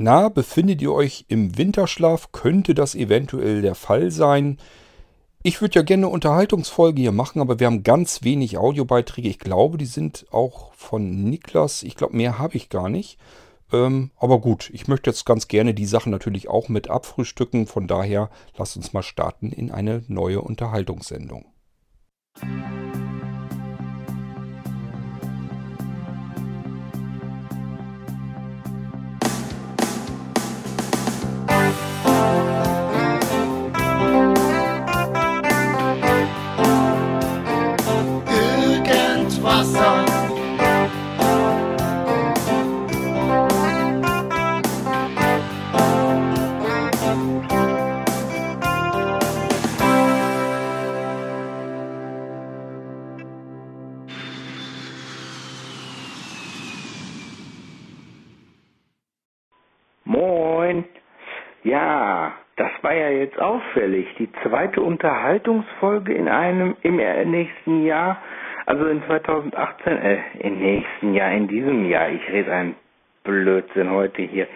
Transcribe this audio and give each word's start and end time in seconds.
Na, 0.00 0.28
befindet 0.28 0.80
ihr 0.80 0.92
euch 0.92 1.24
im 1.26 1.58
Winterschlaf? 1.58 2.30
Könnte 2.30 2.72
das 2.72 2.94
eventuell 2.94 3.62
der 3.62 3.74
Fall 3.74 4.12
sein? 4.12 4.58
Ich 5.42 5.60
würde 5.60 5.74
ja 5.74 5.82
gerne 5.82 6.06
eine 6.06 6.12
Unterhaltungsfolge 6.14 7.02
hier 7.02 7.10
machen, 7.10 7.40
aber 7.40 7.58
wir 7.58 7.66
haben 7.66 7.82
ganz 7.82 8.22
wenig 8.22 8.58
Audiobeiträge. 8.58 9.28
Ich 9.28 9.40
glaube, 9.40 9.76
die 9.76 9.86
sind 9.86 10.26
auch 10.30 10.72
von 10.74 11.24
Niklas. 11.24 11.82
Ich 11.82 11.96
glaube, 11.96 12.16
mehr 12.16 12.38
habe 12.38 12.56
ich 12.56 12.68
gar 12.68 12.88
nicht. 12.88 13.18
Ähm, 13.72 14.12
aber 14.16 14.40
gut, 14.40 14.70
ich 14.72 14.86
möchte 14.86 15.10
jetzt 15.10 15.26
ganz 15.26 15.48
gerne 15.48 15.74
die 15.74 15.86
Sachen 15.86 16.12
natürlich 16.12 16.48
auch 16.48 16.68
mit 16.68 16.88
abfrühstücken. 16.88 17.66
Von 17.66 17.88
daher 17.88 18.30
lasst 18.56 18.76
uns 18.76 18.92
mal 18.92 19.02
starten 19.02 19.50
in 19.50 19.72
eine 19.72 20.04
neue 20.06 20.42
Unterhaltungssendung. 20.42 21.44
Jetzt 63.10 63.38
auffällig. 63.40 64.06
Die 64.18 64.30
zweite 64.42 64.80
Unterhaltungsfolge 64.80 66.12
in 66.14 66.28
einem 66.28 66.76
im 66.82 66.96
nächsten 66.96 67.84
Jahr, 67.84 68.22
also 68.66 68.86
in 68.86 69.02
2018, 69.04 69.92
äh, 69.98 70.18
im 70.40 70.58
nächsten 70.58 71.14
Jahr, 71.14 71.32
in 71.32 71.46
diesem 71.48 71.84
Jahr. 71.88 72.08
Ich 72.10 72.26
rede 72.30 72.52
einen 72.52 72.74
Blödsinn 73.24 73.90
heute 73.90 74.22
hier. 74.22 74.46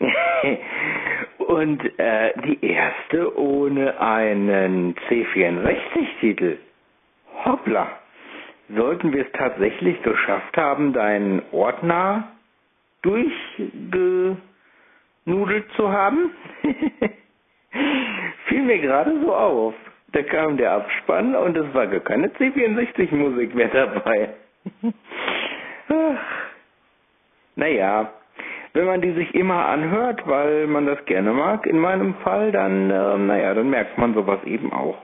Und 1.38 1.82
äh, 1.98 2.32
die 2.44 2.64
erste 2.64 3.36
ohne 3.38 4.00
einen 4.00 4.94
C64-Titel. 5.08 6.58
Hoppla. 7.44 7.88
Sollten 8.74 9.12
wir 9.12 9.26
es 9.26 9.32
tatsächlich 9.32 10.00
geschafft 10.02 10.56
haben, 10.56 10.92
deinen 10.92 11.42
Ordner 11.50 12.28
durchgenudelt 15.24 15.70
zu 15.76 15.90
haben? 15.90 16.30
Fiel 18.46 18.62
mir 18.62 18.78
gerade 18.78 19.12
so 19.24 19.34
auf. 19.34 19.74
Da 20.12 20.22
kam 20.22 20.56
der 20.58 20.72
Abspann 20.72 21.34
und 21.34 21.56
es 21.56 21.72
war 21.74 21.86
gar 21.86 22.00
keine 22.00 22.28
C64-Musik 22.28 23.54
mehr 23.54 23.68
dabei. 23.68 24.28
Ach. 25.88 26.18
Naja, 27.56 28.12
wenn 28.74 28.86
man 28.86 29.00
die 29.00 29.12
sich 29.12 29.34
immer 29.34 29.66
anhört, 29.66 30.26
weil 30.26 30.66
man 30.66 30.86
das 30.86 31.02
gerne 31.06 31.32
mag, 31.32 31.66
in 31.66 31.78
meinem 31.78 32.14
Fall, 32.16 32.52
dann, 32.52 32.90
äh, 32.90 33.18
naja, 33.18 33.54
dann 33.54 33.70
merkt 33.70 33.96
man 33.98 34.14
sowas 34.14 34.42
eben 34.44 34.72
auch. 34.72 34.98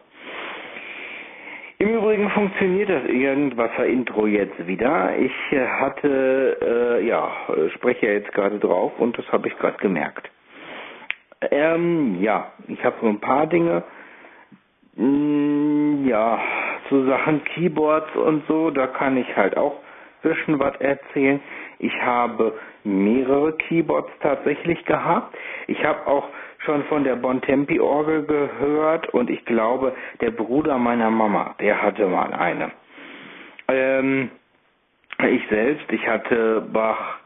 Im 1.80 1.90
Übrigen 1.90 2.28
funktioniert 2.30 2.88
das 2.88 3.04
Irgendwasser-Intro 3.04 4.26
jetzt 4.26 4.66
wieder. 4.66 5.16
Ich 5.16 5.52
äh, 5.52 5.64
hatte, 5.64 6.98
äh, 7.00 7.06
ja, 7.06 7.30
spreche 7.76 8.06
jetzt 8.06 8.32
gerade 8.32 8.58
drauf 8.58 8.92
und 8.98 9.16
das 9.16 9.30
habe 9.30 9.46
ich 9.46 9.56
gerade 9.58 9.78
gemerkt. 9.78 10.28
Ähm, 11.52 12.20
ja, 12.20 12.50
ich 12.66 12.84
habe 12.84 12.96
so 13.00 13.06
ein 13.06 13.20
paar 13.20 13.46
Dinge. 13.46 13.84
Mm, 14.96 16.08
ja, 16.08 16.40
zu 16.88 17.06
Sachen 17.06 17.44
Keyboards 17.44 18.12
und 18.16 18.44
so, 18.48 18.70
da 18.72 18.88
kann 18.88 19.16
ich 19.16 19.36
halt 19.36 19.56
auch 19.56 19.76
zwischen 20.22 20.58
was 20.58 20.74
erzählen. 20.80 21.40
Ich 21.78 21.94
habe 22.02 22.58
mehrere 22.82 23.52
Keyboards 23.56 24.10
tatsächlich 24.20 24.84
gehabt. 24.84 25.36
Ich 25.68 25.84
habe 25.84 26.08
auch 26.08 26.26
schon 26.58 26.84
von 26.84 27.04
der 27.04 27.16
Bontempi 27.16 27.80
Orgel 27.80 28.24
gehört 28.24 29.08
und 29.14 29.30
ich 29.30 29.44
glaube, 29.44 29.94
der 30.20 30.30
Bruder 30.30 30.78
meiner 30.78 31.10
Mama, 31.10 31.54
der 31.60 31.80
hatte 31.82 32.06
mal 32.06 32.32
eine. 32.32 32.70
Ähm, 33.68 34.30
ich 35.26 35.42
selbst, 35.48 35.90
ich 35.92 36.06
hatte 36.06 36.62
Bach 36.72 37.18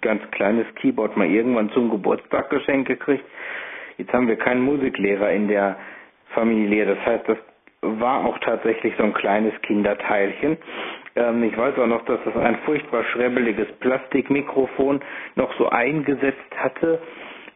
ganz 0.00 0.22
kleines 0.30 0.66
Keyboard 0.76 1.16
mal 1.16 1.26
irgendwann 1.26 1.70
zum 1.70 1.90
Geburtstag 1.90 2.50
geschenkt 2.50 2.88
gekriegt. 2.88 3.24
Jetzt 3.98 4.12
haben 4.12 4.28
wir 4.28 4.36
keinen 4.36 4.62
Musiklehrer 4.62 5.30
in 5.30 5.48
der 5.48 5.76
Familie. 6.34 6.86
Das 6.86 6.98
heißt, 7.04 7.28
das 7.28 7.38
war 7.82 8.24
auch 8.24 8.38
tatsächlich 8.38 8.94
so 8.96 9.04
ein 9.04 9.12
kleines 9.12 9.52
Kinderteilchen. 9.62 10.56
Ähm, 11.16 11.42
ich 11.44 11.56
weiß 11.56 11.78
auch 11.78 11.86
noch, 11.86 12.04
dass 12.04 12.20
das 12.24 12.36
ein 12.36 12.58
furchtbar 12.64 13.04
schrebbeliges 13.04 13.70
Plastikmikrofon 13.80 15.00
noch 15.34 15.52
so 15.58 15.68
eingesetzt 15.68 16.56
hatte. 16.56 17.00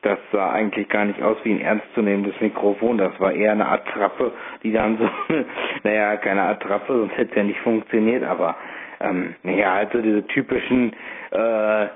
Das 0.02 0.18
sah 0.32 0.50
eigentlich 0.52 0.88
gar 0.88 1.04
nicht 1.04 1.20
aus 1.22 1.36
wie 1.44 1.52
ein 1.52 1.60
ernstzunehmendes 1.60 2.40
Mikrofon. 2.40 2.98
Das 2.98 3.18
war 3.18 3.32
eher 3.32 3.52
eine 3.52 3.66
Attrappe, 3.68 4.32
die 4.62 4.72
dann 4.72 4.98
so, 4.98 5.08
naja, 5.82 6.16
keine 6.16 6.42
Attrappe, 6.42 6.92
sonst 6.98 7.16
hätte 7.16 7.30
es 7.30 7.36
ja 7.36 7.42
nicht 7.42 7.60
funktioniert, 7.60 8.22
aber 8.24 8.56
ähm, 9.00 9.34
ja, 9.42 9.74
also 9.74 10.00
diese 10.00 10.26
typischen 10.26 10.92
äh, 11.32 11.86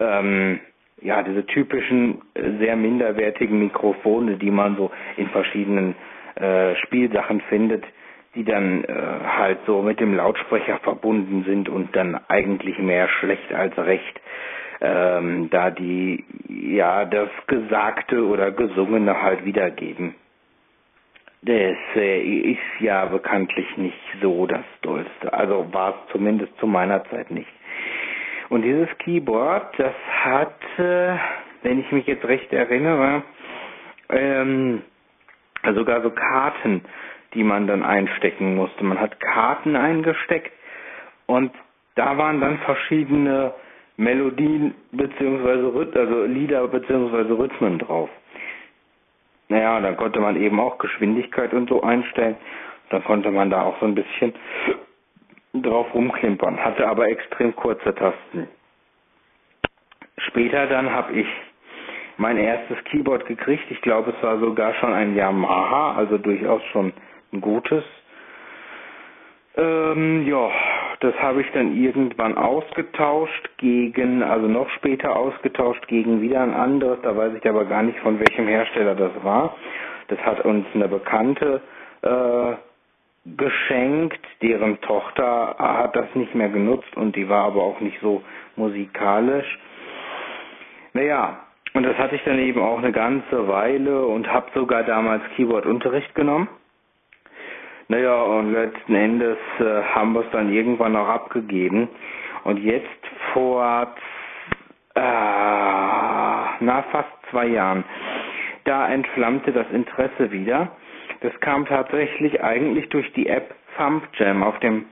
ähm, 0.00 0.60
ja, 1.02 1.22
diese 1.22 1.44
typischen 1.46 2.22
äh, 2.34 2.58
sehr 2.58 2.76
minderwertigen 2.76 3.58
Mikrofone, 3.58 4.36
die 4.36 4.50
man 4.50 4.76
so 4.76 4.90
in 5.16 5.28
verschiedenen 5.28 5.94
äh, 6.36 6.74
Spielsachen 6.76 7.40
findet, 7.42 7.84
die 8.34 8.44
dann 8.44 8.84
äh, 8.84 8.92
halt 9.36 9.58
so 9.66 9.82
mit 9.82 10.00
dem 10.00 10.14
Lautsprecher 10.16 10.78
verbunden 10.78 11.44
sind 11.44 11.68
und 11.68 11.94
dann 11.94 12.18
eigentlich 12.28 12.78
mehr 12.78 13.08
schlecht 13.08 13.52
als 13.52 13.76
recht, 13.78 14.20
ähm, 14.80 15.48
da 15.50 15.70
die 15.70 16.24
ja 16.48 17.04
das 17.04 17.28
Gesagte 17.46 18.24
oder 18.26 18.50
Gesungene 18.50 19.20
halt 19.22 19.44
wiedergeben. 19.44 20.14
Das 21.42 21.76
äh, 21.96 22.52
ist 22.52 22.80
ja 22.80 23.04
bekanntlich 23.06 23.76
nicht 23.76 23.98
so 24.22 24.46
das 24.46 24.64
Dollste. 24.82 25.32
Also 25.32 25.66
war 25.72 25.90
es 25.90 26.12
zumindest 26.12 26.56
zu 26.58 26.66
meiner 26.66 27.04
Zeit 27.10 27.30
nicht. 27.30 27.48
Und 28.48 28.62
dieses 28.62 28.88
Keyboard, 28.98 29.78
das 29.78 29.94
hat, 30.22 30.56
äh, 30.78 31.16
wenn 31.62 31.80
ich 31.80 31.92
mich 31.92 32.06
jetzt 32.06 32.24
recht 32.24 32.52
erinnere, 32.52 33.22
ähm, 34.10 34.82
sogar 35.74 36.02
so 36.02 36.10
Karten, 36.10 36.82
die 37.34 37.42
man 37.42 37.66
dann 37.66 37.82
einstecken 37.82 38.54
musste. 38.54 38.84
Man 38.84 39.00
hat 39.00 39.18
Karten 39.20 39.76
eingesteckt 39.76 40.52
und 41.26 41.52
da 41.96 42.16
waren 42.16 42.40
dann 42.40 42.58
verschiedene 42.58 43.52
Melodien 43.96 44.74
beziehungsweise 44.92 45.72
also 45.94 46.24
Lieder 46.24 46.66
beziehungsweise 46.68 47.38
Rhythmen 47.38 47.78
drauf. 47.78 48.10
Naja, 49.48 49.80
dann 49.80 49.96
konnte 49.96 50.20
man 50.20 50.36
eben 50.36 50.58
auch 50.58 50.78
Geschwindigkeit 50.78 51.52
und 51.52 51.68
so 51.68 51.82
einstellen. 51.82 52.36
Dann 52.90 53.04
konnte 53.04 53.30
man 53.30 53.50
da 53.50 53.62
auch 53.62 53.78
so 53.80 53.86
ein 53.86 53.94
bisschen 53.94 54.34
drauf 55.54 55.92
rumklimpern, 55.94 56.62
hatte 56.62 56.88
aber 56.88 57.08
extrem 57.08 57.54
kurze 57.54 57.94
Tasten. 57.94 58.48
Später 60.18 60.66
dann 60.66 60.90
habe 60.90 61.12
ich 61.12 61.26
mein 62.16 62.36
erstes 62.38 62.82
Keyboard 62.84 63.26
gekriegt. 63.26 63.64
Ich 63.70 63.80
glaube, 63.82 64.14
es 64.16 64.22
war 64.22 64.38
sogar 64.38 64.74
schon 64.74 64.92
ein 64.92 65.14
Yamaha, 65.14 65.96
also 65.96 66.18
durchaus 66.18 66.62
schon 66.72 66.92
ein 67.32 67.40
gutes. 67.40 67.84
Ähm, 69.56 70.26
ja, 70.26 70.50
das 71.04 71.14
habe 71.20 71.42
ich 71.42 71.50
dann 71.52 71.76
irgendwann 71.76 72.36
ausgetauscht 72.38 73.50
gegen, 73.58 74.22
also 74.22 74.48
noch 74.48 74.68
später 74.70 75.14
ausgetauscht 75.14 75.86
gegen 75.86 76.22
wieder 76.22 76.40
ein 76.40 76.54
anderes. 76.54 76.98
Da 77.02 77.14
weiß 77.14 77.32
ich 77.34 77.46
aber 77.48 77.66
gar 77.66 77.82
nicht, 77.82 77.98
von 77.98 78.18
welchem 78.18 78.46
Hersteller 78.48 78.94
das 78.94 79.12
war. 79.22 79.54
Das 80.08 80.18
hat 80.20 80.44
uns 80.46 80.66
eine 80.74 80.88
Bekannte 80.88 81.60
äh, 82.02 82.54
geschenkt. 83.36 84.18
Deren 84.40 84.80
Tochter 84.80 85.56
hat 85.58 85.94
das 85.94 86.06
nicht 86.14 86.34
mehr 86.34 86.48
genutzt 86.48 86.96
und 86.96 87.14
die 87.16 87.28
war 87.28 87.44
aber 87.46 87.62
auch 87.62 87.80
nicht 87.80 88.00
so 88.00 88.22
musikalisch. 88.56 89.58
Naja, 90.94 91.38
und 91.74 91.82
das 91.82 91.98
hatte 91.98 92.16
ich 92.16 92.22
dann 92.24 92.38
eben 92.38 92.62
auch 92.62 92.78
eine 92.78 92.92
ganze 92.92 93.46
Weile 93.46 94.06
und 94.06 94.32
habe 94.32 94.46
sogar 94.54 94.84
damals 94.84 95.22
Keyboard-Unterricht 95.36 96.14
genommen. 96.14 96.48
Naja, 97.88 98.22
und 98.22 98.52
letzten 98.52 98.94
Endes 98.94 99.38
äh, 99.60 99.82
haben 99.94 100.12
wir 100.14 100.20
es 100.20 100.30
dann 100.32 100.52
irgendwann 100.52 100.96
auch 100.96 101.08
abgegeben. 101.08 101.88
Und 102.44 102.58
jetzt 102.58 102.88
vor 103.32 103.94
äh, 104.94 105.00
na 105.00 106.84
fast 106.90 107.08
zwei 107.30 107.46
Jahren, 107.46 107.84
da 108.64 108.88
entflammte 108.88 109.52
das 109.52 109.66
Interesse 109.70 110.30
wieder 110.30 110.70
das 111.24 111.32
kam 111.40 111.64
tatsächlich 111.64 112.42
eigentlich 112.44 112.86
durch 112.90 113.10
die 113.14 113.28
App 113.28 113.54
Thumb 113.78 114.06
Jam 114.18 114.42
auf 114.42 114.58
dem 114.60 114.84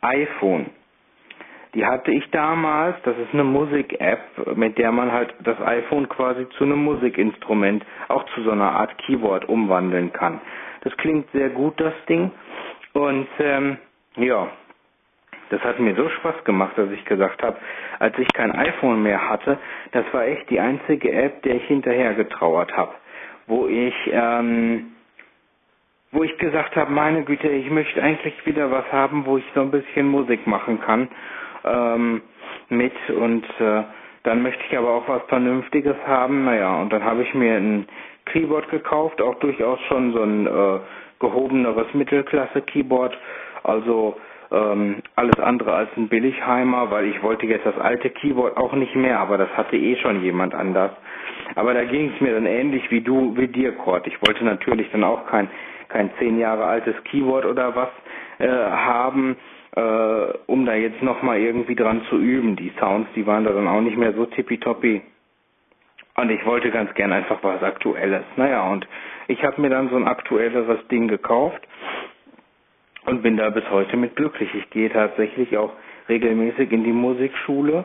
iPhone. 0.00 0.66
die 1.74 1.86
hatte 1.86 2.10
ich 2.10 2.28
damals. 2.32 2.96
Das 3.04 3.16
ist 3.16 3.32
eine 3.32 3.44
Musik-App, 3.44 4.56
mit 4.56 4.76
der 4.76 4.90
man 4.90 5.12
halt 5.12 5.32
das 5.44 5.60
iPhone 5.60 6.08
quasi 6.08 6.48
zu 6.56 6.64
einem 6.64 6.82
Musikinstrument, 6.82 7.84
auch 8.08 8.24
zu 8.34 8.42
so 8.42 8.50
einer 8.50 8.72
Art 8.72 8.98
Keyboard 8.98 9.48
umwandeln 9.48 10.12
kann. 10.12 10.40
Das 10.82 10.96
klingt 10.96 11.30
sehr 11.32 11.50
gut, 11.50 11.80
das 11.80 11.94
Ding. 12.08 12.30
Und 12.92 13.28
ähm, 13.38 13.78
ja, 14.16 14.48
das 15.50 15.62
hat 15.62 15.78
mir 15.78 15.94
so 15.94 16.08
Spaß 16.08 16.44
gemacht, 16.44 16.76
dass 16.76 16.90
ich 16.90 17.04
gesagt 17.04 17.42
habe, 17.42 17.56
als 17.98 18.18
ich 18.18 18.32
kein 18.32 18.52
iPhone 18.52 19.02
mehr 19.02 19.28
hatte, 19.28 19.58
das 19.92 20.04
war 20.12 20.26
echt 20.26 20.50
die 20.50 20.60
einzige 20.60 21.12
App, 21.12 21.42
der 21.42 21.56
ich 21.56 21.64
hinterher 21.64 22.14
getrauert 22.14 22.76
habe, 22.76 22.94
wo 23.46 23.66
ich 23.66 23.94
ähm, 24.12 24.92
wo 26.10 26.22
ich 26.22 26.36
gesagt 26.38 26.74
habe, 26.76 26.90
meine 26.90 27.22
Güte, 27.24 27.48
ich 27.48 27.70
möchte 27.70 28.02
eigentlich 28.02 28.46
wieder 28.46 28.70
was 28.70 28.90
haben, 28.90 29.26
wo 29.26 29.36
ich 29.36 29.44
so 29.54 29.60
ein 29.60 29.70
bisschen 29.70 30.08
Musik 30.08 30.46
machen 30.46 30.80
kann 30.80 31.08
ähm, 31.64 32.22
mit 32.70 32.94
und 33.10 33.44
äh, 33.60 33.82
dann 34.22 34.42
möchte 34.42 34.62
ich 34.68 34.76
aber 34.76 34.90
auch 34.90 35.08
was 35.08 35.22
Vernünftiges 35.28 35.96
haben. 36.06 36.44
Naja, 36.44 36.76
und 36.80 36.92
dann 36.92 37.04
habe 37.04 37.22
ich 37.22 37.34
mir 37.34 37.56
ein 37.56 37.86
Keyboard 38.32 38.68
gekauft, 38.70 39.20
auch 39.20 39.34
durchaus 39.36 39.78
schon 39.88 40.12
so 40.12 40.22
ein 40.22 40.46
äh, 40.46 40.80
gehobeneres 41.20 41.92
Mittelklasse-Keyboard, 41.94 43.16
also 43.64 44.16
ähm, 44.50 44.96
alles 45.16 45.38
andere 45.40 45.74
als 45.74 45.90
ein 45.96 46.08
Billigheimer, 46.08 46.90
weil 46.90 47.06
ich 47.06 47.22
wollte 47.22 47.46
jetzt 47.46 47.66
das 47.66 47.78
alte 47.78 48.10
Keyboard 48.10 48.56
auch 48.56 48.72
nicht 48.72 48.94
mehr, 48.96 49.18
aber 49.20 49.36
das 49.36 49.50
hatte 49.56 49.76
eh 49.76 49.96
schon 49.96 50.22
jemand 50.22 50.54
anders. 50.54 50.92
Aber 51.54 51.74
da 51.74 51.84
ging 51.84 52.12
es 52.14 52.20
mir 52.20 52.34
dann 52.34 52.46
ähnlich 52.46 52.90
wie 52.90 53.00
du, 53.00 53.36
wie 53.36 53.48
dir, 53.48 53.72
Kurt. 53.72 54.06
Ich 54.06 54.20
wollte 54.26 54.44
natürlich 54.44 54.90
dann 54.92 55.04
auch 55.04 55.26
kein 55.26 55.48
kein 55.88 56.10
zehn 56.18 56.38
Jahre 56.38 56.64
altes 56.64 56.94
Keyboard 57.04 57.46
oder 57.46 57.74
was 57.74 57.88
äh, 58.38 58.46
haben, 58.48 59.36
äh, 59.74 59.80
um 60.46 60.64
da 60.66 60.74
jetzt 60.74 61.02
nochmal 61.02 61.38
irgendwie 61.40 61.74
dran 61.74 62.02
zu 62.08 62.16
üben. 62.18 62.56
Die 62.56 62.72
Sounds, 62.78 63.08
die 63.16 63.26
waren 63.26 63.44
da 63.44 63.52
dann 63.52 63.66
auch 63.68 63.80
nicht 63.80 63.96
mehr 63.96 64.12
so 64.12 64.26
tippitoppi. 64.26 65.02
Und 66.18 66.30
ich 66.30 66.44
wollte 66.44 66.72
ganz 66.72 66.92
gern 66.94 67.12
einfach 67.12 67.38
was 67.42 67.62
Aktuelles. 67.62 68.24
Naja, 68.34 68.68
und 68.68 68.88
ich 69.28 69.40
habe 69.44 69.60
mir 69.60 69.70
dann 69.70 69.88
so 69.88 69.94
ein 69.94 70.08
aktuelleres 70.08 70.84
Ding 70.88 71.06
gekauft 71.06 71.62
und 73.06 73.22
bin 73.22 73.36
da 73.36 73.50
bis 73.50 73.62
heute 73.70 73.96
mit 73.96 74.16
glücklich. 74.16 74.52
Ich 74.52 74.68
gehe 74.70 74.90
tatsächlich 74.90 75.56
auch 75.56 75.72
regelmäßig 76.08 76.72
in 76.72 76.82
die 76.82 76.92
Musikschule 76.92 77.84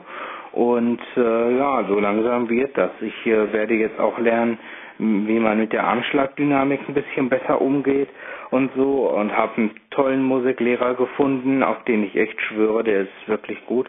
und 0.52 1.00
äh, 1.16 1.58
ja, 1.58 1.84
so 1.88 2.00
langsam 2.00 2.50
wird 2.50 2.76
das. 2.76 2.90
Ich 3.02 3.26
äh, 3.28 3.54
werde 3.54 3.76
jetzt 3.76 4.00
auch 4.00 4.18
lernen, 4.18 4.58
wie 4.98 5.40
man 5.40 5.60
mit 5.60 5.72
der 5.72 5.86
Anschlagdynamik 5.86 6.80
ein 6.88 6.96
bisschen 6.96 7.30
besser 7.30 7.62
umgeht 7.62 8.10
und 8.50 8.72
so 8.76 9.12
und 9.12 9.38
habe 9.38 9.58
einen 9.58 9.72
tollen 9.92 10.24
Musiklehrer 10.24 10.96
gefunden, 10.96 11.62
auf 11.62 11.84
den 11.84 12.04
ich 12.04 12.16
echt 12.16 12.42
schwöre, 12.42 12.84
der 12.84 13.02
ist 13.02 13.28
wirklich 13.28 13.64
gut. 13.68 13.88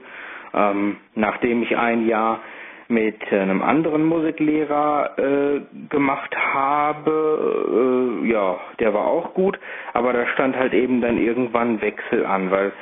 Ähm, 0.53 0.99
nachdem 1.15 1.63
ich 1.63 1.75
ein 1.79 2.07
Jahr 2.07 2.41
mit 2.89 3.33
einem 3.33 3.63
anderen 3.63 4.05
Musiklehrer 4.05 5.11
äh, 5.19 5.61
gemacht 5.89 6.35
habe, 6.37 8.21
äh, 8.23 8.29
ja, 8.31 8.57
der 8.79 8.93
war 8.95 9.07
auch 9.07 9.35
gut, 9.35 9.59
aber 9.93 10.13
da 10.13 10.27
stand 10.29 10.57
halt 10.57 10.75
eben 10.75 11.01
dann 11.01 11.19
irgendwann 11.19 11.81
Wechsel 11.81 12.27
an, 12.27 12.51
weil 12.51 12.73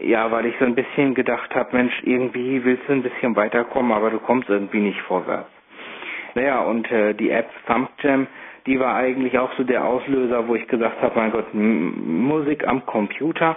ja, 0.00 0.30
weil 0.30 0.46
ich 0.46 0.54
so 0.60 0.64
ein 0.64 0.76
bisschen 0.76 1.14
gedacht 1.14 1.52
habe, 1.56 1.76
Mensch, 1.76 1.92
irgendwie 2.04 2.64
willst 2.64 2.88
du 2.88 2.92
ein 2.92 3.02
bisschen 3.02 3.34
weiterkommen, 3.34 3.90
aber 3.92 4.10
du 4.10 4.18
kommst 4.20 4.48
irgendwie 4.48 4.78
nicht 4.78 5.00
vorwärts. 5.02 5.50
Naja, 6.34 6.60
und 6.60 6.90
äh, 6.92 7.14
die 7.14 7.30
App 7.30 7.50
ThumbJam, 7.66 8.28
die 8.66 8.78
war 8.78 8.94
eigentlich 8.94 9.36
auch 9.38 9.50
so 9.54 9.64
der 9.64 9.84
Auslöser, 9.84 10.46
wo 10.46 10.54
ich 10.54 10.68
gesagt 10.68 11.02
habe, 11.02 11.18
mein 11.18 11.32
Gott, 11.32 11.46
M 11.52 12.22
Musik 12.28 12.66
am 12.68 12.86
Computer 12.86 13.56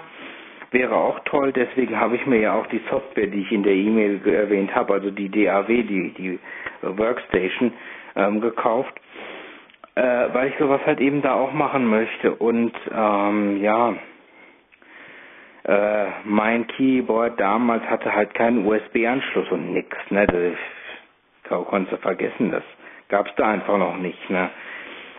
wäre 0.71 0.95
auch 0.95 1.19
toll. 1.25 1.51
Deswegen 1.53 1.99
habe 1.99 2.15
ich 2.15 2.25
mir 2.25 2.39
ja 2.39 2.53
auch 2.53 2.67
die 2.67 2.81
Software, 2.89 3.27
die 3.27 3.41
ich 3.41 3.51
in 3.51 3.63
der 3.63 3.73
E-Mail 3.73 4.21
erwähnt 4.25 4.73
habe, 4.73 4.93
also 4.93 5.11
die 5.11 5.29
DAW, 5.29 5.67
die, 5.67 6.13
die 6.17 6.39
Workstation, 6.81 7.73
ähm, 8.15 8.41
gekauft, 8.41 8.93
äh, 9.95 10.01
weil 10.33 10.49
ich 10.49 10.55
sowas 10.57 10.81
halt 10.85 10.99
eben 10.99 11.21
da 11.21 11.33
auch 11.33 11.53
machen 11.53 11.85
möchte. 11.87 12.33
Und 12.35 12.73
ähm, 12.93 13.61
ja, 13.61 13.95
äh, 15.63 16.05
mein 16.23 16.67
Keyboard 16.67 17.39
damals 17.39 17.83
hatte 17.83 18.13
halt 18.13 18.33
keinen 18.33 18.65
USB-Anschluss 18.65 19.49
und 19.51 19.73
nix. 19.73 19.95
Ne? 20.09 20.25
Das 20.27 21.65
konntest 21.67 21.93
du 21.93 21.97
vergessen, 21.97 22.51
das 22.51 22.63
gab 23.09 23.27
es 23.27 23.35
da 23.35 23.49
einfach 23.49 23.77
noch 23.77 23.97
nicht. 23.97 24.29
Ne? 24.29 24.49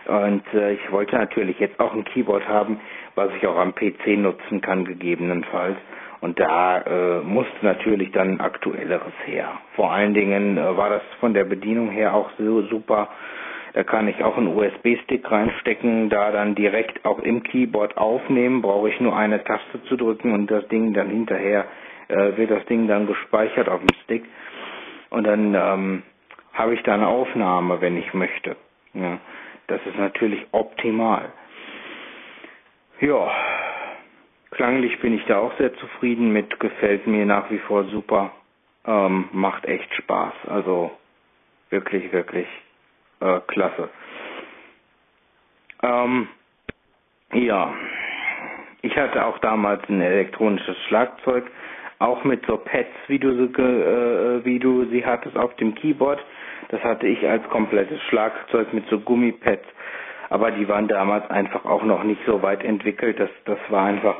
Und 0.05 0.43
äh, 0.53 0.73
ich 0.73 0.91
wollte 0.91 1.15
natürlich 1.15 1.59
jetzt 1.59 1.79
auch 1.79 1.93
ein 1.93 2.03
Keyboard 2.03 2.47
haben, 2.47 2.79
was 3.15 3.29
ich 3.35 3.45
auch 3.47 3.57
am 3.57 3.73
PC 3.75 4.17
nutzen 4.17 4.61
kann, 4.61 4.85
gegebenenfalls. 4.85 5.77
Und 6.21 6.39
da 6.39 6.77
äh, 6.81 7.19
musste 7.21 7.53
natürlich 7.63 8.11
dann 8.11 8.39
aktuelleres 8.39 9.13
her. 9.25 9.59
Vor 9.75 9.91
allen 9.91 10.13
Dingen 10.13 10.57
äh, 10.57 10.77
war 10.77 10.89
das 10.89 11.01
von 11.19 11.33
der 11.33 11.43
Bedienung 11.43 11.89
her 11.89 12.13
auch 12.13 12.29
so 12.37 12.61
super. 12.63 13.09
Da 13.73 13.83
kann 13.83 14.07
ich 14.07 14.23
auch 14.23 14.37
einen 14.37 14.55
USB-Stick 14.55 15.29
reinstecken, 15.29 16.09
da 16.09 16.31
dann 16.31 16.55
direkt 16.55 17.03
auch 17.05 17.19
im 17.19 17.43
Keyboard 17.43 17.97
aufnehmen, 17.97 18.61
brauche 18.61 18.89
ich 18.89 18.99
nur 19.01 19.17
eine 19.17 19.43
Taste 19.43 19.83
zu 19.85 19.97
drücken 19.97 20.31
und 20.31 20.49
das 20.49 20.67
Ding 20.67 20.93
dann 20.93 21.09
hinterher 21.09 21.65
äh, 22.07 22.37
wird 22.37 22.51
das 22.51 22.65
Ding 22.67 22.87
dann 22.87 23.07
gespeichert 23.07 23.67
auf 23.67 23.79
dem 23.79 23.93
Stick. 24.03 24.23
Und 25.09 25.25
dann 25.25 25.53
ähm, 25.55 26.03
habe 26.53 26.73
ich 26.75 26.83
da 26.83 26.93
eine 26.93 27.07
Aufnahme, 27.07 27.81
wenn 27.81 27.97
ich 27.97 28.13
möchte. 28.13 28.55
Ja, 28.93 29.17
das 29.67 29.81
ist 29.85 29.97
natürlich 29.97 30.45
optimal. 30.51 31.31
Ja, 33.01 33.31
klanglich 34.51 34.99
bin 34.99 35.13
ich 35.13 35.25
da 35.25 35.39
auch 35.39 35.57
sehr 35.57 35.73
zufrieden 35.75 36.31
mit, 36.31 36.59
gefällt 36.59 37.07
mir 37.07 37.25
nach 37.25 37.49
wie 37.49 37.59
vor 37.59 37.85
super, 37.85 38.31
ähm, 38.85 39.29
macht 39.31 39.65
echt 39.65 39.93
Spaß. 39.95 40.33
Also 40.47 40.91
wirklich, 41.69 42.11
wirklich 42.11 42.47
äh, 43.19 43.39
klasse. 43.47 43.89
Ähm, 45.81 46.27
ja, 47.33 47.73
ich 48.81 48.95
hatte 48.95 49.25
auch 49.25 49.39
damals 49.39 49.81
ein 49.89 50.01
elektronisches 50.01 50.77
Schlagzeug, 50.87 51.49
auch 51.99 52.23
mit 52.23 52.45
so 52.45 52.57
Pads, 52.57 52.89
wie 53.07 53.19
du, 53.19 53.33
sie, 53.33 53.61
äh, 53.61 54.45
wie 54.45 54.59
du 54.59 54.85
sie 54.85 55.05
hattest 55.05 55.37
auf 55.37 55.55
dem 55.55 55.73
Keyboard. 55.75 56.23
Das 56.69 56.81
hatte 56.83 57.07
ich 57.07 57.27
als 57.27 57.43
komplettes 57.49 58.01
Schlagzeug 58.03 58.73
mit 58.73 58.87
so 58.89 58.99
Gummipads. 58.99 59.65
Aber 60.33 60.49
die 60.49 60.67
waren 60.67 60.87
damals 60.87 61.29
einfach 61.29 61.63
auch 61.63 61.83
noch 61.83 62.03
nicht 62.03 62.19
so 62.25 62.41
weit 62.41 62.63
entwickelt. 62.63 63.19
Das, 63.19 63.29
das 63.45 63.59
war 63.69 63.85
einfach, 63.85 64.15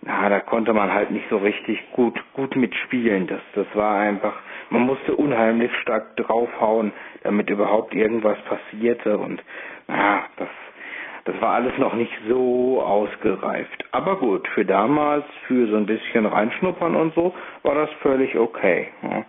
na, 0.00 0.28
da 0.28 0.40
konnte 0.40 0.72
man 0.74 0.92
halt 0.92 1.12
nicht 1.12 1.28
so 1.30 1.36
richtig 1.36 1.78
gut, 1.92 2.20
gut 2.34 2.56
mitspielen. 2.56 3.28
Das, 3.28 3.40
das 3.54 3.66
war 3.74 4.00
einfach, 4.00 4.34
man 4.70 4.82
musste 4.82 5.14
unheimlich 5.14 5.70
stark 5.82 6.16
draufhauen, 6.16 6.90
damit 7.22 7.48
überhaupt 7.48 7.94
irgendwas 7.94 8.36
passierte. 8.40 9.16
Und, 9.18 9.40
na, 9.86 10.24
das, 10.36 10.48
das 11.26 11.40
war 11.40 11.54
alles 11.54 11.78
noch 11.78 11.94
nicht 11.94 12.12
so 12.28 12.82
ausgereift. 12.82 13.84
Aber 13.92 14.16
gut, 14.16 14.48
für 14.48 14.64
damals, 14.64 15.26
für 15.46 15.68
so 15.68 15.76
ein 15.76 15.86
bisschen 15.86 16.26
reinschnuppern 16.26 16.96
und 16.96 17.14
so, 17.14 17.32
war 17.62 17.76
das 17.76 17.90
völlig 18.00 18.36
okay. 18.36 18.88
Ja. 19.00 19.24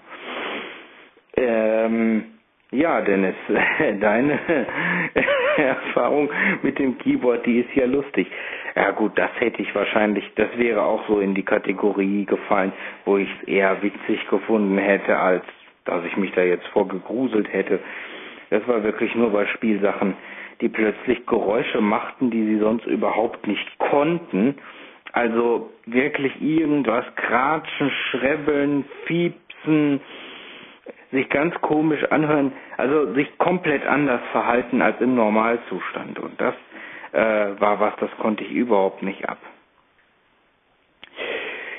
Ähm, 1.38 2.24
ja, 2.72 3.02
Dennis, 3.02 3.36
deine 4.00 4.40
Erfahrung 5.58 6.30
mit 6.62 6.80
dem 6.80 6.98
Keyboard, 6.98 7.46
die 7.46 7.60
ist 7.60 7.76
ja 7.76 7.86
lustig. 7.86 8.28
Ja 8.76 8.92
gut, 8.92 9.12
das 9.16 9.30
hätte 9.40 9.62
ich 9.62 9.74
wahrscheinlich, 9.76 10.24
das 10.36 10.50
wäre 10.58 10.82
auch 10.84 11.08
so 11.08 11.20
in 11.20 11.36
die 11.36 11.44
Kategorie 11.44 12.26
gefallen, 12.26 12.74
wo 13.06 13.18
ich 13.18 13.30
es 13.42 13.48
eher 13.48 13.82
witzig 13.82 14.28
gefunden 14.30 14.78
hätte, 14.78 15.18
als 15.18 15.44
dass 15.86 16.04
ich 16.06 16.16
mich 16.18 16.32
da 16.32 16.42
jetzt 16.42 16.66
vorgegruselt 16.68 17.52
hätte. 17.52 17.80
Das 18.50 18.68
war 18.68 18.84
wirklich 18.84 19.14
nur 19.16 19.32
bei 19.32 19.46
Spielsachen, 19.48 20.16
die 20.62 20.70
plötzlich 20.70 21.26
Geräusche 21.26 21.82
machten, 21.82 22.32
die 22.32 22.46
sie 22.46 22.60
sonst 22.60 22.86
überhaupt 22.86 23.48
nicht 23.48 23.78
konnten. 23.80 24.56
Also 25.12 25.70
wirklich 25.86 26.42
irgendwas 26.42 27.06
kratschen, 27.16 27.92
schrebbeln, 28.10 28.86
fiepsen, 29.06 30.02
sich 31.14 31.30
ganz 31.30 31.54
komisch 31.62 32.04
anhören, 32.12 32.52
also 32.78 33.14
sich 33.14 33.38
komplett 33.38 33.86
anders 33.86 34.22
verhalten 34.32 34.82
als 34.82 35.00
im 35.00 35.16
Normalzustand. 35.16 36.20
Und 36.20 36.42
das 36.42 36.56
äh, 37.14 37.60
war 37.62 37.80
was, 37.80 37.94
das 38.00 38.10
konnte 38.18 38.44
ich 38.44 38.52
überhaupt 38.52 39.04
nicht 39.04 39.28
ab. 39.30 39.38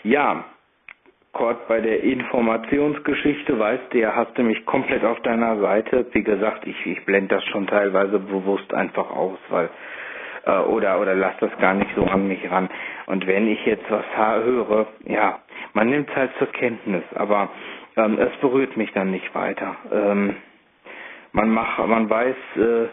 Ja, 0.05 0.45
Kurt, 1.33 1.67
bei 1.67 1.81
der 1.81 2.00
Informationsgeschichte, 2.05 3.59
weißt 3.59 3.93
du 3.93 3.99
ja, 3.99 4.14
hast 4.14 4.38
du 4.38 4.43
mich 4.45 4.64
komplett 4.67 5.05
auf 5.05 5.21
deiner 5.23 5.59
Seite. 5.59 6.07
Wie 6.12 6.23
gesagt, 6.23 6.64
ich, 6.67 6.87
ich 6.87 7.05
blende 7.05 7.35
das 7.35 7.45
schon 7.47 7.67
teilweise 7.67 8.21
bewusst 8.21 8.73
einfach 8.73 9.11
aus, 9.11 9.38
weil 9.50 9.69
äh, 10.47 10.59
oder 10.59 11.00
oder 11.00 11.14
lass 11.17 11.37
das 11.41 11.50
gar 11.59 11.75
nicht 11.75 11.91
so 11.97 12.05
an 12.05 12.29
mich 12.29 12.49
ran. 12.49 12.69
Und 13.07 13.26
wenn 13.26 13.49
ich 13.49 13.67
jetzt 13.67 13.91
was 13.91 14.05
höre, 14.17 14.87
ja, 15.07 15.41
man 15.73 15.88
nimmt 15.91 16.09
es 16.09 16.14
halt 16.14 16.31
zur 16.38 16.53
Kenntnis, 16.53 17.03
aber 17.17 17.49
ähm, 17.96 18.18
es 18.18 18.34
berührt 18.40 18.76
mich 18.76 18.92
dann 18.92 19.10
nicht 19.10 19.34
weiter. 19.34 19.76
Ähm, 19.92 20.36
man 21.32 21.50
macht, 21.50 21.78
man 21.86 22.08
weiß, 22.08 22.36
äh, 22.56 22.86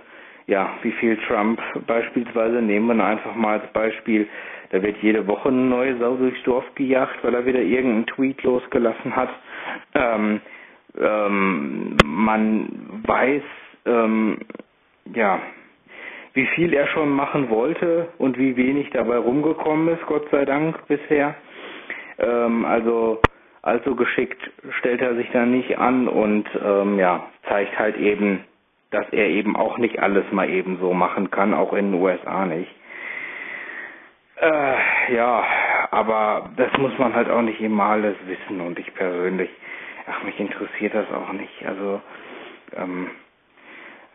ja, 0.47 0.69
wie 0.81 0.91
viel 0.93 1.17
Trump 1.27 1.61
beispielsweise, 1.87 2.61
nehmen 2.61 2.97
wir 2.97 3.05
einfach 3.05 3.35
mal 3.35 3.59
als 3.59 3.71
Beispiel, 3.73 4.27
da 4.71 4.81
wird 4.81 4.97
jede 5.01 5.27
Woche 5.27 5.49
eine 5.49 5.57
neue 5.57 5.97
Sau 5.97 6.15
durchs 6.15 6.41
Dorf 6.43 6.65
gejagt, 6.75 7.23
weil 7.23 7.33
er 7.35 7.45
wieder 7.45 7.61
irgendeinen 7.61 8.07
Tweet 8.07 8.41
losgelassen 8.43 9.15
hat. 9.15 9.29
Ähm, 9.93 10.41
ähm, 10.99 11.97
man 12.05 13.01
weiß, 13.05 13.43
ähm, 13.85 14.39
ja, 15.13 15.39
wie 16.33 16.45
viel 16.47 16.73
er 16.73 16.87
schon 16.87 17.09
machen 17.09 17.49
wollte 17.49 18.07
und 18.17 18.37
wie 18.37 18.55
wenig 18.55 18.89
dabei 18.91 19.17
rumgekommen 19.17 19.89
ist, 19.89 20.05
Gott 20.05 20.27
sei 20.31 20.45
Dank 20.45 20.87
bisher. 20.87 21.35
Ähm, 22.19 22.65
also 22.65 23.21
allzu 23.61 23.95
geschickt 23.95 24.41
stellt 24.79 25.01
er 25.01 25.15
sich 25.15 25.29
da 25.31 25.45
nicht 25.45 25.77
an 25.77 26.07
und 26.07 26.47
ähm, 26.63 26.97
ja, 26.97 27.27
zeigt 27.47 27.77
halt 27.77 27.97
eben, 27.97 28.43
dass 28.89 29.05
er 29.11 29.27
eben 29.27 29.55
auch 29.55 29.77
nicht 29.77 29.99
alles 29.99 30.25
mal 30.31 30.49
eben 30.49 30.77
so 30.79 30.93
machen 30.93 31.31
kann, 31.31 31.53
auch 31.53 31.73
in 31.73 31.91
den 31.91 32.01
USA 32.01 32.45
nicht. 32.45 32.73
Äh, 34.37 35.13
ja, 35.15 35.43
aber 35.91 36.49
das 36.57 36.75
muss 36.77 36.97
man 36.97 37.13
halt 37.13 37.29
auch 37.29 37.43
nicht 37.43 37.61
immer 37.61 37.83
alles 37.83 38.15
wissen 38.25 38.59
und 38.61 38.79
ich 38.79 38.93
persönlich, 38.95 39.49
ach, 40.09 40.23
mich 40.23 40.39
interessiert 40.39 40.95
das 40.95 41.05
auch 41.11 41.31
nicht. 41.31 41.65
Also, 41.65 42.01
ähm, 42.75 43.11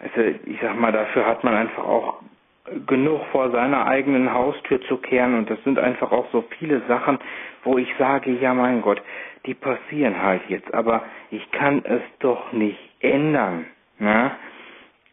also 0.00 0.20
ich 0.44 0.58
sag 0.60 0.78
mal, 0.78 0.92
dafür 0.92 1.26
hat 1.26 1.44
man 1.44 1.54
einfach 1.54 1.84
auch 1.84 2.18
genug 2.86 3.20
vor 3.30 3.50
seiner 3.50 3.86
eigenen 3.86 4.32
Haustür 4.32 4.80
zu 4.82 4.96
kehren 4.96 5.38
und 5.38 5.48
das 5.48 5.62
sind 5.64 5.78
einfach 5.78 6.10
auch 6.10 6.26
so 6.32 6.44
viele 6.58 6.82
Sachen, 6.88 7.18
wo 7.62 7.78
ich 7.78 7.88
sage, 7.98 8.32
ja 8.32 8.52
mein 8.54 8.82
Gott, 8.82 9.00
die 9.46 9.54
passieren 9.54 10.20
halt 10.22 10.42
jetzt, 10.48 10.72
aber 10.74 11.04
ich 11.30 11.50
kann 11.52 11.82
es 11.84 12.02
doch 12.20 12.52
nicht 12.52 12.78
ändern. 13.00 13.66
Ne? 13.98 14.30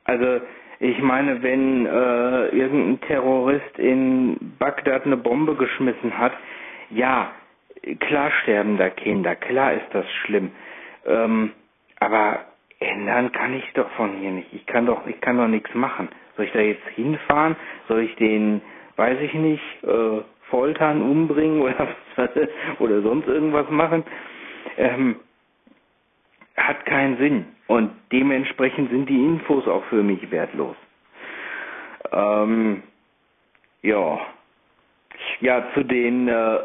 Also 0.06 0.42
ich 0.80 1.00
meine, 1.02 1.42
wenn 1.42 1.86
äh, 1.86 2.48
irgendein 2.50 3.02
Terrorist 3.08 3.78
in 3.80 4.56
Bagdad 4.60 5.06
eine 5.06 5.18
Bombe 5.18 5.56
geschmissen 5.56 6.18
hat, 6.18 6.34
ja, 6.90 7.32
klar 8.00 8.32
sterben 8.42 8.78
da 8.78 8.90
Kinder, 8.90 9.36
klar 9.36 9.74
ist 9.74 9.88
das 9.94 10.06
schlimm. 10.26 10.52
Ähm, 11.06 11.52
aber 12.00 12.40
ändern 12.80 13.32
kann 13.32 13.54
ich 13.54 13.64
doch 13.74 13.90
von 13.92 14.18
hier 14.18 14.32
nicht. 14.32 14.54
Ich 14.54 14.66
kann 14.66 14.86
doch, 14.86 15.06
ich 15.08 15.20
kann 15.22 15.38
doch 15.38 15.48
nichts 15.48 15.74
machen. 15.74 16.10
Soll 16.36 16.46
ich 16.46 16.52
da 16.52 16.60
jetzt 16.60 16.88
hinfahren? 16.96 17.56
Soll 17.88 18.02
ich 18.02 18.16
den, 18.16 18.62
weiß 18.96 19.20
ich 19.22 19.34
nicht, 19.34 19.84
äh, 19.84 20.22
foltern, 20.54 21.02
umbringen 21.02 21.62
oder 21.64 21.88
oder 22.80 23.02
sonst 23.02 23.28
irgendwas 23.28 23.68
machen? 23.72 24.04
Ähm, 24.78 25.16
hat 26.56 26.86
keinen 26.86 27.18
Sinn. 27.18 27.46
Und 27.66 27.90
dementsprechend 28.12 28.92
sind 28.92 29.10
die 29.10 29.18
Infos 29.18 29.68
auch 29.68 29.84
für 29.86 30.04
mich 30.04 30.30
wertlos. 30.30 30.76
Ähm, 32.12 32.84
ja. 33.82 34.20
Ja, 35.42 35.66
zu 35.74 35.84
den, 35.84 36.28
äh, 36.28 36.60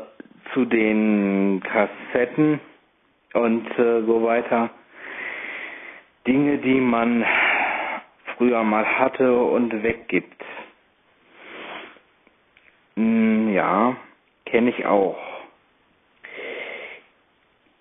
zu 0.52 0.66
den 0.66 1.62
Kassetten 1.64 2.60
und 3.32 3.66
äh, 3.78 4.02
so 4.02 4.22
weiter. 4.22 4.68
Dinge, 6.26 6.58
die 6.58 6.78
man 6.78 7.24
früher 8.36 8.62
mal 8.64 8.84
hatte 8.84 9.32
und 9.34 9.82
weggibt. 9.82 10.44
Ja, 13.58 13.96
kenne 14.46 14.70
ich 14.70 14.86
auch. 14.86 15.18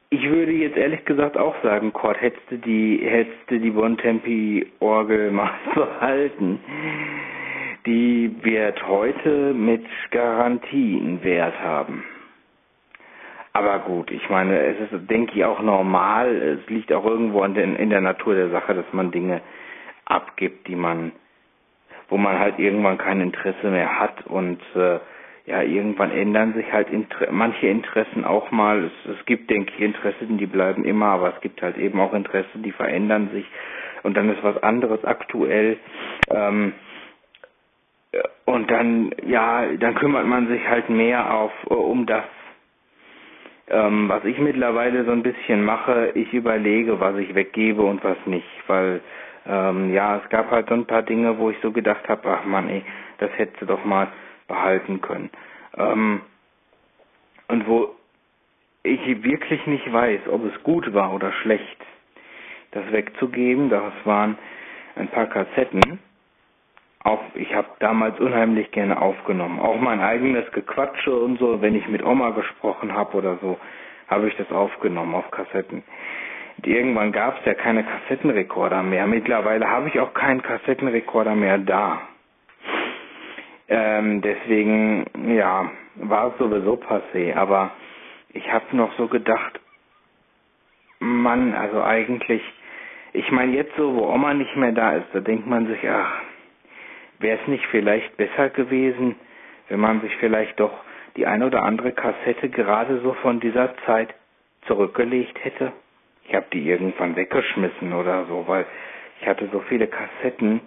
Ich 0.10 0.28
würde 0.28 0.52
jetzt 0.54 0.76
ehrlich 0.76 1.06
gesagt 1.06 1.38
auch 1.38 1.54
sagen, 1.62 1.94
Kurt, 1.94 2.20
hättest 2.20 2.50
du 2.50 2.58
die, 2.58 2.98
hättest 3.04 3.52
du 3.52 3.60
die 3.60 3.70
Bontempi-Orgel 3.70 5.30
mal 5.40 5.52
behalten. 5.76 6.60
Die 7.86 8.36
wird 8.42 8.88
heute 8.88 9.54
mit 9.54 9.86
Garantie 10.10 11.00
einen 11.00 11.24
Wert 11.24 11.60
haben. 11.62 12.04
Aber 13.54 13.78
gut, 13.80 14.10
ich 14.10 14.28
meine, 14.30 14.60
es 14.60 14.80
ist, 14.80 15.10
denke 15.12 15.34
ich, 15.36 15.46
auch 15.46 15.62
normal. 15.62 16.60
Es 16.60 16.70
liegt 16.70 16.92
auch 16.92 17.06
irgendwo 17.06 17.44
in, 17.44 17.54
den, 17.54 17.76
in 17.76 17.92
der 17.92 18.02
Natur 18.02 18.34
der 18.34 18.50
Sache, 18.50 18.74
dass 18.74 18.92
man 18.94 19.12
Dinge 19.12 19.42
abgibt, 20.06 20.68
die 20.68 20.76
man, 20.76 21.12
wo 22.10 22.18
man 22.18 22.40
halt 22.40 22.58
irgendwann 22.58 22.98
kein 22.98 23.22
Interesse 23.22 23.70
mehr 23.70 24.00
hat 24.00 24.26
und 24.26 24.60
äh, 24.76 25.00
ja, 25.48 25.62
irgendwann 25.62 26.12
ändern 26.12 26.54
sich 26.54 26.72
halt 26.74 26.90
Inter 26.90 27.32
manche 27.32 27.68
Interessen 27.68 28.26
auch 28.26 28.52
mal. 28.52 28.84
Es, 28.84 29.12
es 29.18 29.26
gibt, 29.26 29.50
denke 29.50 29.72
ich, 29.76 29.82
Interessen, 29.82 30.38
die 30.38 30.46
bleiben 30.46 30.84
immer, 30.84 31.08
aber 31.08 31.34
es 31.34 31.42
gibt 31.42 31.62
halt 31.62 31.78
eben 31.78 32.00
auch 32.02 32.14
Interessen, 32.14 32.64
die 32.64 32.74
verändern 32.74 33.30
sich 33.34 33.46
und 34.04 34.16
dann 34.18 34.30
ist 34.30 34.44
was 34.44 34.62
anderes 34.62 35.04
aktuell. 35.06 35.78
Ähm, 36.30 36.74
und 38.46 38.70
dann, 38.70 39.12
ja, 39.26 39.66
dann 39.80 39.96
kümmert 39.96 40.26
man 40.26 40.48
sich 40.50 40.68
halt 40.68 40.90
mehr 40.90 41.34
auf 41.34 41.52
um 41.68 42.06
das, 42.06 42.26
ähm, 43.70 44.10
was 44.10 44.26
ich 44.26 44.38
mittlerweile 44.40 45.06
so 45.06 45.12
ein 45.12 45.24
bisschen 45.24 45.64
mache. 45.64 46.12
Ich 46.16 46.34
überlege, 46.34 47.00
was 47.00 47.16
ich 47.18 47.34
weggebe 47.36 47.84
und 47.84 48.04
was 48.04 48.18
nicht, 48.26 48.48
weil 48.68 49.00
ähm, 49.46 49.94
ja, 49.94 50.18
es 50.18 50.30
gab 50.30 50.52
halt 50.52 50.68
so 50.68 50.74
ein 50.74 50.86
paar 50.86 51.04
Dinge, 51.04 51.38
wo 51.38 51.50
ich 51.52 51.58
so 51.62 51.72
gedacht 51.72 52.10
habe, 52.10 52.30
ach 52.30 52.44
man, 52.44 52.68
ey, 52.68 52.84
das 53.20 53.30
hätte 53.38 53.66
doch 53.66 53.86
mal 53.86 54.08
behalten 54.48 55.02
können. 55.02 55.30
Ähm, 55.78 56.22
und 57.48 57.68
wo 57.68 57.96
ich 58.84 59.24
wirklich 59.24 59.66
nicht 59.68 59.92
weiß, 59.92 60.22
ob 60.32 60.46
es 60.46 60.64
gut 60.64 60.94
war 60.94 61.14
oder 61.14 61.32
schlecht, 61.32 61.78
das 62.72 62.92
wegzugeben. 62.92 63.70
Das 63.70 63.94
waren 64.06 64.38
ein 64.96 65.08
paar 65.10 65.28
Kassetten. 65.28 66.00
Auch 67.04 67.22
ich 67.36 67.54
habe 67.54 67.68
damals 67.80 68.20
unheimlich 68.20 68.72
gerne 68.72 69.02
aufgenommen. 69.02 69.60
Auch 69.60 69.80
mein 69.80 70.02
eigenes 70.02 70.52
Gequatsche 70.52 71.16
und 71.16 71.40
so, 71.40 71.62
wenn 71.62 71.76
ich 71.76 71.88
mit 71.88 72.04
Oma 72.04 72.32
gesprochen 72.32 72.94
habe 72.94 73.18
oder 73.18 73.38
so, 73.42 73.58
habe 74.08 74.28
ich 74.28 74.36
das 74.36 74.52
aufgenommen 74.52 75.16
auf 75.16 75.30
Kassetten. 75.32 75.84
Und 76.58 76.68
irgendwann 76.68 77.12
gab 77.12 77.40
es 77.40 77.46
ja 77.46 77.54
keine 77.54 77.84
Kassettenrekorder 77.84 78.84
mehr. 78.84 79.06
Mittlerweile 79.08 79.70
habe 79.70 79.90
ich 79.90 80.00
auch 80.00 80.14
keinen 80.14 80.42
Kassettenrekorder 80.42 81.36
mehr 81.36 81.58
da. 81.60 82.02
Ähm, 83.70 84.22
deswegen, 84.22 85.06
ja, 85.36 85.70
war 85.96 86.28
es 86.28 86.38
sowieso 86.38 86.76
passé. 86.76 87.36
Aber 87.36 87.72
ich 88.34 88.52
habe 88.52 88.76
noch 88.76 88.94
so 88.98 89.08
gedacht, 89.08 89.60
Mann, 91.00 91.54
also 91.54 91.84
eigentlich, 91.84 92.42
ich 93.14 93.32
meine 93.32 93.54
jetzt 93.54 93.76
so, 93.78 93.96
wo 93.96 94.08
Oma 94.12 94.34
nicht 94.34 94.56
mehr 94.56 94.72
da 94.72 94.94
ist, 94.94 95.08
da 95.14 95.20
denkt 95.20 95.48
man 95.48 95.68
sich, 95.68 95.80
ach, 95.90 96.22
wäre 97.20 97.40
es 97.42 97.48
nicht 97.48 97.66
vielleicht 97.68 98.16
besser 98.18 98.50
gewesen, 98.50 99.16
wenn 99.70 99.80
man 99.80 100.02
sich 100.02 100.16
vielleicht 100.18 100.60
doch 100.60 100.74
die 101.16 101.26
ein 101.26 101.44
oder 101.44 101.64
andere 101.64 101.92
Kassette 101.92 102.50
gerade 102.50 103.00
so 103.02 103.14
von 103.14 103.40
dieser 103.40 103.76
Zeit 103.86 104.14
zurückgelegt 104.66 105.44
hätte? 105.44 105.72
Ich 106.26 106.36
habe 106.36 106.46
die 106.52 106.68
irgendwann 106.68 107.16
weggeschmissen 107.16 107.94
oder 107.94 108.26
so, 108.26 108.44
weil 108.48 108.66
ich 109.22 109.28
hatte 109.28 109.48
so 109.52 109.60
viele 109.62 109.88
Kassetten 109.88 110.62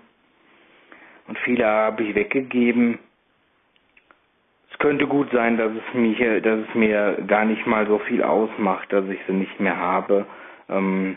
und 1.30 1.38
viele 1.38 1.64
habe 1.64 2.02
ich 2.02 2.16
weggegeben. 2.16 2.98
Es 4.72 4.78
könnte 4.80 5.06
gut 5.06 5.30
sein, 5.30 5.56
dass 5.56 5.70
es 5.70 5.94
mich, 5.94 6.18
dass 6.18 6.58
es 6.68 6.74
mir 6.74 7.18
gar 7.28 7.44
nicht 7.44 7.64
mal 7.68 7.86
so 7.86 7.98
viel 8.00 8.24
ausmacht, 8.24 8.92
dass 8.92 9.04
ich 9.08 9.20
sie 9.28 9.32
nicht 9.34 9.60
mehr 9.60 9.76
habe. 9.76 10.26
Ähm, 10.68 11.16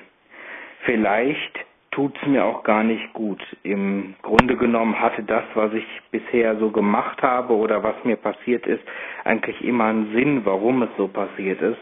vielleicht 0.85 1.65
tut 1.89 2.15
es 2.21 2.27
mir 2.27 2.45
auch 2.45 2.63
gar 2.63 2.83
nicht 2.83 3.11
gut. 3.13 3.41
Im 3.63 4.13
Grunde 4.21 4.55
genommen 4.55 4.99
hatte 5.01 5.23
das, 5.23 5.45
was 5.55 5.73
ich 5.73 5.85
bisher 6.11 6.57
so 6.57 6.69
gemacht 6.69 7.23
habe 7.23 7.55
oder 7.55 7.81
was 7.81 7.95
mir 8.03 8.17
passiert 8.17 8.67
ist, 8.67 8.83
eigentlich 9.23 9.63
immer 9.63 9.85
einen 9.85 10.13
Sinn, 10.13 10.45
warum 10.45 10.83
es 10.83 10.89
so 10.95 11.07
passiert 11.07 11.59
ist. 11.59 11.79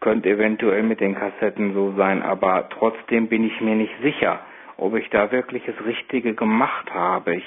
Könnte 0.00 0.30
eventuell 0.30 0.84
mit 0.84 1.00
den 1.00 1.14
Kassetten 1.16 1.74
so 1.74 1.92
sein, 1.98 2.22
aber 2.22 2.70
trotzdem 2.70 3.28
bin 3.28 3.44
ich 3.44 3.60
mir 3.60 3.74
nicht 3.74 3.92
sicher 4.00 4.40
ob 4.76 4.96
ich 4.96 5.08
da 5.10 5.30
wirklich 5.32 5.62
das 5.66 5.84
Richtige 5.84 6.34
gemacht 6.34 6.92
habe. 6.92 7.36
Ich 7.36 7.44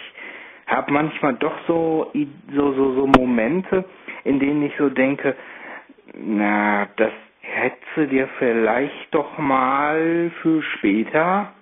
habe 0.68 0.92
manchmal 0.92 1.36
doch 1.36 1.58
so, 1.68 2.12
so, 2.54 2.74
so, 2.74 2.94
so 2.96 3.08
Momente, 3.08 3.86
in 4.24 4.40
denen 4.40 4.64
ich 4.64 4.74
so 4.78 4.90
denke, 4.90 5.36
na, 6.14 6.88
das 6.98 7.12
hätte 7.42 8.08
dir 8.08 8.28
vielleicht 8.40 9.14
doch 9.14 9.38
mal 9.38 10.32
für 10.42 10.62
später 10.64 11.54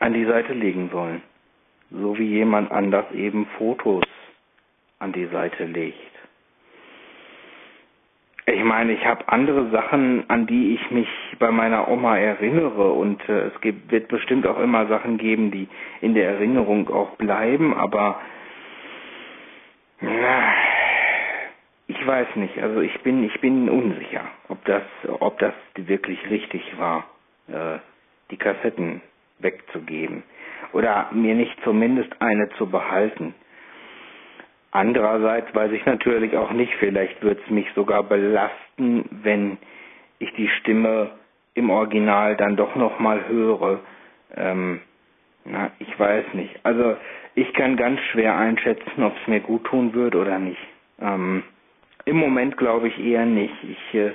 an 0.00 0.12
die 0.12 0.24
Seite 0.24 0.52
legen 0.52 0.90
sollen. 0.90 1.22
So 1.90 2.18
wie 2.18 2.26
jemand 2.28 2.72
anders 2.72 3.10
eben 3.12 3.46
Fotos 3.58 4.04
an 4.98 5.12
die 5.12 5.26
Seite 5.26 5.64
legt. 5.64 6.13
Ich 8.46 8.62
meine, 8.62 8.92
ich 8.92 9.06
habe 9.06 9.26
andere 9.28 9.70
Sachen, 9.70 10.28
an 10.28 10.46
die 10.46 10.74
ich 10.74 10.90
mich 10.90 11.08
bei 11.38 11.50
meiner 11.50 11.88
Oma 11.88 12.18
erinnere 12.18 12.92
und 12.92 13.26
äh, 13.28 13.46
es 13.46 13.60
gibt, 13.62 13.90
wird 13.90 14.08
bestimmt 14.08 14.46
auch 14.46 14.58
immer 14.60 14.86
Sachen 14.86 15.16
geben, 15.16 15.50
die 15.50 15.66
in 16.02 16.14
der 16.14 16.28
Erinnerung 16.28 16.88
auch 16.90 17.16
bleiben, 17.16 17.72
aber 17.74 18.20
na, 20.00 20.52
ich 21.86 22.06
weiß 22.06 22.36
nicht. 22.36 22.58
Also 22.58 22.80
ich 22.80 23.00
bin, 23.00 23.24
ich 23.24 23.40
bin 23.40 23.70
unsicher, 23.70 24.24
ob 24.48 24.62
das, 24.66 24.82
ob 25.20 25.38
das 25.38 25.54
wirklich 25.76 26.18
richtig 26.28 26.62
war, 26.78 27.06
äh, 27.48 27.78
die 28.30 28.36
Kassetten 28.36 29.00
wegzugeben 29.38 30.22
oder 30.72 31.08
mir 31.12 31.34
nicht 31.34 31.56
zumindest 31.64 32.10
eine 32.20 32.48
zu 32.50 32.66
behalten. 32.66 33.34
Andererseits 34.74 35.54
weiß 35.54 35.70
ich 35.70 35.86
natürlich 35.86 36.36
auch 36.36 36.50
nicht, 36.50 36.74
vielleicht 36.80 37.22
wird 37.22 37.38
es 37.44 37.50
mich 37.50 37.66
sogar 37.76 38.02
belasten, 38.02 39.04
wenn 39.22 39.56
ich 40.18 40.32
die 40.34 40.48
Stimme 40.48 41.12
im 41.54 41.70
Original 41.70 42.36
dann 42.36 42.56
doch 42.56 42.74
nochmal 42.74 43.28
höre. 43.28 43.78
Ähm, 44.36 44.80
na, 45.44 45.70
ich 45.78 45.96
weiß 45.96 46.24
nicht. 46.34 46.58
Also 46.64 46.96
ich 47.36 47.52
kann 47.52 47.76
ganz 47.76 48.00
schwer 48.10 48.36
einschätzen, 48.36 49.04
ob 49.04 49.14
es 49.16 49.28
mir 49.28 49.38
gut 49.38 49.62
tun 49.62 49.94
wird 49.94 50.16
oder 50.16 50.40
nicht. 50.40 50.66
Ähm, 51.00 51.44
Im 52.04 52.16
Moment 52.16 52.56
glaube 52.56 52.88
ich 52.88 52.98
eher 52.98 53.26
nicht. 53.26 53.54
Ich 53.62 53.94
äh, 53.94 54.10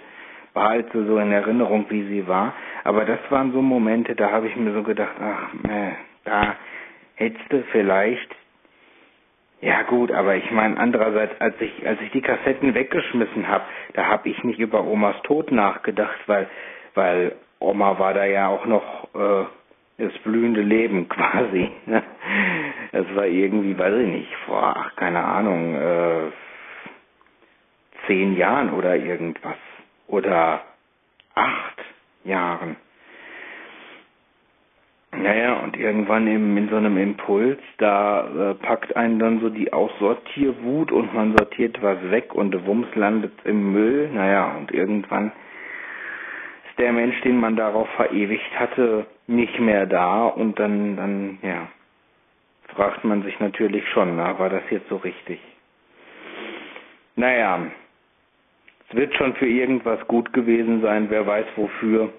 behalte 0.53 1.05
so 1.05 1.19
in 1.19 1.31
Erinnerung, 1.31 1.85
wie 1.87 2.03
sie 2.03 2.27
war. 2.27 2.53
Aber 2.83 3.05
das 3.05 3.19
waren 3.29 3.53
so 3.53 3.61
Momente, 3.61 4.13
da 4.13 4.29
habe 4.29 4.47
ich 4.49 4.57
mir 4.57 4.73
so 4.73 4.83
gedacht, 4.83 5.15
ach, 5.21 5.53
äh, 5.69 5.91
da 6.25 6.57
hättest 7.15 7.49
du 7.49 7.63
vielleicht 7.71 8.35
ja 9.61 9.83
gut, 9.83 10.11
aber 10.11 10.35
ich 10.35 10.49
meine 10.51 10.77
andererseits, 10.77 11.39
als 11.41 11.55
ich 11.59 11.87
als 11.87 11.99
ich 12.01 12.11
die 12.11 12.21
Kassetten 12.21 12.73
weggeschmissen 12.73 13.47
habe, 13.47 13.65
da 13.93 14.07
habe 14.07 14.29
ich 14.29 14.43
nicht 14.43 14.59
über 14.59 14.83
Omas 14.85 15.21
Tod 15.23 15.51
nachgedacht, 15.51 16.19
weil 16.27 16.47
weil 16.95 17.35
Oma 17.59 17.99
war 17.99 18.13
da 18.13 18.25
ja 18.25 18.47
auch 18.47 18.65
noch 18.65 19.09
äh, 19.13 19.45
das 19.99 20.17
blühende 20.19 20.61
Leben 20.61 21.07
quasi. 21.09 21.69
Das 22.91 23.05
war 23.15 23.25
irgendwie, 23.27 23.77
weiß 23.77 23.93
ich 23.99 24.07
nicht, 24.07 24.35
vor, 24.45 24.75
ach, 24.75 24.95
keine 24.95 25.23
Ahnung, 25.23 25.75
äh, 25.75 26.31
zehn 28.07 28.35
Jahren 28.35 28.73
oder 28.73 28.95
irgendwas. 28.95 29.57
Oder 30.07 30.61
acht 31.35 31.83
Jahren. 32.23 32.77
Naja, 35.11 35.59
und 35.59 35.75
irgendwann 35.75 36.27
im, 36.27 36.55
in 36.55 36.69
so 36.69 36.75
einem 36.75 36.97
Impuls, 36.97 37.59
da 37.77 38.51
äh, 38.51 38.53
packt 38.55 38.95
einen 38.95 39.17
dann 39.17 39.39
so 39.39 39.49
die 39.49 39.73
Aussortierwut 39.73 40.91
und 40.91 41.13
man 41.13 41.35
sortiert 41.35 41.81
was 41.81 41.97
weg 42.11 42.35
und 42.35 42.65
Wumms 42.65 42.87
landet 42.95 43.33
im 43.43 43.73
Müll. 43.73 44.09
Naja, 44.13 44.55
und 44.57 44.71
irgendwann 44.71 45.31
ist 46.69 46.77
der 46.77 46.93
Mensch, 46.93 47.19
den 47.21 47.39
man 47.39 47.55
darauf 47.55 47.89
verewigt 47.95 48.59
hatte, 48.59 49.07
nicht 49.25 49.59
mehr 49.59 49.87
da 49.87 50.27
und 50.27 50.59
dann, 50.59 50.95
dann, 50.95 51.39
ja, 51.41 51.67
fragt 52.75 53.03
man 53.03 53.23
sich 53.23 53.39
natürlich 53.39 53.87
schon, 53.89 54.15
na, 54.15 54.37
war 54.37 54.49
das 54.49 54.63
jetzt 54.69 54.89
so 54.89 54.97
richtig? 54.97 55.39
Naja, 57.15 57.59
es 58.87 58.95
wird 58.95 59.13
schon 59.15 59.33
für 59.35 59.47
irgendwas 59.47 60.07
gut 60.07 60.33
gewesen 60.33 60.81
sein, 60.81 61.07
wer 61.09 61.25
weiß 61.25 61.45
wofür. 61.55 62.13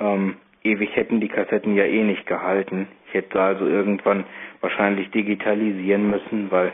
Ähm, 0.00 0.36
ewig 0.64 0.94
hätten 0.96 1.20
die 1.20 1.28
Kassetten 1.28 1.74
ja 1.74 1.84
eh 1.84 2.02
nicht 2.02 2.26
gehalten. 2.26 2.88
Ich 3.08 3.14
hätte 3.14 3.40
also 3.40 3.66
irgendwann 3.66 4.24
wahrscheinlich 4.60 5.10
digitalisieren 5.10 6.10
müssen, 6.10 6.50
weil 6.50 6.72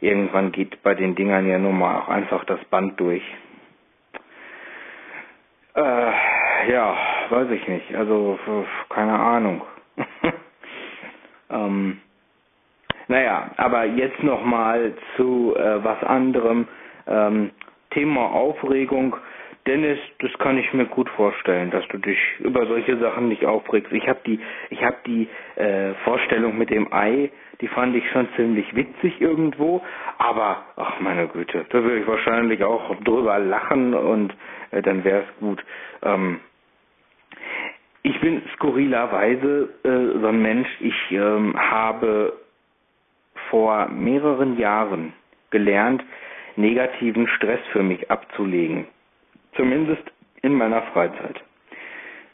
irgendwann 0.00 0.52
geht 0.52 0.82
bei 0.82 0.94
den 0.94 1.14
Dingern 1.14 1.48
ja 1.48 1.58
nun 1.58 1.78
mal 1.78 1.98
auch 1.98 2.08
einfach 2.08 2.44
das 2.44 2.62
Band 2.66 2.98
durch. 3.00 3.22
Äh, 5.74 6.70
ja, 6.72 6.96
weiß 7.30 7.50
ich 7.50 7.68
nicht. 7.68 7.94
Also, 7.94 8.38
keine 8.88 9.12
Ahnung. 9.18 9.62
ähm, 11.50 12.00
naja, 13.06 13.50
aber 13.56 13.84
jetzt 13.84 14.22
nochmal 14.22 14.94
zu 15.16 15.54
äh, 15.56 15.82
was 15.84 16.02
anderem. 16.02 16.66
Ähm, 17.06 17.50
Thema 17.90 18.26
Aufregung. 18.32 19.16
Dennis, 19.66 19.98
das 20.20 20.32
kann 20.38 20.56
ich 20.58 20.72
mir 20.72 20.86
gut 20.86 21.08
vorstellen, 21.10 21.70
dass 21.70 21.86
du 21.88 21.98
dich 21.98 22.18
über 22.40 22.66
solche 22.66 22.96
Sachen 22.98 23.28
nicht 23.28 23.44
aufregst. 23.44 23.92
Ich 23.92 24.08
habe 24.08 24.20
die, 24.26 24.40
ich 24.70 24.82
habe 24.82 24.96
die 25.06 25.28
äh, 25.56 25.92
Vorstellung 26.04 26.56
mit 26.56 26.70
dem 26.70 26.92
Ei, 26.92 27.30
die 27.60 27.68
fand 27.68 27.94
ich 27.96 28.08
schon 28.10 28.28
ziemlich 28.36 28.74
witzig 28.74 29.20
irgendwo, 29.20 29.82
aber 30.18 30.64
ach 30.76 31.00
meine 31.00 31.26
Güte, 31.28 31.66
da 31.70 31.82
würde 31.82 31.98
ich 32.00 32.06
wahrscheinlich 32.06 32.62
auch 32.64 32.94
drüber 33.02 33.38
lachen 33.38 33.94
und 33.94 34.34
äh, 34.70 34.80
dann 34.80 35.04
wäre 35.04 35.22
es 35.22 35.40
gut. 35.40 35.62
Ähm, 36.02 36.40
ich 38.02 38.20
bin 38.20 38.42
skurrilerweise 38.54 39.68
äh, 39.84 40.20
so 40.20 40.26
ein 40.28 40.40
Mensch. 40.40 40.68
Ich 40.80 41.10
ähm, 41.10 41.54
habe 41.58 42.32
vor 43.50 43.88
mehreren 43.88 44.58
Jahren 44.58 45.12
gelernt, 45.50 46.02
negativen 46.56 47.26
Stress 47.28 47.60
für 47.72 47.82
mich 47.82 48.10
abzulegen. 48.10 48.86
Zumindest 49.54 50.02
in 50.42 50.54
meiner 50.54 50.82
Freizeit. 50.92 51.42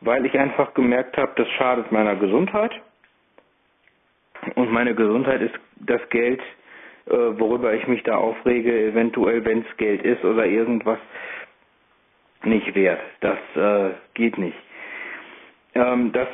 Weil 0.00 0.26
ich 0.26 0.38
einfach 0.38 0.74
gemerkt 0.74 1.16
habe, 1.16 1.32
das 1.36 1.48
schadet 1.50 1.90
meiner 1.90 2.16
Gesundheit. 2.16 2.72
Und 4.54 4.70
meine 4.70 4.94
Gesundheit 4.94 5.40
ist 5.40 5.54
das 5.76 6.06
Geld, 6.10 6.40
äh, 7.06 7.12
worüber 7.12 7.72
ich 7.74 7.86
mich 7.86 8.02
da 8.02 8.16
aufrege, 8.16 8.88
eventuell, 8.88 9.44
wenn 9.44 9.60
es 9.60 9.76
Geld 9.76 10.02
ist 10.02 10.24
oder 10.24 10.44
irgendwas, 10.46 10.98
nicht 12.42 12.74
wert. 12.74 13.00
Das 13.20 13.38
äh, 13.56 13.94
geht 14.14 14.36
nicht. 14.36 14.56
Ähm, 15.74 16.12
das 16.12 16.28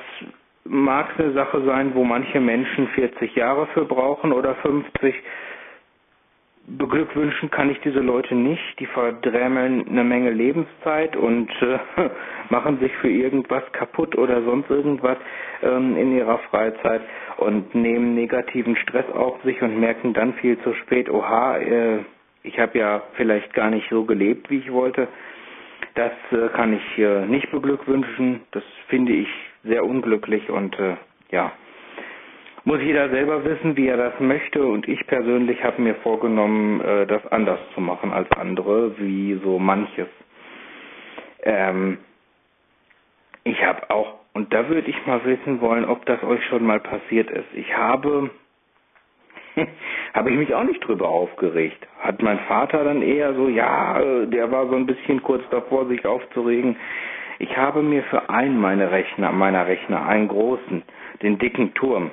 mag 0.64 1.18
eine 1.18 1.32
Sache 1.32 1.62
sein, 1.64 1.94
wo 1.94 2.04
manche 2.04 2.40
Menschen 2.40 2.88
40 2.88 3.34
Jahre 3.34 3.66
für 3.68 3.84
brauchen 3.84 4.32
oder 4.32 4.54
50 4.56 5.14
beglückwünschen 6.78 7.50
kann 7.50 7.70
ich 7.70 7.80
diese 7.80 8.00
Leute 8.00 8.34
nicht. 8.34 8.62
Die 8.78 8.86
verdrämmeln 8.86 9.86
eine 9.88 10.04
Menge 10.04 10.30
Lebenszeit 10.30 11.16
und 11.16 11.50
äh, 11.62 11.78
machen 12.50 12.78
sich 12.80 12.92
für 12.96 13.08
irgendwas 13.10 13.62
kaputt 13.72 14.16
oder 14.16 14.42
sonst 14.42 14.70
irgendwas 14.70 15.18
ähm, 15.62 15.96
in 15.96 16.16
ihrer 16.16 16.38
Freizeit 16.50 17.02
und 17.38 17.74
nehmen 17.74 18.14
negativen 18.14 18.76
Stress 18.76 19.08
auf 19.12 19.42
sich 19.42 19.60
und 19.62 19.78
merken 19.78 20.12
dann 20.12 20.34
viel 20.34 20.58
zu 20.60 20.74
spät, 20.74 21.10
oha, 21.10 21.58
äh, 21.58 21.98
ich 22.42 22.58
habe 22.58 22.78
ja 22.78 23.02
vielleicht 23.14 23.52
gar 23.54 23.70
nicht 23.70 23.88
so 23.90 24.04
gelebt, 24.04 24.48
wie 24.50 24.58
ich 24.58 24.72
wollte. 24.72 25.08
Das 25.94 26.12
äh, 26.32 26.48
kann 26.54 26.72
ich 26.72 26.98
nicht 27.28 27.50
beglückwünschen. 27.50 28.40
Das 28.52 28.62
finde 28.88 29.12
ich 29.12 29.28
sehr 29.64 29.84
unglücklich 29.84 30.48
und 30.48 30.78
äh, 30.78 30.96
ja, 31.30 31.52
muss 32.64 32.80
jeder 32.80 33.08
selber 33.10 33.44
wissen, 33.44 33.76
wie 33.76 33.88
er 33.88 33.96
das 33.96 34.18
möchte. 34.20 34.64
Und 34.64 34.88
ich 34.88 35.06
persönlich 35.06 35.62
habe 35.64 35.80
mir 35.82 35.94
vorgenommen, 35.96 36.80
äh, 36.80 37.06
das 37.06 37.26
anders 37.28 37.60
zu 37.74 37.80
machen 37.80 38.12
als 38.12 38.30
andere, 38.32 38.98
wie 38.98 39.40
so 39.42 39.58
manches. 39.58 40.08
Ähm, 41.42 41.98
ich 43.44 43.64
habe 43.64 43.88
auch, 43.90 44.16
und 44.34 44.52
da 44.52 44.68
würde 44.68 44.88
ich 44.88 45.06
mal 45.06 45.24
wissen 45.24 45.60
wollen, 45.60 45.84
ob 45.84 46.04
das 46.06 46.22
euch 46.22 46.44
schon 46.46 46.64
mal 46.64 46.80
passiert 46.80 47.30
ist. 47.30 47.48
Ich 47.54 47.76
habe, 47.76 48.30
habe 50.14 50.30
ich 50.30 50.36
mich 50.36 50.54
auch 50.54 50.64
nicht 50.64 50.86
drüber 50.86 51.08
aufgeregt. 51.08 51.86
Hat 52.00 52.22
mein 52.22 52.38
Vater 52.40 52.84
dann 52.84 53.02
eher 53.02 53.34
so, 53.34 53.48
ja, 53.48 53.98
der 54.26 54.52
war 54.52 54.68
so 54.68 54.76
ein 54.76 54.86
bisschen 54.86 55.22
kurz 55.22 55.42
davor, 55.50 55.86
sich 55.86 56.04
aufzuregen. 56.04 56.76
Ich 57.38 57.56
habe 57.56 57.82
mir 57.82 58.02
für 58.04 58.28
einen 58.28 58.60
meiner 58.60 58.90
Rechner, 58.92 59.32
meiner 59.32 59.66
Rechner, 59.66 60.06
einen 60.06 60.28
großen, 60.28 60.82
den 61.22 61.38
dicken 61.38 61.72
Turm, 61.72 62.10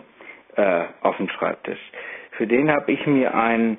äh, 0.57 0.85
auf 1.01 1.15
dem 1.17 1.29
Schreibtisch. 1.29 1.79
Für 2.31 2.45
den 2.47 2.69
habe 2.69 2.91
ich 2.91 3.05
mir 3.07 3.33
ein 3.33 3.77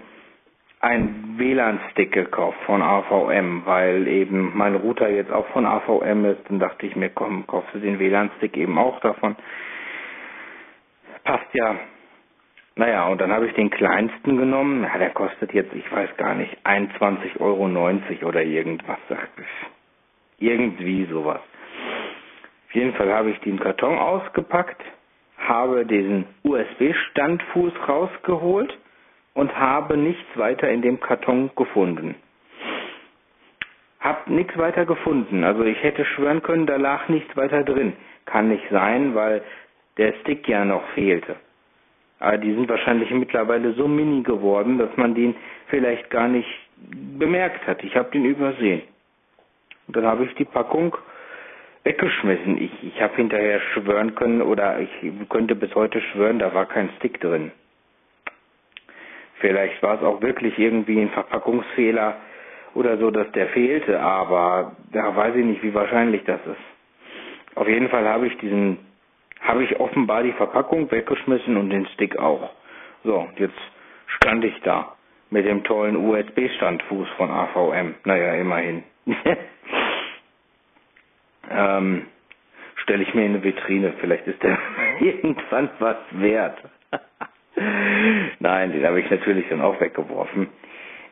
ein 0.81 1.35
WLAN-Stick 1.37 2.12
gekauft 2.12 2.59
von 2.64 2.83
AVM, 2.83 3.62
weil 3.64 4.07
eben 4.07 4.57
mein 4.57 4.77
Router 4.77 5.09
jetzt 5.11 5.33
auch 5.33 5.47
von 5.49 5.67
AVM 5.67 6.25
ist. 6.25 6.49
Dann 6.49 6.61
dachte 6.61 6.87
ich 6.87 6.95
mir, 6.95 7.11
komm, 7.11 7.47
kaufst 7.49 7.75
du 7.75 7.81
den 7.81 7.99
WLAN-Stick 7.99 8.57
eben 8.57 8.79
auch 8.79 9.01
davon. 9.01 9.35
Passt 11.25 11.53
ja. 11.53 11.75
Naja, 12.77 13.09
und 13.09 13.21
dann 13.21 13.33
habe 13.33 13.47
ich 13.49 13.55
den 13.55 13.71
kleinsten 13.71 14.37
genommen. 14.37 14.85
Ja, 14.85 14.99
der 14.99 15.11
kostet 15.11 15.53
jetzt, 15.53 15.75
ich 15.75 15.91
weiß 15.91 16.17
gar 16.17 16.35
nicht, 16.37 16.57
21,90 16.64 17.41
Euro 17.41 17.64
oder 18.29 18.43
irgendwas, 18.45 18.99
sagt 19.09 19.37
es. 19.37 19.47
Irgendwie 20.38 21.07
sowas. 21.07 21.41
Auf 22.69 22.75
jeden 22.75 22.95
Fall 22.95 23.12
habe 23.12 23.31
ich 23.31 23.41
den 23.41 23.59
Karton 23.59 23.99
ausgepackt 23.99 24.81
habe 25.48 25.87
diesen 25.87 26.26
USB-Standfuß 26.44 27.72
rausgeholt 27.88 28.76
und 29.34 29.56
habe 29.58 29.96
nichts 29.96 30.26
weiter 30.37 30.68
in 30.68 30.82
dem 30.82 31.00
Karton 31.00 31.50
gefunden. 31.56 32.14
Hab 34.00 34.28
nichts 34.28 34.56
weiter 34.56 34.84
gefunden. 34.87 35.44
Also 35.44 35.64
ich 35.64 35.82
hätte 35.82 36.04
schwören 36.04 36.42
können, 36.42 36.66
da 36.66 36.76
lag 36.76 37.08
nichts 37.08 37.37
weiter 37.37 37.64
drin. 37.64 37.94
Kann 38.26 38.48
nicht 38.48 38.64
sein, 38.70 39.14
weil 39.14 39.42
der 39.96 40.12
Stick 40.20 40.46
ja 40.48 40.64
noch 40.64 40.87
fehlte. 40.90 41.37
Aber 42.20 42.38
die 42.38 42.52
sind 42.52 42.68
wahrscheinlich 42.68 43.11
mittlerweile 43.11 43.72
so 43.74 43.87
mini 43.87 44.22
geworden, 44.22 44.78
dass 44.78 44.96
man 44.96 45.14
den 45.14 45.34
vielleicht 45.68 46.11
gar 46.11 46.28
nicht 46.28 46.48
bemerkt 47.18 47.66
hat. 47.66 47.82
Ich 47.84 47.94
habe 47.96 48.11
den 48.11 48.24
übersehen. 48.24 48.82
Und 49.87 49.96
dann 49.96 50.04
habe 50.04 50.24
ich 50.24 50.34
die 50.34 50.44
Packung 50.44 50.96
weggeschmissen. 51.88 52.61
Ich, 52.61 52.70
ich 52.83 53.01
habe 53.01 53.16
hinterher 53.16 53.61
schwören 53.72 54.14
können 54.14 54.42
oder 54.42 54.79
ich 54.79 54.90
könnte 55.31 55.55
bis 55.55 55.74
heute 55.74 56.01
schwören, 56.03 56.38
da 56.38 56.53
war 56.53 56.66
kein 56.66 56.90
Stick 56.98 57.18
drin. 57.20 57.51
Vielleicht 59.40 59.83
war 59.83 59.94
es 59.96 60.03
auch 60.03 60.20
wirklich 60.20 60.59
irgendwie 60.59 61.01
ein 61.01 61.11
Verpackungsfehler 61.11 62.16
oder 62.74 62.98
so, 62.98 63.11
dass 63.11 63.31
der 63.33 63.48
fehlte, 63.48 63.98
aber 64.01 64.77
da 64.92 65.16
weiß 65.16 65.35
ich 65.37 65.44
nicht, 65.44 65.62
wie 65.62 65.72
wahrscheinlich 65.72 66.22
das 66.24 66.40
ist. 66.44 67.57
Auf 67.57 67.66
jeden 67.66 67.88
Fall 67.88 68.07
habe 68.07 68.27
ich 68.27 68.37
diesen 68.38 68.79
habe 69.40 69.62
ich 69.64 69.79
offenbar 69.81 70.24
die 70.24 70.33
Verpackung 70.33 70.90
weggeschmissen 70.90 71.57
und 71.57 71.70
den 71.70 71.87
Stick 71.94 72.18
auch. 72.18 72.51
So, 73.05 73.29
jetzt 73.37 73.59
stand 74.16 74.44
ich 74.44 74.61
da 74.62 74.96
mit 75.31 75.46
dem 75.46 75.62
tollen 75.62 75.96
USB-Standfuß 75.96 77.09
von 77.16 77.31
AVM. 77.31 77.94
Naja, 78.05 78.35
immerhin. 78.35 78.83
ähm, 81.50 82.06
Stelle 82.82 83.02
ich 83.02 83.12
mir 83.12 83.26
in 83.26 83.34
eine 83.34 83.44
Vitrine, 83.44 83.92
vielleicht 84.00 84.26
ist 84.26 84.42
der 84.42 84.56
irgendwann 85.00 85.68
was 85.78 85.96
wert. 86.12 86.58
Nein, 88.38 88.72
den 88.72 88.87
habe 88.87 89.00
ich 89.00 89.11
natürlich 89.11 89.46
dann 89.48 89.61
auch 89.61 89.80
weggeworfen. 89.80 90.48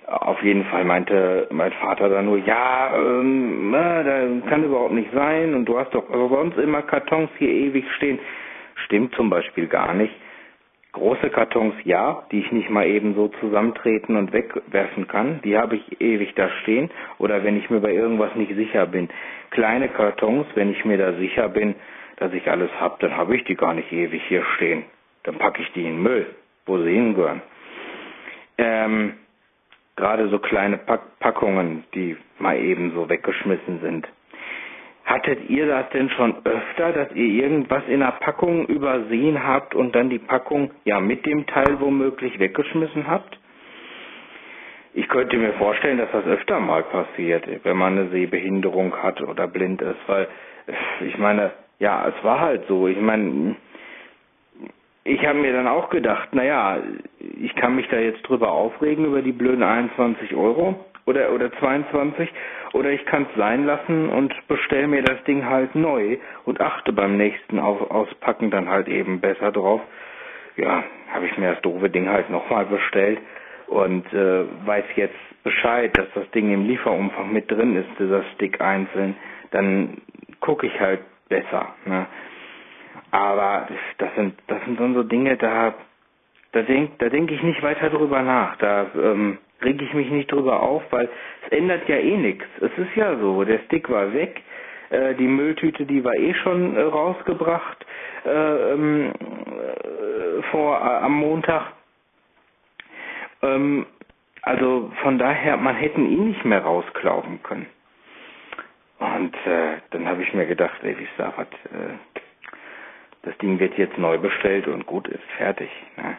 Auf 0.07 0.41
jeden 0.43 0.65
Fall 0.67 0.85
meinte 0.85 1.49
mein 1.51 1.73
Vater 1.73 2.09
dann 2.09 2.27
nur, 2.27 2.39
ja, 2.39 2.97
ähm, 2.97 3.73
da 3.73 4.49
kann 4.49 4.63
überhaupt 4.63 4.93
nicht 4.93 5.11
sein 5.13 5.55
und 5.55 5.65
du 5.65 5.79
hast 5.79 5.93
doch 5.93 6.05
sonst 6.09 6.57
immer 6.59 6.83
Kartons 6.83 7.29
hier 7.39 7.51
ewig 7.51 7.85
stehen. 7.97 8.21
Stimmt 8.85 9.15
zum 9.17 9.29
Beispiel 9.29 9.67
gar 9.67 9.95
nicht. 9.95 10.15
Große 10.97 11.29
Kartons 11.29 11.75
ja, 11.85 12.23
die 12.33 12.41
ich 12.41 12.51
nicht 12.53 12.71
mal 12.71 12.87
eben 12.87 13.15
so 13.15 13.29
zusammentreten 13.41 14.17
und 14.17 14.33
wegwerfen 14.33 15.07
kann, 15.07 15.43
die 15.45 15.59
habe 15.59 15.77
ich 15.77 16.01
ewig 16.01 16.35
da 16.37 16.49
stehen. 16.63 16.91
Oder 17.19 17.45
wenn 17.45 17.59
ich 17.59 17.69
mir 17.69 17.81
bei 17.81 17.93
irgendwas 17.93 18.35
nicht 18.35 18.55
sicher 18.55 18.87
bin. 18.87 19.11
Kleine 19.51 19.91
Kartons, 19.91 20.47
wenn 20.55 20.71
ich 20.71 20.87
mir 20.87 20.97
da 20.97 21.13
sicher 21.13 21.51
bin, 21.51 21.75
dass 22.17 22.33
ich 22.33 22.51
alles 22.51 22.71
habe, 22.81 22.97
dann 23.01 23.15
habe 23.15 23.37
ich 23.37 23.45
die 23.45 23.57
gar 23.57 23.75
nicht 23.75 23.93
ewig 23.93 24.23
hier 24.29 24.43
stehen. 24.57 24.85
Dann 25.25 25.37
packe 25.37 25.61
ich 25.61 25.71
die 25.73 25.83
in 25.83 25.97
den 25.97 26.03
Müll, 26.03 26.35
wo 26.65 26.79
sie 26.79 26.95
hingehören. 26.95 27.43
Ähm, 28.57 29.19
Gerade 29.97 30.29
so 30.31 30.39
kleine 30.39 30.79
Pack 30.79 31.19
Packungen, 31.19 31.85
die 31.95 32.17
mal 32.39 32.57
eben 32.59 32.93
so 32.95 33.07
weggeschmissen 33.11 33.81
sind. 33.83 34.09
Hattet 35.07 35.49
ihr 35.49 35.69
das 35.69 35.89
denn 35.91 36.11
schon 36.11 36.35
öfter, 36.45 36.93
dass 36.93 37.13
ihr 37.15 37.45
irgendwas 37.45 37.85
in 37.87 38.01
der 38.01 38.11
Packung 38.19 38.67
übersehen 38.67 39.47
habt 39.47 39.77
und 39.77 39.95
dann 39.95 40.11
die 40.11 40.19
Packung 40.19 40.73
ja 40.85 40.99
mit 40.99 41.25
dem 41.25 41.47
Teil 41.47 41.79
womöglich 41.79 42.41
weggeschmissen 42.41 43.07
habt? 43.07 43.39
Ich 44.95 45.09
könnte 45.09 45.37
mir 45.37 45.53
vorstellen, 45.53 45.99
dass 45.99 46.11
das 46.11 46.27
öfter 46.27 46.59
mal 46.59 46.83
passiert, 46.83 47.47
wenn 47.63 47.77
man 47.77 47.97
eine 47.97 48.09
Sehbehinderung 48.09 48.97
hat 49.01 49.21
oder 49.21 49.47
blind 49.47 49.81
ist, 49.81 50.01
weil 50.09 50.27
ich 51.01 51.17
meine, 51.19 51.53
ja, 51.79 52.09
es 52.09 52.25
war 52.25 52.41
halt 52.41 52.67
so. 52.67 52.89
Ich 52.89 53.01
meine, 53.01 53.55
ich 55.05 55.25
habe 55.25 55.39
mir 55.39 55.53
dann 55.53 55.69
auch 55.69 55.89
gedacht, 55.89 56.35
naja, 56.35 56.79
ich 57.41 57.55
kann 57.55 57.77
mich 57.77 57.87
da 57.89 57.99
jetzt 57.99 58.23
drüber 58.23 58.51
aufregen 58.51 59.05
über 59.05 59.23
die 59.23 59.33
blöden 59.33 59.63
21 59.63 60.35
Euro 60.35 60.85
oder 61.07 61.33
oder 61.33 61.51
22 61.53 62.29
oder 62.73 62.91
ich 62.91 63.05
kann 63.07 63.27
es 63.31 63.39
sein 63.39 63.65
lassen 63.65 64.09
und 64.11 64.35
bestell 64.49 64.87
mir 64.89 65.03
das 65.03 65.23
Ding 65.25 65.47
halt 65.49 65.75
neu 65.75 66.19
und 66.45 66.61
achte 66.61 66.93
beim 66.93 67.17
nächsten 67.17 67.59
auf, 67.59 67.91
Auspacken 67.91 68.51
dann 68.51 68.69
halt 68.69 68.89
eben 68.89 69.21
besser 69.21 69.53
drauf. 69.53 69.81
Ja, 70.57 70.85
habe 71.13 71.27
ich 71.27 71.37
mir 71.39 71.53
das 71.53 71.63
doofe 71.63 71.89
Ding 71.91 72.09
halt 72.09 72.31
nochmal 72.31 72.67
bestellt 72.67 73.19
und 73.69 74.13
äh, 74.13 74.45
weiß 74.67 74.85
jetzt 74.97 75.15
Bescheid, 75.45 75.97
dass 75.97 76.07
das 76.15 76.29
Ding 76.31 76.53
im 76.53 76.67
Lieferumfang 76.67 77.33
mit 77.33 77.51
drin 77.51 77.77
ist, 77.77 77.89
dieser 77.99 78.23
Stick 78.35 78.61
einzeln, 78.61 79.17
dann 79.53 79.99
gucke 80.41 80.67
ich 80.67 80.81
halt 80.81 81.01
besser. 81.29 81.75
Ne? 81.85 82.07
Aber 83.11 83.69
das 83.99 84.15
sind, 84.17 84.35
das 84.49 84.59
sind 84.65 84.79
so 84.79 85.03
Dinge, 85.03 85.37
da, 85.37 85.75
da 86.53 86.63
denke 86.63 86.93
da 86.99 87.09
denk 87.09 87.31
ich 87.31 87.43
nicht 87.43 87.63
weiter 87.63 87.91
drüber 87.91 88.23
nach. 88.23 88.57
Da 88.57 88.87
ähm, 88.97 89.39
reg 89.63 89.81
ich 89.81 89.95
mich 89.95 90.11
nicht 90.11 90.31
drüber 90.33 90.63
auf, 90.63 90.83
weil 90.91 91.09
es 91.45 91.53
ändert 91.57 91.89
ja 91.89 91.97
eh 91.97 92.17
nichts. 92.17 92.45
Es 92.61 92.77
ist 92.79 92.95
ja 92.97 93.17
so, 93.19 93.45
der 93.45 93.59
Stick 93.61 93.89
war 93.91 94.13
weg, 94.13 94.43
äh, 94.91 95.15
die 95.15 95.27
Mülltüte, 95.27 95.87
die 95.87 96.05
war 96.05 96.15
eh 96.15 96.35
schon 96.35 96.77
äh, 96.77 96.81
rausgebracht 96.83 97.87
äh, 98.25 98.73
ähm, 98.73 99.13
äh, 99.13 100.43
vor 100.51 100.77
äh, 100.79 101.05
am 101.05 101.13
Montag. 101.13 101.73
Ähm, 103.43 103.87
also 104.43 104.93
von 105.03 105.19
daher, 105.19 105.57
man 105.57 105.75
hätte 105.75 106.01
ihn 106.01 106.29
nicht 106.29 106.45
mehr 106.45 106.63
rausklauben 106.63 107.43
können. 107.43 107.67
Und 108.99 109.35
äh, 109.47 109.79
dann 109.91 110.09
habe 110.09 110.23
ich 110.23 110.33
mir 110.33 110.47
gedacht, 110.47 110.83
ey, 110.83 110.97
wie 110.99 111.05
äh, 111.05 111.95
das 113.23 113.37
Ding 113.39 113.59
wird 113.59 113.77
jetzt 113.77 113.99
neu 113.99 114.19
bestellt 114.19 114.69
und 114.69 114.87
gut 114.87 115.09
ist, 115.09 115.25
fertig. 115.37 115.69
Ne? 115.97 116.17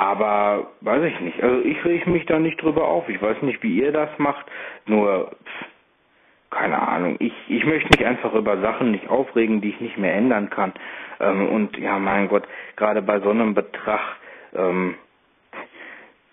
Aber 0.00 0.68
weiß 0.80 1.04
ich 1.12 1.20
nicht. 1.20 1.42
Also 1.42 1.60
ich 1.62 1.84
reg 1.84 2.06
mich 2.06 2.24
da 2.24 2.38
nicht 2.38 2.62
drüber 2.62 2.88
auf. 2.88 3.06
Ich 3.10 3.20
weiß 3.20 3.42
nicht, 3.42 3.62
wie 3.62 3.80
ihr 3.80 3.92
das 3.92 4.08
macht. 4.16 4.46
Nur, 4.86 5.32
pff, 5.44 5.66
keine 6.50 6.80
Ahnung. 6.88 7.16
Ich, 7.18 7.34
ich 7.48 7.66
möchte 7.66 7.90
mich 7.90 8.06
einfach 8.06 8.32
über 8.32 8.58
Sachen 8.62 8.92
nicht 8.92 9.10
aufregen, 9.10 9.60
die 9.60 9.68
ich 9.68 9.80
nicht 9.82 9.98
mehr 9.98 10.14
ändern 10.14 10.48
kann. 10.48 10.72
Ähm, 11.20 11.46
und 11.48 11.76
ja, 11.76 11.98
mein 11.98 12.28
Gott, 12.28 12.44
gerade 12.76 13.02
bei 13.02 13.20
so 13.20 13.28
einem 13.28 13.52
Betrag, 13.52 14.00
ähm, 14.54 14.94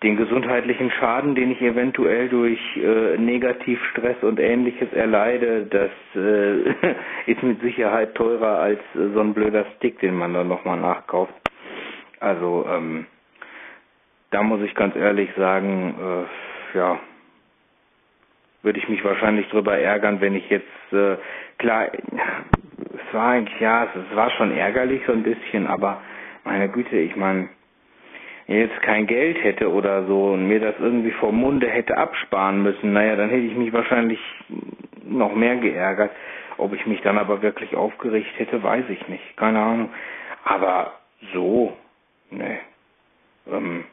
den 0.02 0.16
gesundheitlichen 0.16 0.90
Schaden, 0.92 1.34
den 1.34 1.50
ich 1.50 1.60
eventuell 1.60 2.30
durch 2.30 2.58
äh, 2.78 3.18
Negativstress 3.18 4.16
und 4.22 4.40
ähnliches 4.40 4.90
erleide, 4.94 5.66
das 5.66 5.90
äh, 6.16 6.94
ist 7.30 7.42
mit 7.42 7.60
Sicherheit 7.60 8.14
teurer 8.14 8.60
als 8.60 8.80
äh, 8.94 9.12
so 9.12 9.20
ein 9.20 9.34
blöder 9.34 9.66
Stick, 9.76 10.00
den 10.00 10.14
man 10.14 10.32
dann 10.32 10.48
nochmal 10.48 10.80
nachkauft. 10.80 11.34
Also 12.18 12.64
ähm, 12.66 13.04
da 14.30 14.42
muss 14.42 14.60
ich 14.62 14.74
ganz 14.74 14.94
ehrlich 14.96 15.30
sagen, 15.36 15.94
äh, 16.74 16.78
ja, 16.78 16.98
würde 18.62 18.78
ich 18.78 18.88
mich 18.88 19.04
wahrscheinlich 19.04 19.48
drüber 19.48 19.78
ärgern, 19.78 20.20
wenn 20.20 20.34
ich 20.34 20.48
jetzt, 20.50 20.92
äh, 20.92 21.16
klar, 21.58 21.88
es 21.92 23.14
war 23.14 23.28
eigentlich, 23.28 23.60
ja, 23.60 23.84
es, 23.84 24.16
war 24.16 24.30
schon 24.30 24.56
ärgerlich 24.56 25.02
so 25.06 25.12
ein 25.12 25.22
bisschen, 25.22 25.66
aber 25.66 26.02
meine 26.44 26.68
Güte, 26.68 26.96
ich 26.96 27.16
meine, 27.16 27.48
jetzt 28.46 28.80
kein 28.82 29.06
Geld 29.06 29.42
hätte 29.42 29.70
oder 29.70 30.06
so 30.06 30.32
und 30.32 30.48
mir 30.48 30.60
das 30.60 30.74
irgendwie 30.78 31.12
vom 31.12 31.36
Munde 31.36 31.68
hätte 31.68 31.96
absparen 31.96 32.62
müssen, 32.62 32.92
naja, 32.92 33.16
dann 33.16 33.30
hätte 33.30 33.46
ich 33.46 33.56
mich 33.56 33.72
wahrscheinlich 33.72 34.20
noch 35.04 35.34
mehr 35.34 35.56
geärgert. 35.56 36.10
Ob 36.56 36.72
ich 36.72 36.84
mich 36.86 37.00
dann 37.02 37.18
aber 37.18 37.40
wirklich 37.40 37.76
aufgeregt 37.76 38.36
hätte, 38.36 38.60
weiß 38.62 38.84
ich 38.88 39.06
nicht. 39.08 39.36
Keine 39.36 39.60
Ahnung. 39.60 39.90
Aber 40.44 40.92
so, 41.32 41.76
ne, 42.30 42.58
ähm, 43.50 43.84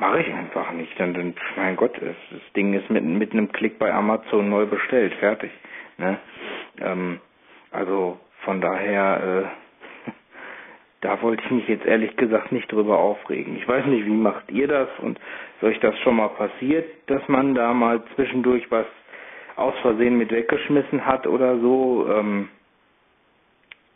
mache 0.00 0.22
ich 0.22 0.32
einfach 0.34 0.72
nicht. 0.72 0.98
Dann, 0.98 1.14
dann, 1.14 1.34
mein 1.56 1.76
Gott, 1.76 1.94
das, 2.00 2.16
das 2.32 2.52
Ding 2.56 2.72
ist 2.72 2.90
mit, 2.90 3.04
mit 3.04 3.32
einem 3.32 3.52
Klick 3.52 3.78
bei 3.78 3.92
Amazon 3.92 4.48
neu 4.48 4.66
bestellt, 4.66 5.14
fertig. 5.14 5.50
Ne? 5.98 6.18
Ähm, 6.80 7.20
also 7.70 8.18
von 8.44 8.60
daher, 8.60 9.52
äh, 10.06 10.10
da 11.02 11.20
wollte 11.22 11.44
ich 11.44 11.50
mich 11.50 11.68
jetzt 11.68 11.86
ehrlich 11.86 12.16
gesagt 12.16 12.50
nicht 12.50 12.72
drüber 12.72 12.98
aufregen. 12.98 13.56
Ich 13.56 13.68
weiß 13.68 13.84
nicht, 13.86 14.06
wie 14.06 14.10
macht 14.10 14.50
ihr 14.50 14.66
das 14.66 14.88
und 15.00 15.20
ist 15.56 15.62
euch 15.64 15.78
das 15.80 15.96
schon 16.00 16.16
mal 16.16 16.30
passiert, 16.30 16.88
dass 17.06 17.26
man 17.28 17.54
da 17.54 17.74
mal 17.74 18.02
zwischendurch 18.16 18.68
was 18.70 18.86
aus 19.56 19.78
Versehen 19.82 20.16
mit 20.16 20.32
weggeschmissen 20.32 21.04
hat 21.04 21.26
oder 21.26 21.58
so? 21.58 22.08
Ähm, 22.10 22.48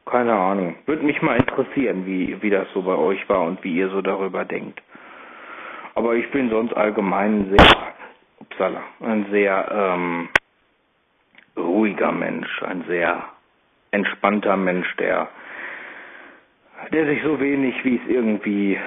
keine 0.05 0.35
Ahnung. 0.35 0.77
Würde 0.85 1.03
mich 1.03 1.23
mal 1.23 1.39
interessieren, 1.39 2.05
wie, 2.05 2.43
wie 2.43 2.51
das 2.51 2.71
so 2.75 2.83
bei 2.83 2.95
euch 2.95 3.27
war 3.31 3.45
und 3.45 3.65
wie 3.65 3.75
ihr 3.75 3.89
so 3.89 4.03
darüber 4.03 4.45
denkt. 4.45 4.83
Aber 5.95 6.15
ich 6.15 6.31
bin 6.31 6.51
sonst 6.51 6.75
allgemein 6.75 7.55
sehr, 7.57 7.95
upsala, 8.41 8.83
ein 9.01 9.27
sehr 9.31 9.69
ähm, 9.71 10.29
ruhiger 11.57 12.13
Mensch, 12.13 12.63
ein 12.63 12.85
sehr 12.89 13.25
entspannter 13.91 14.57
Mensch, 14.57 14.95
der 14.97 15.29
der 16.93 17.07
sich 17.07 17.23
so 17.23 17.41
wenig, 17.41 17.85
wie 17.85 17.97
es 17.97 18.09
irgendwie 18.09 18.79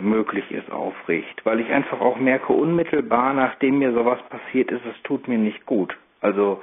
möglich 0.00 0.50
ist, 0.50 0.70
aufregt. 0.72 1.44
Weil 1.44 1.60
ich 1.60 1.70
einfach 1.70 2.00
auch 2.00 2.16
merke, 2.16 2.52
unmittelbar 2.52 3.32
nachdem 3.34 3.78
mir 3.78 3.92
sowas 3.92 4.18
passiert 4.28 4.70
ist, 4.70 4.84
es 4.86 5.02
tut 5.02 5.28
mir 5.28 5.38
nicht 5.38 5.64
gut. 5.66 5.96
Also 6.20 6.62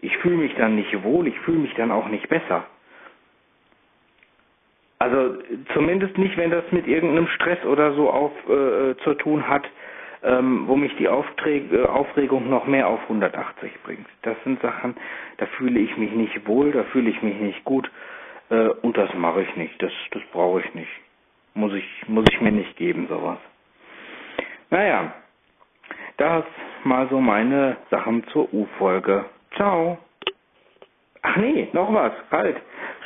ich 0.00 0.16
fühle 0.18 0.36
mich 0.36 0.54
dann 0.54 0.76
nicht 0.76 1.02
wohl, 1.02 1.26
ich 1.26 1.38
fühle 1.40 1.58
mich 1.58 1.74
dann 1.74 1.90
auch 1.90 2.08
nicht 2.08 2.28
besser. 2.28 2.66
Also 4.98 5.36
zumindest 5.74 6.18
nicht, 6.18 6.36
wenn 6.36 6.50
das 6.50 6.64
mit 6.72 6.86
irgendeinem 6.86 7.28
Stress 7.28 7.64
oder 7.64 7.92
so 7.92 8.10
auf, 8.10 8.32
äh, 8.48 8.96
zu 9.04 9.14
tun 9.14 9.46
hat, 9.46 9.68
ähm, 10.24 10.64
wo 10.66 10.74
mich 10.74 10.94
die 10.96 11.08
Aufträge, 11.08 11.82
äh, 11.82 11.86
Aufregung 11.86 12.50
noch 12.50 12.66
mehr 12.66 12.88
auf 12.88 13.00
180 13.02 13.72
bringt. 13.84 14.06
Das 14.22 14.36
sind 14.42 14.60
Sachen, 14.60 14.96
da 15.36 15.46
fühle 15.46 15.78
ich 15.78 15.96
mich 15.96 16.12
nicht 16.12 16.46
wohl, 16.48 16.72
da 16.72 16.82
fühle 16.84 17.10
ich 17.10 17.22
mich 17.22 17.36
nicht 17.36 17.64
gut. 17.64 17.88
Äh, 18.50 18.68
und 18.82 18.96
das 18.96 19.12
mache 19.14 19.42
ich 19.42 19.56
nicht. 19.56 19.80
Das, 19.80 19.92
das 20.10 20.22
brauche 20.32 20.60
ich 20.60 20.74
nicht. 20.74 20.90
Muss 21.54 21.72
ich, 21.74 22.08
muss 22.08 22.24
ich 22.30 22.40
mir 22.40 22.52
nicht 22.52 22.76
geben, 22.76 23.06
sowas. 23.08 23.38
Naja, 24.70 25.12
das 26.16 26.44
mal 26.84 27.08
so 27.08 27.20
meine 27.20 27.76
Sachen 27.90 28.26
zur 28.28 28.52
U-Folge. 28.52 29.24
Ciao. 29.54 29.98
Ach 31.22 31.36
nee, 31.36 31.68
noch 31.72 31.92
was. 31.92 32.12
Halt. 32.30 32.56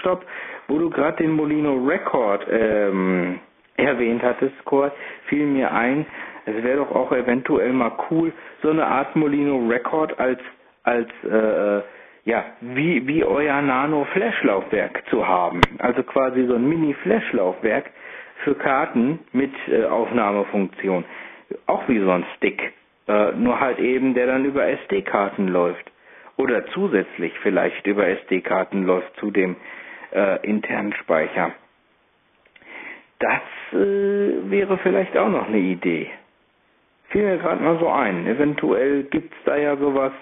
Stopp. 0.03 0.25
Wo 0.69 0.79
du 0.79 0.91
gerade 0.91 1.17
den 1.23 1.33
Molino 1.33 1.75
Record 1.85 2.47
ähm, 2.51 3.41
erwähnt 3.77 4.23
hattest, 4.23 4.55
Kurt, 4.65 4.93
fiel 5.27 5.47
mir 5.47 5.73
ein, 5.73 6.07
es 6.45 6.63
wäre 6.63 6.79
doch 6.79 6.91
auch 6.95 7.13
eventuell 7.13 7.73
mal 7.73 7.93
cool, 8.11 8.33
so 8.63 8.71
eine 8.71 8.87
Art 8.87 9.17
Molino 9.17 9.67
Record 9.69 10.19
als 10.21 10.41
als 10.85 11.09
äh, 11.25 11.83
ja, 12.25 12.45
wie, 12.61 13.07
wie 13.07 13.25
euer 13.25 13.61
Nano-Flash-Laufwerk 13.63 15.03
zu 15.11 15.27
haben. 15.27 15.61
Also 15.79 16.03
quasi 16.05 16.45
so 16.47 16.55
ein 16.55 16.69
Mini-Flash-Laufwerk 16.69 17.91
für 18.45 18.55
Karten 18.55 19.21
mit 19.33 19.53
äh, 19.69 19.85
Aufnahmefunktion. 19.85 21.05
Auch 21.67 21.89
wie 21.89 21.99
so 21.99 22.11
ein 22.11 22.25
Stick. 22.37 22.73
Äh, 23.09 23.33
nur 23.33 23.59
halt 23.61 23.79
eben, 23.79 24.15
der 24.15 24.27
dann 24.27 24.45
über 24.45 24.67
SD-Karten 24.67 25.49
läuft. 25.49 25.91
Oder 26.37 26.65
zusätzlich 26.67 27.33
vielleicht 27.43 27.87
über 27.87 28.07
SD-Karten 28.07 28.85
läuft 28.85 29.15
zu 29.17 29.31
dem 29.31 29.57
äh, 30.13 30.47
internen 30.47 30.93
Speicher. 30.95 31.53
Das 33.19 33.43
äh, 33.73 34.51
wäre 34.51 34.79
vielleicht 34.79 35.17
auch 35.17 35.29
noch 35.29 35.47
eine 35.47 35.59
Idee. 35.59 36.11
Fiel 37.11 37.25
mir 37.25 37.39
gerade 37.39 37.63
mal 37.63 37.79
so 37.79 37.89
ein. 37.89 38.27
Eventuell 38.27 39.05
gibt's 39.05 39.37
da 39.45 39.57
ja 39.57 39.77
sowas. 39.77 40.13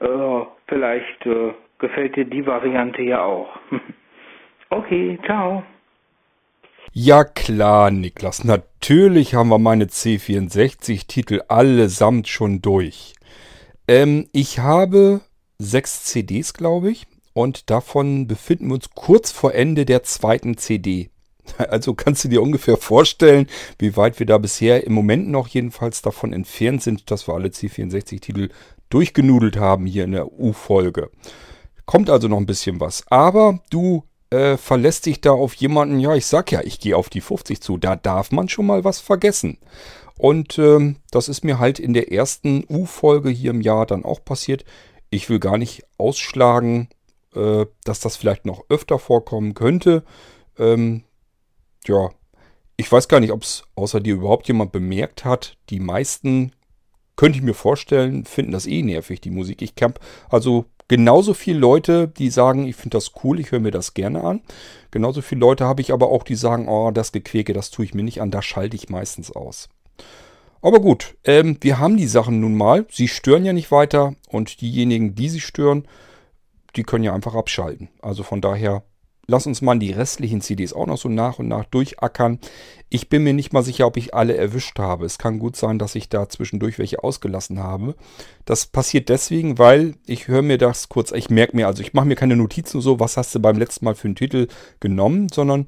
Äh, 0.00 0.46
vielleicht 0.68 1.24
äh, 1.26 1.54
gefällt 1.78 2.16
dir 2.16 2.24
die 2.24 2.46
Variante 2.46 3.02
ja 3.02 3.22
auch. 3.22 3.48
okay, 4.70 5.18
ciao. 5.24 5.62
Ja 6.92 7.24
klar, 7.24 7.90
Niklas. 7.90 8.44
Natürlich 8.44 9.34
haben 9.34 9.48
wir 9.48 9.58
meine 9.58 9.84
C64-Titel 9.84 11.42
allesamt 11.48 12.28
schon 12.28 12.62
durch. 12.62 13.14
Ähm, 13.88 14.28
ich 14.32 14.58
habe 14.58 15.20
sechs 15.58 16.04
CDs, 16.04 16.54
glaube 16.54 16.90
ich. 16.90 17.06
Und 17.36 17.68
davon 17.68 18.26
befinden 18.26 18.68
wir 18.68 18.76
uns 18.76 18.88
kurz 18.94 19.30
vor 19.30 19.52
Ende 19.52 19.84
der 19.84 20.02
zweiten 20.02 20.56
CD. 20.56 21.10
Also 21.58 21.92
kannst 21.92 22.24
du 22.24 22.28
dir 22.28 22.40
ungefähr 22.40 22.78
vorstellen, 22.78 23.46
wie 23.78 23.94
weit 23.94 24.18
wir 24.18 24.24
da 24.24 24.38
bisher 24.38 24.84
im 24.84 24.94
Moment 24.94 25.28
noch 25.28 25.46
jedenfalls 25.46 26.00
davon 26.00 26.32
entfernt 26.32 26.82
sind, 26.82 27.10
dass 27.10 27.28
wir 27.28 27.34
alle 27.34 27.50
C64-Titel 27.50 28.48
durchgenudelt 28.88 29.58
haben 29.58 29.84
hier 29.84 30.04
in 30.04 30.12
der 30.12 30.32
U-Folge. 30.32 31.10
Kommt 31.84 32.08
also 32.08 32.26
noch 32.26 32.38
ein 32.38 32.46
bisschen 32.46 32.80
was. 32.80 33.04
Aber 33.10 33.60
du 33.68 34.04
äh, 34.30 34.56
verlässt 34.56 35.04
dich 35.04 35.20
da 35.20 35.32
auf 35.32 35.52
jemanden, 35.54 36.00
ja, 36.00 36.14
ich 36.14 36.24
sag 36.24 36.50
ja, 36.50 36.62
ich 36.64 36.80
gehe 36.80 36.96
auf 36.96 37.10
die 37.10 37.20
50 37.20 37.60
zu. 37.60 37.76
Da 37.76 37.96
darf 37.96 38.32
man 38.32 38.48
schon 38.48 38.64
mal 38.64 38.82
was 38.82 39.00
vergessen. 39.00 39.58
Und 40.16 40.58
ähm, 40.58 40.96
das 41.10 41.28
ist 41.28 41.44
mir 41.44 41.58
halt 41.58 41.80
in 41.80 41.92
der 41.92 42.10
ersten 42.10 42.64
U-Folge 42.66 43.28
hier 43.28 43.50
im 43.50 43.60
Jahr 43.60 43.84
dann 43.84 44.06
auch 44.06 44.24
passiert. 44.24 44.64
Ich 45.10 45.28
will 45.28 45.38
gar 45.38 45.58
nicht 45.58 45.84
ausschlagen, 45.98 46.88
äh, 47.36 47.66
dass 47.84 48.00
das 48.00 48.16
vielleicht 48.16 48.46
noch 48.46 48.64
öfter 48.68 48.98
vorkommen 48.98 49.54
könnte. 49.54 50.04
Ähm, 50.58 51.04
ja, 51.86 52.10
ich 52.76 52.90
weiß 52.90 53.08
gar 53.08 53.20
nicht, 53.20 53.32
ob 53.32 53.42
es 53.42 53.64
außer 53.74 54.00
dir 54.00 54.14
überhaupt 54.14 54.48
jemand 54.48 54.72
bemerkt 54.72 55.24
hat. 55.24 55.56
Die 55.70 55.80
meisten, 55.80 56.52
könnte 57.16 57.38
ich 57.38 57.44
mir 57.44 57.54
vorstellen, 57.54 58.24
finden 58.24 58.52
das 58.52 58.66
eh 58.66 58.82
nervig, 58.82 59.20
die 59.20 59.30
Musik. 59.30 59.62
Ich 59.62 59.72
habe 59.82 59.94
also 60.28 60.66
genauso 60.88 61.34
viele 61.34 61.58
Leute, 61.58 62.08
die 62.08 62.30
sagen, 62.30 62.66
ich 62.66 62.76
finde 62.76 62.98
das 62.98 63.12
cool, 63.24 63.40
ich 63.40 63.50
höre 63.50 63.60
mir 63.60 63.70
das 63.70 63.94
gerne 63.94 64.22
an. 64.22 64.42
Genauso 64.90 65.22
viele 65.22 65.40
Leute 65.40 65.64
habe 65.64 65.80
ich 65.80 65.92
aber 65.92 66.10
auch, 66.10 66.22
die 66.22 66.36
sagen, 66.36 66.68
oh, 66.68 66.90
das 66.90 67.12
Gequäke, 67.12 67.54
das 67.54 67.70
tue 67.70 67.86
ich 67.86 67.94
mir 67.94 68.04
nicht 68.04 68.20
an, 68.20 68.30
da 68.30 68.42
schalte 68.42 68.76
ich 68.76 68.90
meistens 68.90 69.32
aus. 69.32 69.68
Aber 70.60 70.80
gut, 70.80 71.16
ähm, 71.24 71.56
wir 71.60 71.78
haben 71.78 71.96
die 71.96 72.06
Sachen 72.06 72.40
nun 72.40 72.54
mal. 72.54 72.86
Sie 72.90 73.08
stören 73.08 73.44
ja 73.44 73.52
nicht 73.52 73.70
weiter 73.70 74.14
und 74.28 74.60
diejenigen, 74.60 75.14
die 75.14 75.28
sie 75.28 75.40
stören, 75.40 75.86
die 76.76 76.82
können 76.82 77.04
ja 77.04 77.14
einfach 77.14 77.34
abschalten. 77.34 77.88
Also 78.00 78.22
von 78.22 78.40
daher 78.40 78.84
lass 79.26 79.46
uns 79.46 79.62
mal 79.62 79.78
die 79.78 79.92
restlichen 79.92 80.40
CDs 80.40 80.72
auch 80.72 80.86
noch 80.86 80.98
so 80.98 81.08
nach 81.08 81.38
und 81.38 81.48
nach 81.48 81.64
durchackern. 81.64 82.38
Ich 82.88 83.08
bin 83.08 83.24
mir 83.24 83.34
nicht 83.34 83.52
mal 83.52 83.62
sicher, 83.62 83.86
ob 83.86 83.96
ich 83.96 84.14
alle 84.14 84.36
erwischt 84.36 84.78
habe. 84.78 85.04
Es 85.04 85.18
kann 85.18 85.38
gut 85.38 85.56
sein, 85.56 85.78
dass 85.78 85.94
ich 85.94 86.08
da 86.08 86.28
zwischendurch 86.28 86.78
welche 86.78 87.02
ausgelassen 87.02 87.58
habe. 87.58 87.96
Das 88.44 88.66
passiert 88.66 89.08
deswegen, 89.08 89.58
weil 89.58 89.94
ich 90.06 90.28
höre 90.28 90.42
mir 90.42 90.58
das 90.58 90.88
kurz, 90.88 91.12
ich 91.12 91.30
merke 91.30 91.56
mir, 91.56 91.66
also 91.66 91.82
ich 91.82 91.94
mache 91.94 92.06
mir 92.06 92.16
keine 92.16 92.36
Notizen 92.36 92.80
so, 92.80 93.00
was 93.00 93.16
hast 93.16 93.34
du 93.34 93.40
beim 93.40 93.58
letzten 93.58 93.84
Mal 93.84 93.94
für 93.94 94.08
einen 94.08 94.16
Titel 94.16 94.46
genommen, 94.80 95.28
sondern 95.32 95.66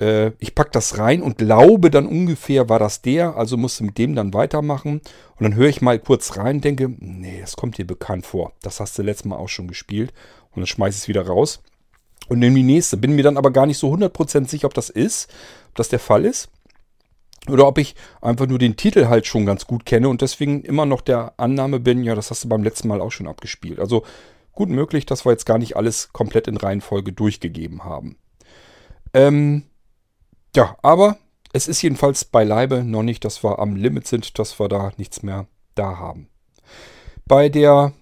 äh, 0.00 0.32
ich 0.38 0.54
packe 0.54 0.70
das 0.72 0.98
rein 0.98 1.22
und 1.22 1.38
glaube 1.38 1.90
dann 1.90 2.06
ungefähr, 2.06 2.68
war 2.68 2.78
das 2.78 3.02
der, 3.02 3.36
also 3.36 3.56
musste 3.56 3.84
mit 3.84 3.98
dem 3.98 4.14
dann 4.14 4.34
weitermachen. 4.34 5.00
Und 5.36 5.42
dann 5.42 5.54
höre 5.54 5.68
ich 5.68 5.82
mal 5.82 5.98
kurz 5.98 6.36
rein 6.36 6.60
denke, 6.60 6.92
nee, 6.98 7.40
das 7.40 7.56
kommt 7.56 7.78
dir 7.78 7.86
bekannt 7.86 8.26
vor. 8.26 8.52
Das 8.62 8.80
hast 8.80 8.98
du 8.98 9.02
letztes 9.02 9.26
Mal 9.26 9.36
auch 9.36 9.48
schon 9.48 9.68
gespielt. 9.68 10.12
Und 10.50 10.60
dann 10.60 10.66
schmeiße 10.66 10.96
ich 10.96 11.02
es 11.02 11.08
wieder 11.08 11.26
raus 11.26 11.62
und 12.28 12.38
nehme 12.38 12.56
die 12.56 12.62
nächste. 12.62 12.96
Bin 12.96 13.14
mir 13.14 13.22
dann 13.24 13.36
aber 13.36 13.50
gar 13.50 13.66
nicht 13.66 13.78
so 13.78 13.92
100% 13.92 14.48
sicher, 14.48 14.66
ob 14.66 14.74
das 14.74 14.90
ist, 14.90 15.30
ob 15.68 15.76
das 15.76 15.88
der 15.88 15.98
Fall 15.98 16.24
ist. 16.24 16.48
Oder 17.48 17.66
ob 17.66 17.76
ich 17.76 17.94
einfach 18.22 18.46
nur 18.46 18.58
den 18.58 18.76
Titel 18.76 19.08
halt 19.08 19.26
schon 19.26 19.44
ganz 19.44 19.66
gut 19.66 19.84
kenne 19.84 20.08
und 20.08 20.22
deswegen 20.22 20.62
immer 20.62 20.86
noch 20.86 21.02
der 21.02 21.34
Annahme 21.36 21.78
bin, 21.78 22.02
ja, 22.02 22.14
das 22.14 22.30
hast 22.30 22.44
du 22.44 22.48
beim 22.48 22.62
letzten 22.62 22.88
Mal 22.88 23.02
auch 23.02 23.12
schon 23.12 23.28
abgespielt. 23.28 23.78
Also 23.80 24.04
gut 24.52 24.70
möglich, 24.70 25.04
dass 25.04 25.26
wir 25.26 25.32
jetzt 25.32 25.44
gar 25.44 25.58
nicht 25.58 25.76
alles 25.76 26.10
komplett 26.12 26.48
in 26.48 26.56
Reihenfolge 26.56 27.12
durchgegeben 27.12 27.84
haben. 27.84 28.16
Ähm, 29.12 29.64
ja, 30.56 30.76
aber 30.82 31.18
es 31.52 31.68
ist 31.68 31.82
jedenfalls 31.82 32.24
beileibe 32.24 32.82
noch 32.84 33.02
nicht, 33.02 33.24
dass 33.24 33.44
wir 33.44 33.58
am 33.58 33.76
Limit 33.76 34.06
sind, 34.06 34.38
dass 34.38 34.58
wir 34.58 34.68
da 34.68 34.92
nichts 34.96 35.22
mehr 35.22 35.46
da 35.74 35.98
haben. 35.98 36.28
Bei 37.26 37.48
der 37.48 37.92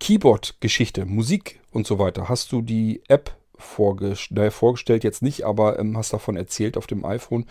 Keyboard-Geschichte, 0.00 1.06
Musik 1.06 1.60
und 1.70 1.86
so 1.86 1.98
weiter, 1.98 2.28
hast 2.28 2.52
du 2.52 2.62
die 2.62 3.02
App 3.08 3.36
vorgest 3.56 4.30
naja, 4.30 4.50
vorgestellt, 4.50 5.04
jetzt 5.04 5.22
nicht, 5.22 5.44
aber 5.44 5.78
ähm, 5.78 5.96
hast 5.96 6.12
davon 6.12 6.36
erzählt 6.36 6.76
auf 6.76 6.86
dem 6.86 7.04
iPhone. 7.04 7.46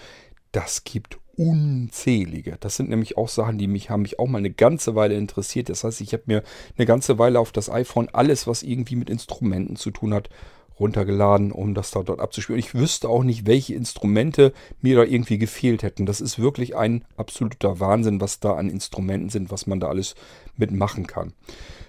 Das 0.52 0.84
gibt 0.84 1.20
unzählige. 1.36 2.58
Das 2.60 2.76
sind 2.76 2.90
nämlich 2.90 3.18
auch 3.18 3.28
Sachen, 3.28 3.58
die 3.58 3.68
mich 3.68 3.90
haben 3.90 4.04
mich 4.04 4.20
auch 4.20 4.28
mal 4.28 4.38
eine 4.38 4.52
ganze 4.52 4.96
Weile 4.96 5.16
interessiert. 5.16 5.70
Das 5.70 5.84
heißt, 5.84 6.02
ich 6.02 6.14
habe 6.14 6.24
mir 6.28 6.44
eine 6.78 6.86
ganze 6.86 7.18
Weile 7.18 7.40
auf 7.40 7.52
das 7.52 7.70
iPhone 7.70 8.10
alles, 8.10 8.46
was 8.46 8.62
irgendwie 8.62 8.96
mit 8.96 9.10
Instrumenten 9.10 9.76
zu 9.76 9.92
tun 9.92 10.14
hat, 10.14 10.30
runtergeladen, 10.80 11.52
um 11.52 11.74
das 11.74 11.92
da 11.92 12.04
dort 12.04 12.20
abzuspielen. 12.20 12.60
Ich 12.60 12.74
wüsste 12.74 13.10
auch 13.10 13.24
nicht, 13.24 13.46
welche 13.46 13.76
Instrumente 13.76 14.54
mir 14.82 14.96
da 14.98 15.04
irgendwie 15.04 15.38
gefehlt 15.38 15.84
hätten. 15.84 16.06
Das 16.06 16.22
ist 16.22 16.40
wirklich 16.40 16.76
ein 16.76 17.06
absoluter 17.18 17.80
Wahnsinn, 17.80 18.22
was 18.22 18.40
da 18.40 18.54
an 18.54 18.70
Instrumenten 18.70 19.30
sind, 19.30 19.52
was 19.52 19.68
man 19.68 19.80
da 19.80 19.88
alles 19.88 20.16
mitmachen 20.58 21.08
kann. 21.08 21.34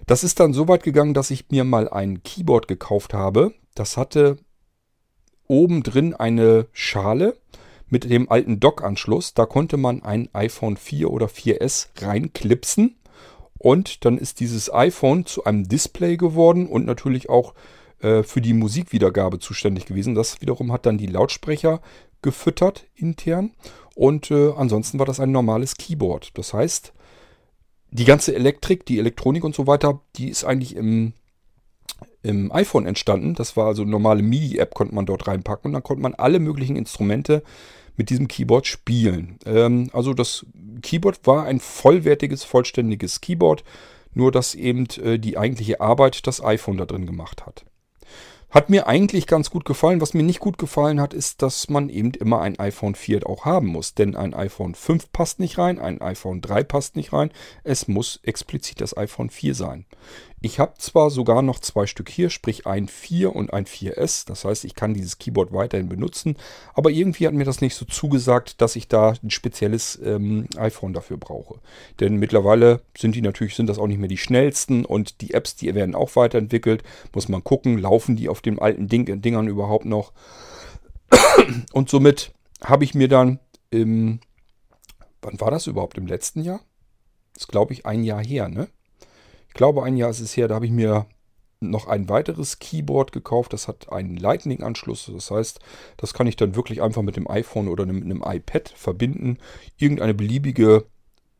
Das 0.06 0.24
ist 0.24 0.40
dann 0.40 0.52
so 0.52 0.68
weit 0.68 0.82
gegangen, 0.82 1.14
dass 1.14 1.30
ich 1.30 1.50
mir 1.50 1.64
mal 1.64 1.88
ein 1.88 2.22
Keyboard 2.22 2.68
gekauft 2.68 3.14
habe. 3.14 3.54
Das 3.74 3.96
hatte 3.96 4.36
oben 5.46 5.82
drin 5.82 6.14
eine 6.14 6.66
Schale 6.72 7.36
mit 7.88 8.10
dem 8.10 8.30
alten 8.30 8.60
Dock-Anschluss. 8.60 9.34
Da 9.34 9.46
konnte 9.46 9.76
man 9.76 10.02
ein 10.02 10.28
iPhone 10.32 10.76
4 10.76 11.10
oder 11.10 11.26
4S 11.26 11.88
reinklipsen. 12.02 12.96
Und 13.58 14.04
dann 14.04 14.18
ist 14.18 14.40
dieses 14.40 14.72
iPhone 14.72 15.24
zu 15.24 15.44
einem 15.44 15.68
Display 15.68 16.18
geworden 16.18 16.66
und 16.66 16.84
natürlich 16.84 17.30
auch 17.30 17.54
äh, 18.04 18.22
für 18.22 18.42
die 18.42 18.52
Musikwiedergabe 18.52 19.38
zuständig 19.38 19.86
gewesen. 19.86 20.14
Das 20.14 20.40
wiederum 20.42 20.70
hat 20.72 20.84
dann 20.84 20.98
die 20.98 21.06
Lautsprecher 21.06 21.80
gefüttert 22.20 22.86
intern. 22.94 23.52
Und 23.94 24.30
äh, 24.30 24.52
ansonsten 24.52 24.98
war 24.98 25.06
das 25.06 25.20
ein 25.20 25.32
normales 25.32 25.76
Keyboard. 25.76 26.36
Das 26.36 26.52
heißt, 26.52 26.92
die 27.90 28.04
ganze 28.04 28.34
Elektrik, 28.34 28.84
die 28.84 28.98
Elektronik 28.98 29.42
und 29.42 29.54
so 29.54 29.66
weiter, 29.66 30.00
die 30.16 30.28
ist 30.28 30.44
eigentlich 30.44 30.76
im, 30.76 31.14
im 32.22 32.52
iPhone 32.52 32.86
entstanden. 32.86 33.34
Das 33.34 33.56
war 33.56 33.68
also 33.68 33.82
eine 33.82 33.92
normale 33.92 34.22
MIDI-App, 34.22 34.74
konnte 34.74 34.94
man 34.94 35.06
dort 35.06 35.26
reinpacken. 35.26 35.70
Und 35.70 35.72
dann 35.72 35.82
konnte 35.82 36.02
man 36.02 36.14
alle 36.14 36.40
möglichen 36.40 36.76
Instrumente 36.76 37.42
mit 37.96 38.10
diesem 38.10 38.28
Keyboard 38.28 38.66
spielen. 38.66 39.38
Ähm, 39.46 39.88
also 39.94 40.12
das 40.12 40.44
Keyboard 40.82 41.26
war 41.26 41.44
ein 41.44 41.58
vollwertiges, 41.60 42.44
vollständiges 42.44 43.22
Keyboard, 43.22 43.64
nur 44.12 44.30
dass 44.30 44.54
eben 44.54 44.86
äh, 45.02 45.18
die 45.18 45.38
eigentliche 45.38 45.80
Arbeit 45.80 46.26
das 46.26 46.44
iPhone 46.44 46.76
da 46.76 46.84
drin 46.84 47.06
gemacht 47.06 47.46
hat. 47.46 47.64
Hat 48.54 48.70
mir 48.70 48.86
eigentlich 48.86 49.26
ganz 49.26 49.50
gut 49.50 49.64
gefallen. 49.64 50.00
Was 50.00 50.14
mir 50.14 50.22
nicht 50.22 50.38
gut 50.38 50.58
gefallen 50.58 51.00
hat, 51.00 51.12
ist, 51.12 51.42
dass 51.42 51.68
man 51.68 51.88
eben 51.88 52.12
immer 52.12 52.40
ein 52.40 52.56
iPhone 52.60 52.94
4 52.94 53.28
auch 53.28 53.44
haben 53.44 53.66
muss. 53.66 53.94
Denn 53.94 54.14
ein 54.14 54.32
iPhone 54.32 54.76
5 54.76 55.10
passt 55.10 55.40
nicht 55.40 55.58
rein, 55.58 55.80
ein 55.80 56.00
iPhone 56.00 56.40
3 56.40 56.62
passt 56.62 56.94
nicht 56.94 57.12
rein. 57.12 57.32
Es 57.64 57.88
muss 57.88 58.20
explizit 58.22 58.80
das 58.80 58.96
iPhone 58.96 59.28
4 59.28 59.56
sein. 59.56 59.86
Ich 60.44 60.59
habe 60.59 60.74
zwar 60.76 61.09
sogar 61.09 61.40
noch 61.40 61.59
zwei 61.59 61.87
Stück 61.87 62.11
hier, 62.11 62.28
sprich 62.28 62.66
ein 62.66 62.87
4 62.87 63.35
und 63.35 63.54
ein 63.54 63.64
4S. 63.64 64.26
Das 64.26 64.44
heißt, 64.44 64.66
ich 64.66 64.74
kann 64.74 64.92
dieses 64.92 65.16
Keyboard 65.16 65.54
weiterhin 65.54 65.88
benutzen. 65.88 66.37
Aber 66.74 66.90
irgendwie 66.90 67.26
hat 67.26 67.33
mir 67.33 67.46
das 67.46 67.62
nicht 67.62 67.74
so 67.74 67.87
zugesagt, 67.87 68.61
dass 68.61 68.76
ich 68.76 68.87
da 68.87 69.14
ein 69.22 69.30
spezielles 69.30 69.98
ähm, 70.04 70.46
iPhone 70.59 70.92
dafür 70.92 71.16
brauche. 71.16 71.61
Denn 71.98 72.16
mittlerweile 72.16 72.83
sind 72.94 73.14
die 73.14 73.22
natürlich, 73.22 73.54
sind 73.54 73.68
das 73.68 73.78
auch 73.78 73.87
nicht 73.87 73.96
mehr 73.96 74.11
die 74.11 74.18
schnellsten 74.18 74.85
und 74.85 75.22
die 75.22 75.33
Apps, 75.33 75.57
die 75.57 75.74
werden 75.74 75.94
auch 75.94 76.14
weiterentwickelt. 76.14 76.83
Muss 77.14 77.30
man 77.30 77.42
gucken, 77.42 77.78
laufen 77.78 78.14
die 78.14 78.28
auf 78.28 78.42
den 78.42 78.59
alten 78.59 78.87
Ding, 78.87 79.22
Dingern 79.22 79.48
überhaupt 79.48 79.87
noch. 79.87 80.12
Und 81.72 81.88
somit 81.88 82.35
habe 82.62 82.85
ich 82.85 82.94
mir 82.94 83.09
dann 83.09 83.40
im, 83.70 84.20
wann 85.22 85.40
war 85.40 85.50
das 85.50 85.66
überhaupt? 85.66 85.96
Im 85.96 86.07
letzten 86.07 86.42
Jahr? 86.42 86.61
Das 87.33 87.44
ist, 87.44 87.48
glaube 87.48 87.72
ich, 87.72 87.87
ein 87.87 88.04
Jahr 88.04 88.22
her, 88.22 88.50
ne? 88.50 88.68
Ich 89.54 89.58
glaube, 89.58 89.84
ein 89.84 89.96
Jahr 89.96 90.10
ist 90.10 90.18
es 90.18 90.36
her, 90.36 90.48
da 90.48 90.56
habe 90.56 90.66
ich 90.66 90.72
mir 90.72 91.06
noch 91.60 91.86
ein 91.86 92.08
weiteres 92.08 92.58
Keyboard 92.58 93.12
gekauft. 93.12 93.52
Das 93.52 93.68
hat 93.68 93.92
einen 93.92 94.16
Lightning-Anschluss. 94.16 95.12
Das 95.14 95.30
heißt, 95.30 95.60
das 95.96 96.12
kann 96.12 96.26
ich 96.26 96.34
dann 96.34 96.56
wirklich 96.56 96.82
einfach 96.82 97.02
mit 97.02 97.14
dem 97.14 97.30
iPhone 97.30 97.68
oder 97.68 97.86
mit 97.86 98.02
einem 98.02 98.24
iPad 98.26 98.68
verbinden. 98.74 99.38
Irgendeine 99.78 100.12
beliebige 100.12 100.86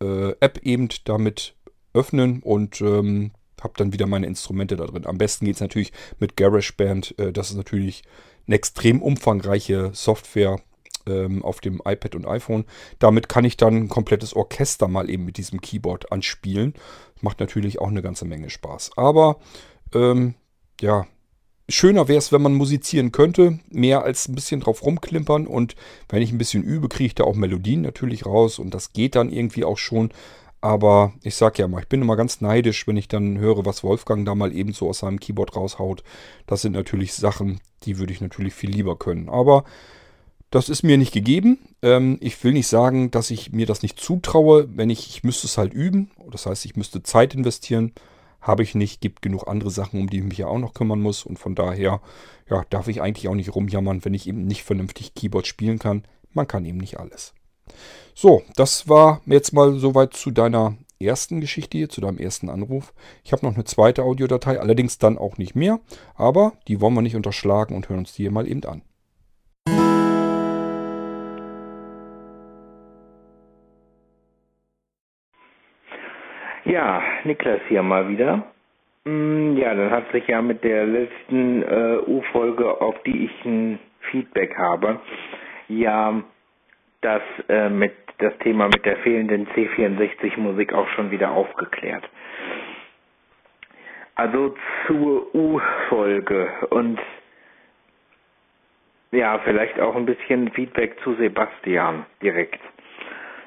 äh, 0.01 0.31
App 0.39 0.59
eben 0.59 0.91
damit 1.05 1.57
öffnen 1.93 2.41
und 2.41 2.81
ähm, 2.81 3.33
habe 3.61 3.75
dann 3.77 3.93
wieder 3.93 4.07
meine 4.07 4.29
Instrumente 4.29 4.77
da 4.77 4.87
drin. 4.87 5.07
Am 5.07 5.19
besten 5.19 5.47
geht 5.47 5.57
es 5.57 5.61
natürlich 5.61 5.93
mit 6.21 6.37
GarageBand. 6.37 7.19
Äh, 7.19 7.33
das 7.33 7.51
ist 7.51 7.57
natürlich 7.57 8.05
eine 8.47 8.55
extrem 8.55 9.03
umfangreiche 9.03 9.91
Software 9.93 10.61
ähm, 11.07 11.43
auf 11.43 11.61
dem 11.61 11.83
iPad 11.85 12.15
und 12.15 12.27
iPhone. 12.27 12.65
Damit 12.99 13.29
kann 13.29 13.45
ich 13.45 13.57
dann 13.57 13.75
ein 13.75 13.89
komplettes 13.89 14.35
Orchester 14.35 14.89
mal 14.89 15.11
eben 15.11 15.25
mit 15.25 15.37
diesem 15.37 15.61
Keyboard 15.61 16.13
anspielen. 16.13 16.75
Macht 17.25 17.41
natürlich 17.41 17.81
auch 17.81 17.89
eine 17.89 18.03
ganze 18.03 18.27
Menge 18.27 18.51
Spaß. 18.51 18.93
Aber 18.97 19.39
ähm, 19.95 20.35
ja, 20.79 21.07
schöner 21.71 22.07
wäre 22.07 22.19
es, 22.19 22.33
wenn 22.33 22.43
man 22.43 22.53
musizieren 22.53 23.13
könnte, 23.13 23.61
mehr 23.71 24.03
als 24.03 24.29
ein 24.29 24.35
bisschen 24.35 24.61
drauf 24.61 24.85
rumklimpern 24.85 25.47
und 25.47 25.75
wenn 26.11 26.21
ich 26.21 26.33
ein 26.33 26.39
bisschen 26.39 26.63
übe, 26.63 26.91
kriege 26.91 27.07
ich 27.07 27.15
da 27.15 27.25
auch 27.25 27.35
Melodien 27.35 27.81
natürlich 27.81 28.27
raus 28.27 28.59
und 28.59 28.75
das 28.75 28.93
geht 28.93 29.15
dann 29.15 29.33
irgendwie 29.33 29.65
auch 29.65 29.79
schon. 29.79 30.11
Aber 30.61 31.15
ich 31.23 31.35
sag 31.35 31.59
ja 31.59 31.67
mal, 31.67 31.81
ich 31.81 31.89
bin 31.89 32.03
immer 32.03 32.17
ganz 32.17 32.43
neidisch, 32.43 32.87
wenn 32.87 32.99
ich 32.99 33.09
dann 33.09 33.39
höre, 33.39 33.65
was 33.65 33.83
Wolfgang 33.83 34.27
da 34.27 34.35
mal 34.35 34.55
eben 34.55 34.75
so 34.75 34.91
aus 34.91 34.99
seinem 34.99 35.19
Keyboard 35.19 35.57
raushaut. 35.57 36.05
Das 36.47 36.61
sind 36.61 36.73
natürlich 36.73 37.15
Sachen, 37.15 37.61
die 37.85 37.99
würde 37.99 38.13
ich 38.13 38.21
natürlich 38.21 38.53
viel 38.53 38.71
lieber 38.71 38.99
können. 38.99 39.31
Aber 39.31 39.65
das 40.55 40.69
ist 40.69 40.85
mir 40.85 40.97
nicht 40.97 41.13
gegeben. 41.13 41.59
Ähm, 41.83 42.17
ich 42.21 42.43
will 42.45 42.53
nicht 42.53 42.69
sagen, 42.69 43.11
dass 43.11 43.33
ich 43.33 43.51
mir 43.51 43.67
das 43.67 43.83
nicht 43.83 43.99
zutraue. 43.99 44.69
Wenn 44.77 44.89
ich, 44.89 45.09
ich 45.09 45.25
müsste 45.25 45.49
es 45.49 45.59
halt 45.59 45.75
üben. 45.75 46.13
Das 46.31 46.47
heißt, 46.47 46.65
ich 46.65 46.77
müsste 46.77 47.03
Zeit 47.03 47.35
investieren. 47.35 47.93
Habe 48.41 48.63
ich 48.63 48.77
nicht. 48.77 49.01
Gibt 49.01 49.21
genug 49.21 49.49
andere 49.49 49.71
Sachen, 49.71 50.01
um 50.01 50.09
die 50.09 50.19
ich 50.19 50.25
mich 50.25 50.39
ja 50.39 50.47
auch 50.47 50.59
noch 50.59 50.73
kümmern 50.73 51.01
muss. 51.01 51.27
Und 51.27 51.41
von 51.41 51.57
daher, 51.57 52.01
ja, 52.49 52.65
darf 52.71 52.87
ich 52.87 53.03
eigentlich 53.03 53.27
auch 53.27 53.35
nicht 53.35 53.53
rumjammern, 53.53 54.05
wenn 54.05 54.15
ich 54.15 54.29
eben 54.29 54.47
nicht 54.47 54.63
vernünftig 54.63 55.15
Keyboard 55.15 55.49
spielen 55.49 55.81
kann. 55.81 56.05
Man 56.33 56.47
kann 56.47 56.65
eben 56.65 56.79
nicht 56.79 57.01
alles. 57.01 57.35
So, 58.15 58.43
das 58.55 58.89
war 58.89 59.23
jetzt 59.27 59.53
mal 59.55 59.77
soweit 59.81 60.15
zu 60.15 60.31
deiner 60.31 60.77
ersten 61.01 61.41
Geschichte 61.41 61.79
hier, 61.79 61.89
zu 61.89 62.01
deinem 62.01 62.19
ersten 62.19 62.49
Anruf. 62.49 62.95
Ich 63.25 63.33
habe 63.33 63.45
noch 63.45 63.55
eine 63.55 63.65
zweite 63.65 64.05
Audiodatei, 64.05 64.61
allerdings 64.61 64.99
dann 64.99 65.19
auch 65.19 65.37
nicht 65.37 65.57
mehr, 65.57 65.81
aber 66.15 66.53
die 66.69 66.81
wollen 66.81 66.95
wir 66.95 67.03
nicht 67.03 67.17
unterschlagen 67.17 67.75
und 67.75 67.89
hören 67.89 67.99
uns 67.99 68.13
die 68.13 68.23
hier 68.23 68.31
mal 68.31 68.47
eben 68.47 68.65
an. 68.65 68.83
Ja, 76.65 77.03
Niklas 77.25 77.61
hier 77.69 77.83
mal 77.83 78.09
wieder. 78.09 78.45
Mm, 79.05 79.57
ja, 79.57 79.75
dann 79.75 79.91
hat 79.91 80.11
sich 80.13 80.27
ja 80.27 80.41
mit 80.41 80.65
der 80.65 80.87
letzten 80.87 81.63
äh, 81.63 81.99
U-Folge, 82.07 82.81
auf 82.81 82.95
die 83.03 83.27
ich 83.27 83.45
ein 83.45 83.79
Feedback 84.11 84.57
habe, 84.57 85.01
ja 85.69 86.23
das 87.03 87.23
äh, 87.49 87.69
mit 87.69 87.93
das 88.19 88.33
Thema 88.39 88.67
mit 88.67 88.85
der 88.87 88.97
fehlenden 88.99 89.47
C64-Musik 89.49 90.73
auch 90.73 90.89
schon 90.91 91.11
wieder 91.11 91.33
aufgeklärt. 91.33 92.09
Also 94.15 94.55
zur 94.87 95.35
U-Folge 95.35 96.49
und 96.71 96.99
ja, 99.11 99.39
vielleicht 99.41 99.79
auch 99.81 99.97
ein 99.97 100.07
bisschen 100.07 100.51
Feedback 100.53 100.97
zu 101.03 101.15
Sebastian 101.15 102.07
direkt. 102.23 102.61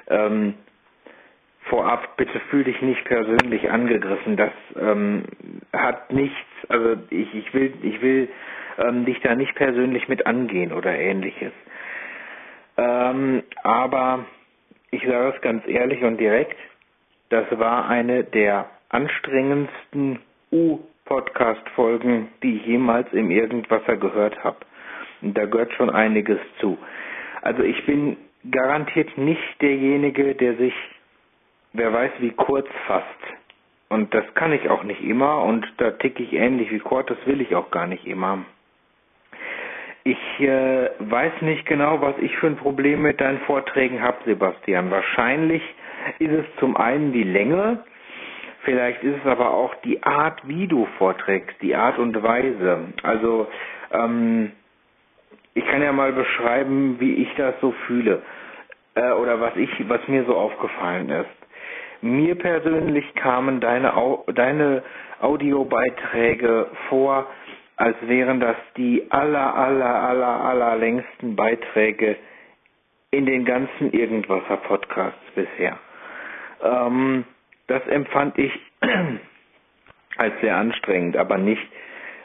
Ähm, 0.08 0.54
vorab, 1.68 2.16
bitte 2.16 2.38
fühl 2.50 2.64
dich 2.64 2.80
nicht 2.82 3.04
persönlich 3.04 3.70
angegriffen. 3.70 4.36
Das 4.36 4.52
ähm, 4.80 5.24
hat 5.72 6.12
nichts, 6.12 6.36
also 6.68 6.96
ich, 7.10 7.34
ich 7.34 7.54
will, 7.54 7.72
ich 7.82 8.00
will 8.02 8.28
ähm, 8.78 9.04
dich 9.04 9.20
da 9.20 9.34
nicht 9.34 9.54
persönlich 9.54 10.08
mit 10.08 10.26
angehen 10.26 10.72
oder 10.72 10.96
ähnliches. 10.96 11.52
Ähm, 12.76 13.42
aber 13.62 14.24
ich 14.90 15.02
sage 15.02 15.34
es 15.34 15.40
ganz 15.42 15.66
ehrlich 15.66 16.02
und 16.02 16.18
direkt, 16.18 16.56
das 17.28 17.46
war 17.58 17.88
eine 17.88 18.24
der 18.24 18.70
anstrengendsten 18.88 20.20
U-Podcast-Folgen, 20.50 22.28
die 22.42 22.56
ich 22.56 22.66
jemals 22.66 23.12
im 23.12 23.30
Irgendwasser 23.30 23.96
gehört 23.96 24.42
habe. 24.42 24.58
Da 25.20 25.44
gehört 25.44 25.72
schon 25.74 25.90
einiges 25.90 26.38
zu. 26.60 26.78
Also 27.42 27.62
ich 27.62 27.84
bin 27.84 28.16
garantiert 28.50 29.18
nicht 29.18 29.60
derjenige, 29.60 30.34
der 30.34 30.54
sich, 30.56 30.74
wer 31.72 31.92
weiß 31.92 32.12
wie 32.20 32.30
kurz 32.32 32.68
fasst. 32.86 33.06
Und 33.88 34.12
das 34.12 34.24
kann 34.34 34.52
ich 34.52 34.68
auch 34.68 34.82
nicht 34.82 35.02
immer 35.02 35.42
und 35.44 35.66
da 35.78 35.92
ticke 35.92 36.22
ich 36.22 36.34
ähnlich 36.34 36.70
wie 36.70 36.78
Kurt, 36.78 37.10
das 37.10 37.18
will 37.26 37.40
ich 37.40 37.54
auch 37.54 37.70
gar 37.70 37.86
nicht 37.86 38.06
immer. 38.06 38.44
Ich 40.04 40.40
äh, 40.40 40.90
weiß 40.98 41.40
nicht 41.42 41.66
genau, 41.66 42.00
was 42.00 42.14
ich 42.18 42.36
für 42.36 42.46
ein 42.48 42.56
Problem 42.56 43.02
mit 43.02 43.20
deinen 43.20 43.40
Vorträgen 43.40 44.02
habe, 44.02 44.18
Sebastian. 44.24 44.90
Wahrscheinlich 44.90 45.62
ist 46.18 46.32
es 46.32 46.44
zum 46.60 46.76
einen 46.76 47.12
die 47.12 47.24
Länge, 47.24 47.82
vielleicht 48.62 49.02
ist 49.02 49.16
es 49.22 49.26
aber 49.30 49.50
auch 49.52 49.74
die 49.76 50.02
Art, 50.02 50.46
wie 50.46 50.66
du 50.66 50.86
vorträgst, 50.98 51.60
die 51.62 51.74
Art 51.74 51.98
und 51.98 52.22
Weise. 52.22 52.92
Also 53.02 53.48
ähm, 53.92 54.52
ich 55.54 55.66
kann 55.66 55.82
ja 55.82 55.92
mal 55.92 56.12
beschreiben, 56.12 56.96
wie 57.00 57.14
ich 57.14 57.34
das 57.36 57.54
so 57.60 57.72
fühle 57.86 58.22
äh, 58.94 59.12
oder 59.12 59.40
was 59.40 59.56
ich, 59.56 59.70
was 59.88 60.06
mir 60.08 60.24
so 60.24 60.36
aufgefallen 60.36 61.08
ist. 61.10 61.37
Mir 62.00 62.36
persönlich 62.36 63.14
kamen 63.16 63.60
deine, 63.60 63.92
deine 64.34 64.82
Audiobeiträge 65.20 66.66
vor, 66.88 67.26
als 67.76 67.96
wären 68.02 68.40
das 68.40 68.56
die 68.76 69.06
aller, 69.10 69.54
aller, 69.54 69.94
aller, 70.02 70.40
aller 70.44 70.76
längsten 70.76 71.36
Beiträge 71.36 72.16
in 73.10 73.26
den 73.26 73.44
ganzen 73.44 73.92
Irgendwasser-Podcasts 73.92 75.30
bisher. 75.34 75.78
Ähm, 76.62 77.24
das 77.66 77.86
empfand 77.86 78.38
ich 78.38 78.52
als 80.16 80.34
sehr 80.40 80.56
anstrengend, 80.56 81.16
aber 81.16 81.38
nicht, 81.38 81.66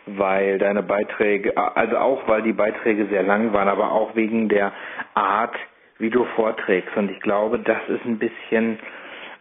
weil 0.05 0.57
deine 0.57 0.83
Beiträge, 0.83 1.55
also 1.55 1.97
auch 1.97 2.27
weil 2.27 2.41
die 2.41 2.53
Beiträge 2.53 3.05
sehr 3.07 3.23
lang 3.23 3.53
waren, 3.53 3.69
aber 3.69 3.91
auch 3.91 4.15
wegen 4.15 4.49
der 4.49 4.73
Art, 5.13 5.55
wie 5.99 6.09
du 6.09 6.25
vorträgst. 6.35 6.95
Und 6.97 7.11
ich 7.11 7.19
glaube, 7.21 7.59
das 7.59 7.79
ist 7.87 8.05
ein 8.05 8.19
bisschen 8.19 8.79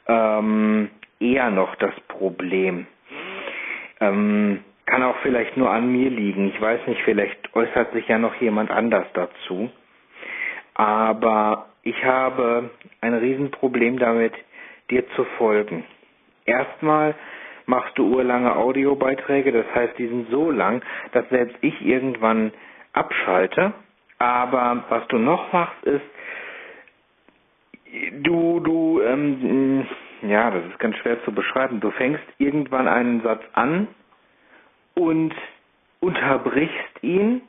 ähm, 0.06 0.90
eher 1.20 1.50
noch 1.50 1.74
das 1.76 1.94
Problem. 2.08 2.86
Ähm, 4.00 4.64
kann 4.86 5.02
auch 5.02 5.16
vielleicht 5.22 5.56
nur 5.56 5.70
an 5.70 5.90
mir 5.90 6.10
liegen. 6.10 6.48
Ich 6.48 6.60
weiß 6.60 6.86
nicht, 6.86 7.00
vielleicht 7.04 7.54
äußert 7.54 7.92
sich 7.92 8.08
ja 8.08 8.18
noch 8.18 8.34
jemand 8.36 8.70
anders 8.70 9.06
dazu. 9.14 9.70
Aber 10.74 11.66
ich 11.82 12.04
habe 12.04 12.70
ein 13.00 13.14
Riesenproblem 13.14 13.98
damit, 13.98 14.32
dir 14.90 15.08
zu 15.10 15.24
folgen. 15.38 15.84
Erstmal 16.44 17.14
machst 17.66 17.96
du 17.96 18.14
urlange 18.14 18.56
Audiobeiträge, 18.56 19.52
das 19.52 19.66
heißt, 19.74 19.96
die 19.98 20.08
sind 20.08 20.30
so 20.30 20.50
lang, 20.50 20.82
dass 21.12 21.28
selbst 21.28 21.56
ich 21.60 21.80
irgendwann 21.84 22.52
abschalte. 22.92 23.72
Aber 24.18 24.84
was 24.88 25.06
du 25.08 25.18
noch 25.18 25.52
machst, 25.52 25.82
ist, 25.84 26.04
du, 28.22 28.60
du, 28.60 29.00
ähm, 29.02 29.86
ja, 30.22 30.50
das 30.50 30.64
ist 30.66 30.78
ganz 30.78 30.96
schwer 30.98 31.22
zu 31.24 31.32
beschreiben. 31.32 31.80
Du 31.80 31.90
fängst 31.90 32.22
irgendwann 32.38 32.88
einen 32.88 33.22
Satz 33.22 33.42
an 33.52 33.88
und 34.94 35.34
unterbrichst 36.00 37.02
ihn 37.02 37.42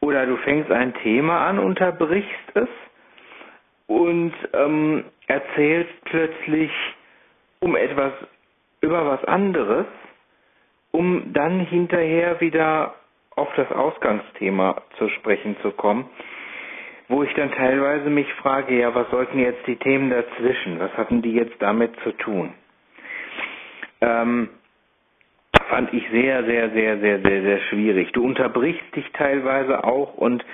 oder 0.00 0.26
du 0.26 0.36
fängst 0.38 0.70
ein 0.70 0.94
Thema 1.02 1.46
an, 1.46 1.58
unterbrichst 1.58 2.28
es 2.54 2.68
und 3.86 4.32
ähm, 4.52 5.04
erzählst 5.26 5.92
plötzlich 6.04 6.70
um 7.60 7.76
etwas 7.76 8.12
über 8.80 9.06
was 9.06 9.24
anderes, 9.24 9.86
um 10.90 11.32
dann 11.32 11.60
hinterher 11.60 12.40
wieder 12.40 12.94
auf 13.36 13.48
das 13.56 13.70
Ausgangsthema 13.72 14.82
zu 14.98 15.08
sprechen 15.08 15.56
zu 15.62 15.70
kommen, 15.72 16.08
wo 17.08 17.22
ich 17.22 17.32
dann 17.34 17.52
teilweise 17.52 18.08
mich 18.08 18.32
frage, 18.34 18.78
ja, 18.78 18.94
was 18.94 19.10
sollten 19.10 19.38
jetzt 19.38 19.66
die 19.66 19.76
Themen 19.76 20.10
dazwischen? 20.10 20.78
Was 20.80 20.92
hatten 20.96 21.22
die 21.22 21.32
jetzt 21.32 21.60
damit 21.60 21.94
zu 22.02 22.12
tun? 22.12 22.54
Ähm, 24.00 24.48
fand 25.68 25.92
ich 25.92 26.08
sehr, 26.10 26.44
sehr, 26.44 26.70
sehr, 26.70 26.98
sehr, 26.98 27.20
sehr, 27.20 27.42
sehr 27.42 27.58
schwierig. 27.68 28.12
Du 28.12 28.24
unterbrichst 28.24 28.94
dich 28.96 29.10
teilweise 29.12 29.84
auch 29.84 30.14
und 30.14 30.44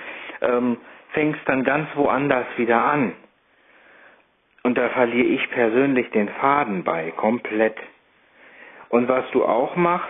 ähm, 0.41 0.77
fängst 1.13 1.41
dann 1.45 1.63
ganz 1.63 1.87
woanders 1.95 2.47
wieder 2.57 2.83
an. 2.83 3.13
Und 4.63 4.77
da 4.77 4.89
verliere 4.89 5.27
ich 5.27 5.49
persönlich 5.51 6.09
den 6.11 6.29
Faden 6.29 6.83
bei, 6.83 7.11
komplett. 7.11 7.75
Und 8.89 9.07
was 9.07 9.29
du 9.31 9.43
auch 9.45 9.75
machst, 9.75 10.09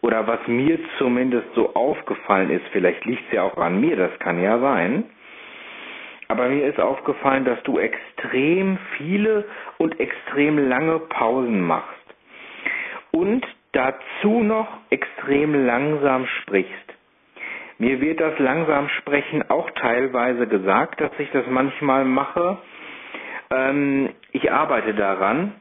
oder 0.00 0.26
was 0.26 0.40
mir 0.48 0.78
zumindest 0.98 1.46
so 1.54 1.74
aufgefallen 1.74 2.50
ist, 2.50 2.66
vielleicht 2.72 3.04
liegt 3.04 3.22
es 3.28 3.32
ja 3.34 3.44
auch 3.44 3.56
an 3.56 3.80
mir, 3.80 3.96
das 3.96 4.18
kann 4.18 4.42
ja 4.42 4.58
sein, 4.58 5.04
aber 6.32 6.48
mir 6.48 6.64
ist 6.66 6.80
aufgefallen, 6.80 7.44
dass 7.44 7.62
du 7.64 7.78
extrem 7.78 8.78
viele 8.96 9.44
und 9.76 10.00
extrem 10.00 10.56
lange 10.66 10.98
Pausen 10.98 11.60
machst. 11.60 12.06
Und 13.10 13.46
dazu 13.72 14.42
noch 14.42 14.66
extrem 14.88 15.66
langsam 15.66 16.26
sprichst. 16.40 16.94
Mir 17.76 18.00
wird 18.00 18.18
das 18.18 18.38
langsam 18.38 18.88
Sprechen 18.88 19.50
auch 19.50 19.70
teilweise 19.72 20.46
gesagt, 20.46 21.02
dass 21.02 21.10
ich 21.18 21.30
das 21.32 21.44
manchmal 21.50 22.06
mache. 22.06 22.56
Ähm, 23.50 24.08
ich 24.30 24.50
arbeite 24.50 24.94
daran, 24.94 25.52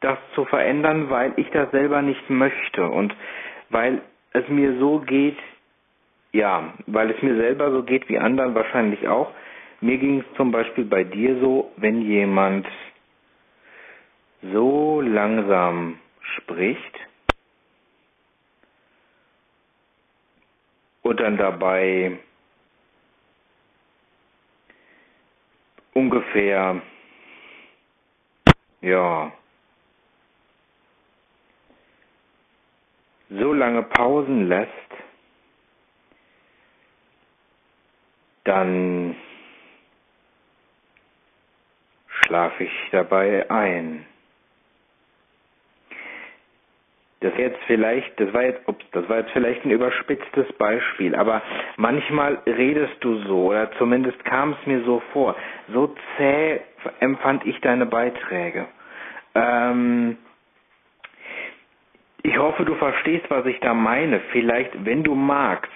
das 0.00 0.18
zu 0.34 0.44
verändern, 0.44 1.08
weil 1.08 1.32
ich 1.36 1.48
das 1.50 1.70
selber 1.70 2.02
nicht 2.02 2.28
möchte 2.28 2.86
und 2.86 3.16
weil 3.70 4.02
es 4.34 4.46
mir 4.48 4.78
so 4.78 4.98
geht, 4.98 5.38
ja, 6.32 6.74
weil 6.86 7.10
es 7.10 7.22
mir 7.22 7.36
selber 7.36 7.70
so 7.70 7.84
geht 7.84 8.06
wie 8.10 8.18
anderen 8.18 8.54
wahrscheinlich 8.54 9.08
auch. 9.08 9.32
Mir 9.82 9.96
ging 9.96 10.20
es 10.20 10.36
zum 10.36 10.52
Beispiel 10.52 10.84
bei 10.84 11.04
dir 11.04 11.40
so, 11.40 11.72
wenn 11.76 12.02
jemand 12.02 12.66
so 14.42 15.00
langsam 15.00 15.98
spricht 16.20 17.00
und 21.02 21.18
dann 21.18 21.38
dabei 21.38 22.18
ungefähr, 25.94 26.82
ja, 28.82 29.32
so 33.30 33.52
lange 33.54 33.82
Pausen 33.84 34.46
lässt, 34.46 34.70
dann 38.44 39.14
schlafe 42.30 42.62
ich 42.62 42.88
dabei 42.92 43.50
ein. 43.50 44.06
Das 47.22 47.32
jetzt 47.36 47.58
vielleicht, 47.66 48.18
das 48.18 48.32
war 48.32 48.44
jetzt, 48.44 48.66
ups, 48.66 48.84
das 48.92 49.06
war 49.08 49.18
jetzt 49.18 49.32
vielleicht 49.32 49.64
ein 49.66 49.72
überspitztes 49.72 50.50
Beispiel, 50.54 51.14
aber 51.14 51.42
manchmal 51.76 52.38
redest 52.46 52.94
du 53.00 53.16
so, 53.24 53.50
oder 53.50 53.70
zumindest 53.72 54.24
kam 54.24 54.52
es 54.52 54.66
mir 54.66 54.82
so 54.84 55.02
vor. 55.12 55.34
So 55.68 55.94
zäh 56.16 56.60
empfand 57.00 57.44
ich 57.44 57.60
deine 57.60 57.84
Beiträge. 57.84 58.66
Ähm, 59.34 60.16
ich 62.22 62.38
hoffe, 62.38 62.64
du 62.64 62.74
verstehst, 62.76 63.26
was 63.28 63.44
ich 63.46 63.58
da 63.60 63.74
meine. 63.74 64.20
Vielleicht, 64.32 64.84
wenn 64.86 65.02
du 65.02 65.14
magst, 65.14 65.70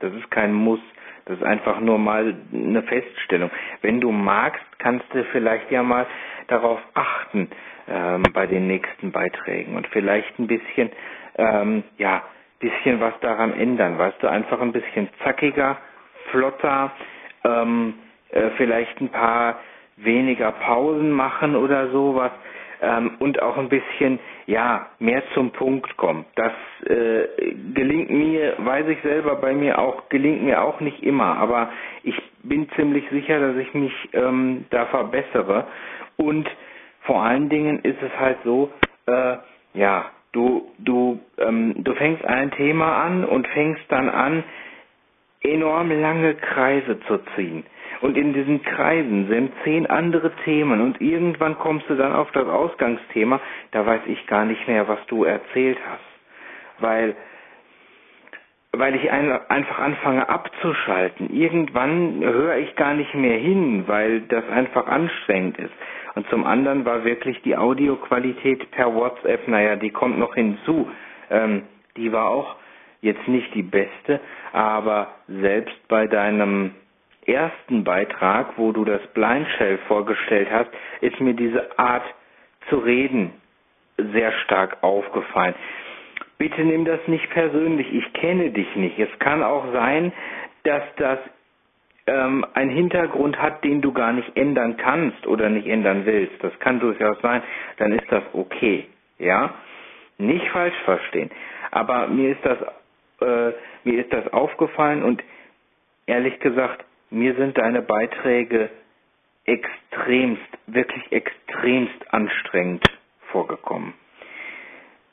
das 0.00 0.12
ist 0.12 0.30
kein 0.30 0.52
Muss, 0.52 0.80
das 1.26 1.38
ist 1.38 1.44
einfach 1.44 1.80
nur 1.80 1.98
mal 1.98 2.34
eine 2.52 2.82
Feststellung. 2.82 3.50
Wenn 3.82 4.00
du 4.00 4.10
magst, 4.12 4.62
kannst 4.78 5.06
du 5.14 5.24
vielleicht 5.32 5.70
ja 5.70 5.82
mal 5.82 6.06
darauf 6.48 6.80
achten 6.94 7.48
ähm, 7.88 8.22
bei 8.32 8.46
den 8.46 8.66
nächsten 8.66 9.12
Beiträgen 9.12 9.76
und 9.76 9.86
vielleicht 9.88 10.38
ein 10.38 10.46
bisschen, 10.46 10.90
ähm, 11.36 11.82
ja, 11.98 12.22
bisschen 12.60 13.00
was 13.00 13.14
daran 13.20 13.52
ändern. 13.54 13.98
Weißt 13.98 14.22
du, 14.22 14.28
einfach 14.28 14.60
ein 14.60 14.72
bisschen 14.72 15.08
zackiger, 15.22 15.76
flotter, 16.30 16.92
ähm, 17.44 17.94
äh, 18.30 18.50
vielleicht 18.56 19.00
ein 19.00 19.10
paar 19.10 19.60
weniger 19.96 20.52
Pausen 20.52 21.10
machen 21.10 21.56
oder 21.56 21.88
sowas 21.90 22.32
ähm, 22.84 23.12
und 23.18 23.40
auch 23.42 23.56
ein 23.56 23.68
bisschen 23.68 24.18
ja 24.46 24.86
mehr 24.98 25.22
zum 25.34 25.50
Punkt 25.52 25.96
kommt. 25.96 26.26
Das 26.36 26.52
äh, 26.86 27.26
gelingt 27.74 28.10
mir, 28.10 28.54
weiß 28.58 28.86
ich 28.88 29.00
selber 29.02 29.36
bei 29.36 29.54
mir 29.54 29.78
auch, 29.78 30.08
gelingt 30.08 30.42
mir 30.42 30.62
auch 30.62 30.80
nicht 30.80 31.02
immer, 31.02 31.36
aber 31.38 31.70
ich 32.02 32.20
bin 32.42 32.68
ziemlich 32.76 33.08
sicher, 33.10 33.40
dass 33.40 33.56
ich 33.56 33.72
mich 33.74 33.92
ähm, 34.12 34.66
da 34.70 34.86
verbessere 34.86 35.66
und 36.16 36.48
vor 37.02 37.22
allen 37.22 37.48
Dingen 37.48 37.78
ist 37.80 38.00
es 38.02 38.18
halt 38.18 38.38
so, 38.44 38.70
äh, 39.06 39.36
ja, 39.74 40.06
du 40.32 40.70
du 40.78 41.20
ähm, 41.38 41.74
du 41.84 41.94
fängst 41.94 42.24
ein 42.24 42.50
Thema 42.52 43.02
an 43.02 43.24
und 43.24 43.46
fängst 43.48 43.82
dann 43.88 44.08
an 44.08 44.44
enorm 45.42 45.90
lange 45.90 46.34
Kreise 46.34 46.98
zu 47.06 47.18
ziehen. 47.36 47.64
Und 48.04 48.18
in 48.18 48.34
diesen 48.34 48.62
Kreisen 48.62 49.28
sind 49.28 49.50
zehn 49.64 49.86
andere 49.86 50.30
Themen 50.44 50.82
und 50.82 51.00
irgendwann 51.00 51.58
kommst 51.58 51.88
du 51.88 51.94
dann 51.94 52.12
auf 52.12 52.30
das 52.32 52.46
Ausgangsthema, 52.46 53.40
da 53.70 53.86
weiß 53.86 54.02
ich 54.08 54.26
gar 54.26 54.44
nicht 54.44 54.68
mehr, 54.68 54.86
was 54.88 54.98
du 55.06 55.24
erzählt 55.24 55.78
hast. 55.88 56.82
Weil, 56.82 57.16
weil 58.72 58.94
ich 58.94 59.10
ein, 59.10 59.32
einfach 59.48 59.78
anfange 59.78 60.28
abzuschalten. 60.28 61.30
Irgendwann 61.34 62.20
höre 62.22 62.58
ich 62.58 62.76
gar 62.76 62.92
nicht 62.92 63.14
mehr 63.14 63.38
hin, 63.38 63.84
weil 63.86 64.20
das 64.20 64.46
einfach 64.50 64.86
anstrengend 64.86 65.56
ist. 65.58 65.72
Und 66.14 66.28
zum 66.28 66.44
anderen 66.44 66.84
war 66.84 67.04
wirklich 67.06 67.40
die 67.40 67.56
Audioqualität 67.56 68.70
per 68.72 68.94
WhatsApp, 68.94 69.48
naja, 69.48 69.76
die 69.76 69.88
kommt 69.88 70.18
noch 70.18 70.34
hinzu. 70.34 70.90
Ähm, 71.30 71.62
die 71.96 72.12
war 72.12 72.28
auch 72.28 72.56
jetzt 73.00 73.26
nicht 73.28 73.54
die 73.54 73.62
beste, 73.62 74.20
aber 74.52 75.14
selbst 75.26 75.88
bei 75.88 76.06
deinem 76.06 76.72
ersten 77.26 77.84
Beitrag, 77.84 78.56
wo 78.56 78.72
du 78.72 78.84
das 78.84 79.00
Blind 79.08 79.46
Shell 79.56 79.78
vorgestellt 79.88 80.48
hast, 80.50 80.70
ist 81.00 81.20
mir 81.20 81.34
diese 81.34 81.78
Art 81.78 82.04
zu 82.68 82.78
reden 82.78 83.32
sehr 83.96 84.32
stark 84.44 84.82
aufgefallen. 84.82 85.54
Bitte 86.38 86.62
nimm 86.64 86.84
das 86.84 87.00
nicht 87.06 87.30
persönlich, 87.30 87.92
ich 87.92 88.12
kenne 88.12 88.50
dich 88.50 88.74
nicht. 88.76 88.98
Es 88.98 89.18
kann 89.18 89.42
auch 89.42 89.72
sein, 89.72 90.12
dass 90.64 90.82
das 90.96 91.18
ähm, 92.06 92.44
einen 92.54 92.70
Hintergrund 92.70 93.40
hat, 93.40 93.64
den 93.64 93.80
du 93.80 93.92
gar 93.92 94.12
nicht 94.12 94.36
ändern 94.36 94.76
kannst 94.76 95.26
oder 95.26 95.48
nicht 95.48 95.66
ändern 95.66 96.04
willst. 96.04 96.42
Das 96.42 96.58
kann 96.58 96.80
durchaus 96.80 97.20
sein, 97.22 97.42
dann 97.78 97.92
ist 97.92 98.10
das 98.10 98.22
okay. 98.32 98.86
Ja? 99.18 99.54
Nicht 100.18 100.48
falsch 100.50 100.76
verstehen. 100.84 101.30
Aber 101.70 102.08
mir 102.08 102.32
ist 102.32 102.44
das, 102.44 102.58
äh, 103.20 103.52
mir 103.84 104.00
ist 104.00 104.12
das 104.12 104.32
aufgefallen 104.32 105.02
und 105.02 105.22
ehrlich 106.06 106.38
gesagt, 106.40 106.84
mir 107.14 107.34
sind 107.36 107.56
deine 107.56 107.82
Beiträge 107.82 108.70
extremst, 109.44 110.42
wirklich 110.66 111.12
extremst 111.12 112.12
anstrengend 112.12 112.84
vorgekommen. 113.30 113.94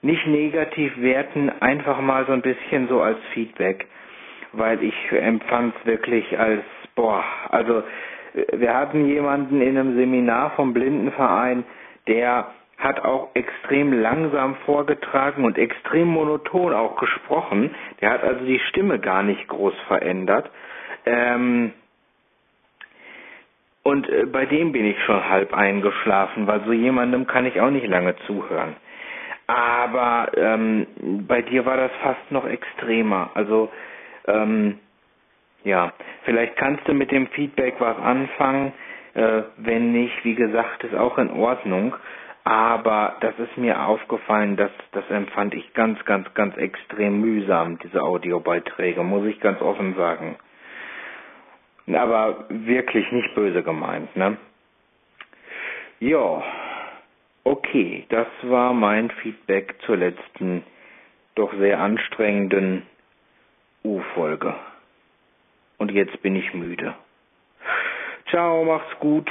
Nicht 0.01 0.25
negativ 0.25 0.99
werten, 0.99 1.49
einfach 1.61 2.01
mal 2.01 2.25
so 2.25 2.31
ein 2.31 2.41
bisschen 2.41 2.87
so 2.87 3.01
als 3.01 3.19
Feedback, 3.33 3.85
weil 4.53 4.81
ich 4.83 4.95
empfand 5.11 5.75
es 5.79 5.85
wirklich 5.85 6.39
als, 6.39 6.63
boah, 6.95 7.23
also 7.49 7.83
wir 8.53 8.73
hatten 8.73 9.05
jemanden 9.07 9.61
in 9.61 9.77
einem 9.77 9.95
Seminar 9.95 10.51
vom 10.51 10.73
Blindenverein, 10.73 11.63
der 12.07 12.47
hat 12.79 12.99
auch 13.01 13.29
extrem 13.35 13.93
langsam 13.93 14.55
vorgetragen 14.65 15.45
und 15.45 15.57
extrem 15.59 16.07
monoton 16.07 16.73
auch 16.73 16.95
gesprochen. 16.95 17.75
Der 18.01 18.09
hat 18.09 18.23
also 18.23 18.43
die 18.43 18.59
Stimme 18.69 18.97
gar 18.97 19.21
nicht 19.21 19.47
groß 19.47 19.75
verändert. 19.87 20.49
Ähm, 21.05 21.73
und 23.83 24.07
äh, 24.09 24.25
bei 24.25 24.45
dem 24.45 24.71
bin 24.71 24.85
ich 24.85 25.01
schon 25.03 25.27
halb 25.27 25.53
eingeschlafen, 25.53 26.47
weil 26.47 26.61
so 26.65 26.73
jemandem 26.73 27.27
kann 27.27 27.45
ich 27.45 27.59
auch 27.59 27.71
nicht 27.71 27.87
lange 27.87 28.15
zuhören. 28.27 28.75
Aber 29.47 30.31
ähm, 30.37 30.87
bei 31.27 31.41
dir 31.41 31.65
war 31.65 31.77
das 31.77 31.91
fast 32.03 32.31
noch 32.31 32.45
extremer. 32.47 33.31
Also 33.33 33.69
ähm, 34.27 34.79
ja, 35.63 35.93
vielleicht 36.23 36.55
kannst 36.57 36.87
du 36.87 36.93
mit 36.93 37.11
dem 37.11 37.27
Feedback 37.27 37.75
was 37.79 37.97
anfangen. 37.97 38.73
Äh, 39.13 39.43
wenn 39.57 39.91
nicht, 39.91 40.23
wie 40.23 40.35
gesagt, 40.35 40.83
ist 40.83 40.95
auch 40.95 41.17
in 41.17 41.29
Ordnung. 41.31 41.95
Aber 42.43 43.17
das 43.19 43.37
ist 43.37 43.57
mir 43.57 43.85
aufgefallen, 43.85 44.55
dass 44.57 44.71
das 44.93 45.07
empfand 45.11 45.53
ich 45.53 45.73
ganz, 45.73 46.03
ganz, 46.05 46.33
ganz 46.33 46.57
extrem 46.57 47.21
mühsam, 47.21 47.77
diese 47.79 48.01
Audiobeiträge, 48.01 49.03
muss 49.03 49.25
ich 49.27 49.39
ganz 49.39 49.61
offen 49.61 49.95
sagen. 49.95 50.37
Aber 51.87 52.45
wirklich 52.49 53.11
nicht 53.11 53.33
böse 53.35 53.63
gemeint, 53.63 54.15
ne? 54.15 54.37
Ja, 55.99 56.43
okay, 57.43 58.05
das 58.09 58.27
war 58.43 58.73
mein 58.73 59.11
Feedback 59.21 59.75
zur 59.85 59.97
letzten, 59.97 60.63
doch 61.35 61.53
sehr 61.59 61.79
anstrengenden 61.79 62.83
U-Folge. 63.83 64.55
Und 65.77 65.91
jetzt 65.91 66.21
bin 66.21 66.35
ich 66.35 66.53
müde. 66.53 66.95
Ciao, 68.29 68.63
macht's 68.63 68.99
gut. 68.99 69.29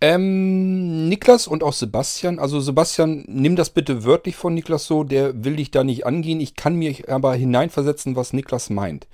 Ähm, 0.00 1.08
Niklas 1.08 1.48
und 1.48 1.64
auch 1.64 1.72
Sebastian. 1.72 2.38
Also 2.38 2.60
Sebastian, 2.60 3.24
nimm 3.26 3.56
das 3.56 3.70
bitte 3.70 4.04
wörtlich 4.04 4.36
von 4.36 4.54
Niklas 4.54 4.86
so, 4.86 5.02
der 5.02 5.44
will 5.44 5.56
dich 5.56 5.70
da 5.70 5.82
nicht 5.82 6.06
angehen. 6.06 6.40
Ich 6.40 6.54
kann 6.54 6.76
mir 6.76 6.94
aber 7.08 7.34
hineinversetzen, 7.34 8.14
was 8.14 8.32
Niklas 8.32 8.70
meint. 8.70 9.08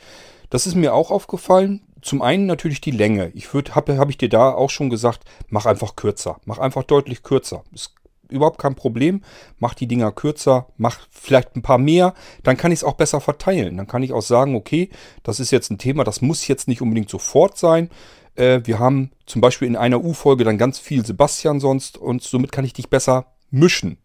Das 0.51 0.67
ist 0.67 0.75
mir 0.75 0.93
auch 0.93 1.11
aufgefallen 1.11 1.81
zum 2.05 2.23
einen 2.23 2.47
natürlich 2.47 2.81
die 2.81 2.91
Länge. 2.91 3.31
Ich 3.35 3.53
habe 3.53 3.99
hab 3.99 4.11
ich 4.11 4.19
dir 4.19 4.29
da 4.29 4.53
auch 4.53 4.71
schon 4.71 4.91
gesagt, 4.91 5.25
mach 5.49 5.67
einfach 5.67 5.97
kürzer. 5.97 6.39
Mach 6.45 6.59
einfach 6.59 6.85
deutlich 6.85 7.23
kürzer. 7.23 7.65
Ist 7.73 7.95
überhaupt 8.29 8.59
kein 8.59 8.75
Problem. 8.75 9.23
Mach 9.59 9.75
die 9.75 9.87
Dinger 9.87 10.13
kürzer, 10.13 10.67
mach 10.77 10.99
vielleicht 11.11 11.57
ein 11.57 11.63
paar 11.63 11.79
mehr, 11.79 12.15
dann 12.43 12.57
kann 12.57 12.73
ich 12.73 12.81
es 12.81 12.85
auch 12.85 12.95
besser 12.95 13.21
verteilen. 13.21 13.77
Dann 13.77 13.87
kann 13.87 14.03
ich 14.03 14.13
auch 14.13 14.23
sagen, 14.23 14.55
okay, 14.55 14.91
das 15.23 15.41
ist 15.41 15.51
jetzt 15.51 15.71
ein 15.71 15.79
Thema, 15.79 16.05
das 16.05 16.21
muss 16.21 16.47
jetzt 16.47 16.69
nicht 16.69 16.83
unbedingt 16.83 17.09
sofort 17.09 17.57
sein. 17.57 17.91
Äh, 18.35 18.61
wir 18.65 18.79
haben 18.79 19.11
zum 19.27 19.41
Beispiel 19.41 19.69
in 19.69 19.77
einer 19.77 20.05
U-Folge 20.05 20.45
dann 20.45 20.59
ganz 20.59 20.79
viel 20.79 21.07
Sebastian 21.07 21.61
sonst 21.61 21.97
und 21.97 22.23
somit 22.23 22.53
kann 22.53 22.65
ich 22.65 22.75
dich 22.75 22.91
besser 22.91 23.33
mischen. 23.51 23.99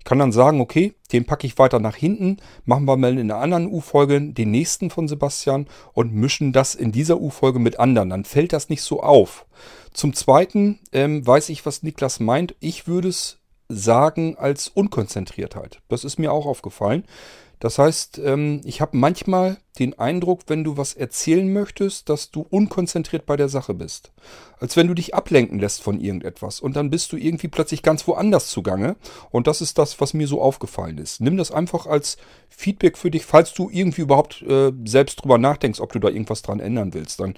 Ich 0.00 0.04
kann 0.04 0.18
dann 0.18 0.32
sagen, 0.32 0.60
okay, 0.62 0.94
den 1.12 1.26
packe 1.26 1.46
ich 1.46 1.58
weiter 1.58 1.78
nach 1.78 1.94
hinten, 1.94 2.38
machen 2.64 2.86
wir 2.86 2.96
mal 2.96 3.12
in 3.12 3.30
einer 3.30 3.40
anderen 3.40 3.66
U-Folge 3.66 4.20
den 4.32 4.50
nächsten 4.50 4.88
von 4.88 5.08
Sebastian 5.08 5.66
und 5.92 6.14
mischen 6.14 6.52
das 6.52 6.74
in 6.74 6.90
dieser 6.90 7.20
U-Folge 7.20 7.58
mit 7.58 7.78
anderen. 7.78 8.08
Dann 8.08 8.24
fällt 8.24 8.54
das 8.54 8.70
nicht 8.70 8.82
so 8.82 9.02
auf. 9.02 9.46
Zum 9.92 10.14
Zweiten 10.14 10.80
ähm, 10.92 11.24
weiß 11.24 11.50
ich, 11.50 11.66
was 11.66 11.82
Niklas 11.82 12.18
meint. 12.18 12.54
Ich 12.60 12.86
würde 12.88 13.08
es 13.08 13.38
sagen 13.68 14.36
als 14.38 14.68
Unkonzentriertheit. 14.68 15.80
Das 15.88 16.04
ist 16.04 16.18
mir 16.18 16.32
auch 16.32 16.46
aufgefallen. 16.46 17.04
Das 17.60 17.78
heißt, 17.78 18.18
ähm, 18.24 18.62
ich 18.64 18.80
habe 18.80 18.96
manchmal 18.96 19.58
den 19.78 19.98
Eindruck, 19.98 20.42
wenn 20.46 20.64
du 20.64 20.76
was 20.78 20.94
erzählen 20.94 21.52
möchtest, 21.52 22.08
dass 22.08 22.30
du 22.30 22.40
unkonzentriert 22.40 23.26
bei 23.26 23.36
der 23.36 23.50
Sache 23.50 23.74
bist. 23.74 24.12
Als 24.58 24.76
wenn 24.76 24.88
du 24.88 24.94
dich 24.94 25.14
ablenken 25.14 25.58
lässt 25.58 25.82
von 25.82 26.00
irgendetwas 26.00 26.60
und 26.60 26.74
dann 26.74 26.90
bist 26.90 27.12
du 27.12 27.16
irgendwie 27.16 27.48
plötzlich 27.48 27.82
ganz 27.82 28.06
woanders 28.08 28.48
zugange. 28.48 28.96
Und 29.30 29.46
das 29.46 29.60
ist 29.60 29.78
das, 29.78 30.00
was 30.00 30.14
mir 30.14 30.26
so 30.26 30.40
aufgefallen 30.40 30.98
ist. 30.98 31.20
Nimm 31.20 31.36
das 31.36 31.52
einfach 31.52 31.86
als 31.86 32.16
Feedback 32.48 32.96
für 32.96 33.10
dich, 33.10 33.26
falls 33.26 33.52
du 33.52 33.68
irgendwie 33.70 34.02
überhaupt 34.02 34.42
äh, 34.42 34.72
selbst 34.86 35.22
drüber 35.22 35.38
nachdenkst, 35.38 35.80
ob 35.80 35.92
du 35.92 35.98
da 35.98 36.08
irgendwas 36.08 36.42
dran 36.42 36.60
ändern 36.60 36.94
willst. 36.94 37.20
Dann 37.20 37.34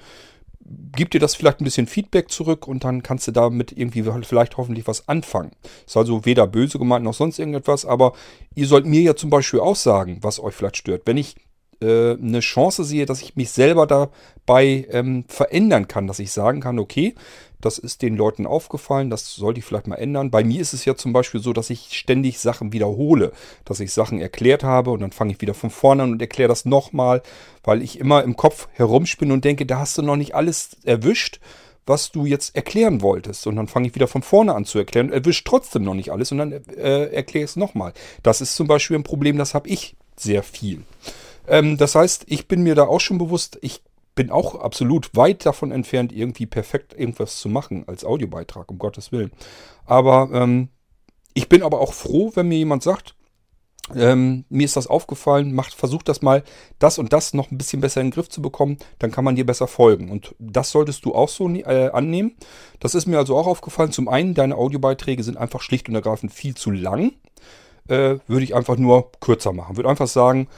gib 0.65 1.11
dir 1.11 1.21
das 1.21 1.35
vielleicht 1.35 1.61
ein 1.61 1.65
bisschen 1.65 1.87
Feedback 1.87 2.31
zurück 2.31 2.67
und 2.69 2.85
dann 2.85 3.03
kannst 3.03 3.27
du 3.27 3.33
damit 3.33 3.73
irgendwie 3.73 4.05
vielleicht 4.25 4.57
hoffentlich 4.57 4.87
was 4.87 5.09
anfangen. 5.09 5.53
Ist 5.87 5.97
also 5.97 6.25
weder 6.25 6.47
böse 6.47 6.79
gemeint 6.79 7.05
noch 7.05 7.15
sonst 7.15 7.39
irgendetwas, 7.39 7.85
aber 7.85 8.13
ihr 8.55 8.67
sollt 8.67 8.87
mir 8.87 9.01
ja 9.01 9.17
zum 9.17 9.31
Beispiel 9.31 9.61
auch 9.61 9.77
sagen, 9.77 10.19
was 10.23 10.41
euch 10.41 10.55
vielleicht 10.55 10.77
stört. 10.77 11.03
Wenn 11.07 11.17
ich 11.17 11.37
äh, 11.83 12.13
eine 12.13 12.41
Chance 12.41 12.85
sehe, 12.85 13.07
dass 13.07 13.23
ich 13.23 13.37
mich 13.37 13.51
selber 13.51 13.87
dabei 13.87 14.87
ähm, 14.91 15.25
verändern 15.29 15.89
kann, 15.89 16.07
dass 16.07 16.19
ich 16.19 16.33
sagen 16.33 16.61
kann, 16.61 16.79
okay, 16.79 17.15
das 17.61 17.79
ist 17.79 18.03
den 18.03 18.17
Leuten 18.17 18.47
aufgefallen, 18.47 19.09
das 19.09 19.35
sollte 19.35 19.61
ich 19.61 19.65
vielleicht 19.65 19.87
mal 19.87 19.97
ändern. 19.97 20.31
Bei 20.31 20.43
mir 20.43 20.61
ist 20.61 20.73
es 20.73 20.85
ja 20.85 20.97
zum 20.97 21.13
Beispiel 21.13 21.41
so, 21.41 21.53
dass 21.53 21.71
ich 21.71 21.97
ständig 21.97 22.41
Sachen 22.41 22.73
wiederhole, 22.73 23.33
dass 23.65 23.81
ich 23.81 23.93
Sachen 23.93 24.21
erklärt 24.21 24.65
habe 24.65 24.91
und 24.91 25.01
dann 25.01 25.13
fange 25.13 25.33
ich 25.33 25.41
wieder 25.41 25.55
von 25.55 25.71
vorne 25.71 26.03
an 26.03 26.13
und 26.13 26.21
erkläre 26.21 26.49
das 26.49 26.65
nochmal, 26.65 27.23
weil 27.63 27.83
ich 27.83 28.01
immer 28.01 28.25
im 28.25 28.37
Kopf 28.37 28.69
herumspinne 28.73 29.33
und 29.33 29.45
denke, 29.45 29.65
da 29.65 29.79
hast 29.79 29.97
du 29.97 30.03
noch 30.03 30.17
nicht 30.17 30.35
alles 30.35 30.77
erwischt 30.85 31.41
was 31.87 32.13
du 32.13 32.27
jetzt 32.27 32.55
erklären 32.55 33.03
wolltest. 33.03 33.47
Und 33.47 33.57
dann 33.57 33.69
fange 33.69 33.89
ich 33.89 33.95
wieder 33.95 34.07
von 34.07 34.23
vorne 34.23 34.55
an 34.55 34.65
zu 34.65 34.79
erklären 34.79 35.09
und 35.09 35.15
erwische 35.15 35.45
trotzdem 35.45 35.83
noch 35.83 35.95
nicht 35.95 36.11
alles 36.11 36.33
und 36.33 36.39
dann 36.39 36.53
äh, 36.53 37.13
erkläre 37.13 37.45
ich 37.45 37.51
es 37.51 37.57
nochmal. 37.57 37.93
Das 38.23 38.41
ist 38.41 38.55
zum 38.55 38.67
Beispiel 38.67 38.97
ein 38.97 39.03
Problem, 39.03 39.37
das 39.37 39.55
habe 39.55 39.69
ich 39.69 39.97
sehr 40.17 40.43
viel. 40.43 40.83
Ähm, 41.47 41.77
das 41.77 41.95
heißt, 41.95 42.25
ich 42.27 42.49
bin 42.49 42.63
mir 42.63 42.75
da 42.75 42.85
auch 42.85 43.01
schon 43.01 43.19
bewusst, 43.19 43.59
ich 43.63 43.83
bin 44.15 44.31
auch 44.31 44.57
absolut 44.57 45.15
weit 45.17 45.47
davon 45.47 45.73
entfernt, 45.73 46.13
irgendwie 46.13 46.47
perfekt 46.47 46.95
irgendwas 46.95 47.39
zu 47.39 47.49
machen 47.49 47.85
als 47.89 48.05
Audiobeitrag, 48.05 48.71
um 48.71 48.79
Gottes 48.79 49.11
Willen. 49.11 49.33
Aber 49.87 50.29
ähm, 50.33 50.69
ich 51.35 51.49
bin 51.49 51.63
aber 51.63 51.81
auch 51.81 51.95
froh, 51.95 52.33
wenn 52.35 52.49
mir 52.49 52.59
jemand 52.59 52.83
sagt, 52.83 53.15
ähm, 53.95 54.45
mir 54.49 54.65
ist 54.65 54.77
das 54.77 54.87
aufgefallen, 54.87 55.55
macht, 55.55 55.75
versucht 55.75 56.09
das 56.09 56.23
mal, 56.23 56.45
das 56.79 56.99
und 56.99 57.13
das 57.13 57.35
noch 57.35 57.51
ein 57.51 57.59
bisschen 57.59 57.81
besser 57.81 58.01
in 58.01 58.09
den 58.09 58.13
Griff 58.13 58.29
zu 58.29 58.41
bekommen, 58.41 58.79
dann 58.99 59.11
kann 59.11 59.25
man 59.25 59.35
dir 59.35 59.45
besser 59.45 59.67
folgen. 59.67 60.11
Und 60.11 60.35
das 60.39 60.71
solltest 60.71 61.05
du 61.05 61.15
auch 61.15 61.29
so 61.29 61.49
äh, 61.49 61.91
annehmen. 61.93 62.37
Das 62.81 62.95
ist 62.95 63.07
mir 63.07 63.19
also 63.19 63.37
auch 63.37 63.47
aufgefallen. 63.47 63.93
Zum 63.93 64.09
einen, 64.09 64.35
deine 64.35 64.57
Audiobeiträge 64.57 65.23
sind 65.23 65.37
einfach 65.37 65.61
schlicht 65.61 65.89
und 65.89 65.95
ergreifend 65.95 66.33
viel 66.33 66.55
zu 66.55 66.71
lang. 66.71 67.13
Äh, 67.93 68.21
würde 68.27 68.45
ich 68.45 68.55
einfach 68.55 68.79
nur 68.79 69.13
kürzer 69.21 69.53
machen. 69.53 69.77
Würde 69.77 69.91
einfach 69.91 70.09
sagen, 70.09 70.49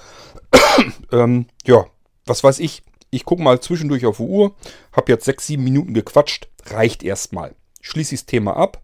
ähm, 1.13 1.47
ja, 1.67 1.85
was 2.27 2.45
weiß 2.45 2.61
ich, 2.61 2.85
ich 3.11 3.25
gucke 3.25 3.43
mal 3.43 3.61
zwischendurch 3.61 4.07
auf 4.07 4.19
die 4.19 4.23
Uhr, 4.23 4.55
habe 4.93 5.11
jetzt 5.11 5.25
sechs, 5.25 5.49
sieben 5.49 5.65
Minuten 5.65 5.95
gequatscht, 5.95 6.47
reicht 6.67 7.03
erstmal. 7.03 7.57
Schließe 7.81 8.15
ich 8.15 8.21
das 8.21 8.27
Thema 8.27 8.57
ab 8.57 8.83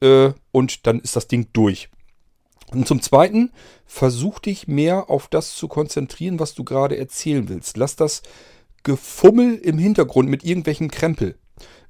äh, 0.00 0.32
und 0.50 0.86
dann 0.86 1.00
ist 1.00 1.14
das 1.14 1.28
Ding 1.28 1.48
durch. 1.52 1.90
Und 2.70 2.88
zum 2.88 3.02
Zweiten, 3.02 3.52
versuch 3.84 4.38
dich 4.38 4.66
mehr 4.66 5.10
auf 5.10 5.28
das 5.28 5.54
zu 5.54 5.68
konzentrieren, 5.68 6.40
was 6.40 6.54
du 6.54 6.64
gerade 6.64 6.96
erzählen 6.96 7.50
willst. 7.50 7.76
Lass 7.76 7.96
das 7.96 8.22
Gefummel 8.82 9.56
im 9.56 9.76
Hintergrund 9.76 10.30
mit 10.30 10.42
irgendwelchen 10.42 10.90
Krempel. 10.90 11.36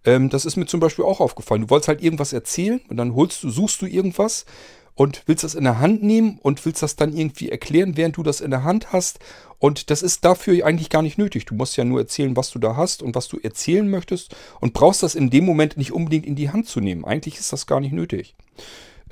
Ähm, 0.05 0.29
das 0.29 0.45
ist 0.45 0.57
mir 0.57 0.67
zum 0.67 0.81
Beispiel 0.81 1.05
auch 1.05 1.21
aufgefallen. 1.21 1.63
Du 1.63 1.71
wolltest 1.71 1.87
halt 1.87 2.03
irgendwas 2.03 2.33
erzählen 2.33 2.81
und 2.89 2.97
dann 2.97 3.15
holst 3.15 3.45
du, 3.45 3.51
suchst 3.51 3.81
du 3.81 3.87
irgendwas 3.87 4.45
und 4.95 5.23
willst 5.27 5.45
das 5.45 5.55
in 5.55 5.65
der 5.65 5.79
Hand 5.79 6.03
nehmen 6.03 6.39
und 6.43 6.65
willst 6.65 6.83
das 6.83 6.97
dann 6.97 7.17
irgendwie 7.17 7.49
erklären, 7.49 7.97
während 7.97 8.17
du 8.17 8.23
das 8.23 8.41
in 8.41 8.51
der 8.51 8.65
Hand 8.65 8.93
hast. 8.93 9.19
Und 9.59 9.91
das 9.91 10.03
ist 10.03 10.25
dafür 10.25 10.67
eigentlich 10.67 10.91
gar 10.91 11.03
nicht 11.03 11.19
nötig. 11.19 11.47
Du 11.47 11.55
musst 11.55 11.77
ja 11.77 11.85
nur 11.85 12.01
erzählen, 12.01 12.37
was 12.37 12.51
du 12.51 12.59
da 12.59 12.77
hast 12.77 13.03
und 13.03 13.15
was 13.15 13.29
du 13.29 13.39
erzählen 13.39 13.89
möchtest 13.89 14.35
und 14.61 14.73
brauchst 14.73 15.03
das 15.03 15.15
in 15.15 15.31
dem 15.31 15.45
Moment 15.45 15.77
nicht 15.77 15.93
unbedingt 15.93 16.27
in 16.27 16.35
die 16.35 16.51
Hand 16.51 16.67
zu 16.67 16.81
nehmen. 16.81 17.05
Eigentlich 17.05 17.39
ist 17.39 17.53
das 17.53 17.67
gar 17.67 17.81
nicht 17.81 17.93
nötig. 17.93 18.35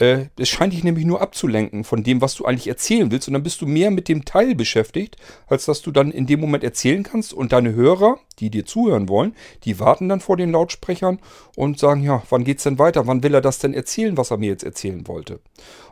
Äh, 0.01 0.28
es 0.38 0.48
scheint 0.48 0.72
dich 0.72 0.82
nämlich 0.82 1.05
nur 1.05 1.20
abzulenken 1.20 1.84
von 1.84 2.03
dem, 2.03 2.22
was 2.22 2.34
du 2.34 2.46
eigentlich 2.46 2.68
erzählen 2.68 3.11
willst. 3.11 3.28
Und 3.28 3.34
dann 3.34 3.42
bist 3.42 3.61
du 3.61 3.66
mehr 3.66 3.90
mit 3.90 4.09
dem 4.09 4.24
Teil 4.24 4.55
beschäftigt, 4.55 5.16
als 5.46 5.66
dass 5.66 5.82
du 5.82 5.92
dann 5.92 6.11
in 6.11 6.26
dem 6.26 6.40
Moment 6.40 6.64
erzählen 6.64 7.03
kannst. 7.03 7.34
Und 7.34 7.53
deine 7.53 7.74
Hörer, 7.74 8.18
die 8.38 8.51
dir 8.51 8.64
zuhören 8.64 9.11
wollen, 9.11 9.36
die 9.64 9.78
warten 9.78 10.09
dann 10.09 10.20
vor 10.20 10.38
den 10.38 10.53
Lautsprechern 10.53 11.20
und 11.55 11.78
sagen, 11.78 12.03
ja, 12.03 12.22
wann 12.30 12.44
geht's 12.44 12.62
denn 12.62 12.78
weiter? 12.78 13.07
Wann 13.07 13.22
will 13.22 13.34
er 13.34 13.42
das 13.42 13.59
denn 13.59 13.74
erzählen, 13.74 14.16
was 14.16 14.30
er 14.30 14.38
mir 14.38 14.48
jetzt 14.48 14.64
erzählen 14.64 15.07
wollte? 15.07 15.40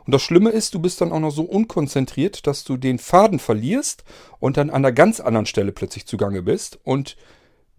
Und 0.07 0.13
das 0.13 0.23
Schlimme 0.23 0.49
ist, 0.49 0.73
du 0.73 0.79
bist 0.79 1.01
dann 1.01 1.11
auch 1.11 1.19
noch 1.19 1.31
so 1.31 1.43
unkonzentriert, 1.43 2.47
dass 2.47 2.63
du 2.63 2.77
den 2.77 2.97
Faden 2.97 3.37
verlierst 3.37 4.03
und 4.39 4.57
dann 4.57 4.71
an 4.71 4.77
einer 4.77 4.91
ganz 4.91 5.19
anderen 5.19 5.45
Stelle 5.45 5.71
plötzlich 5.71 6.07
zugange 6.07 6.41
bist. 6.41 6.79
Und 6.83 7.15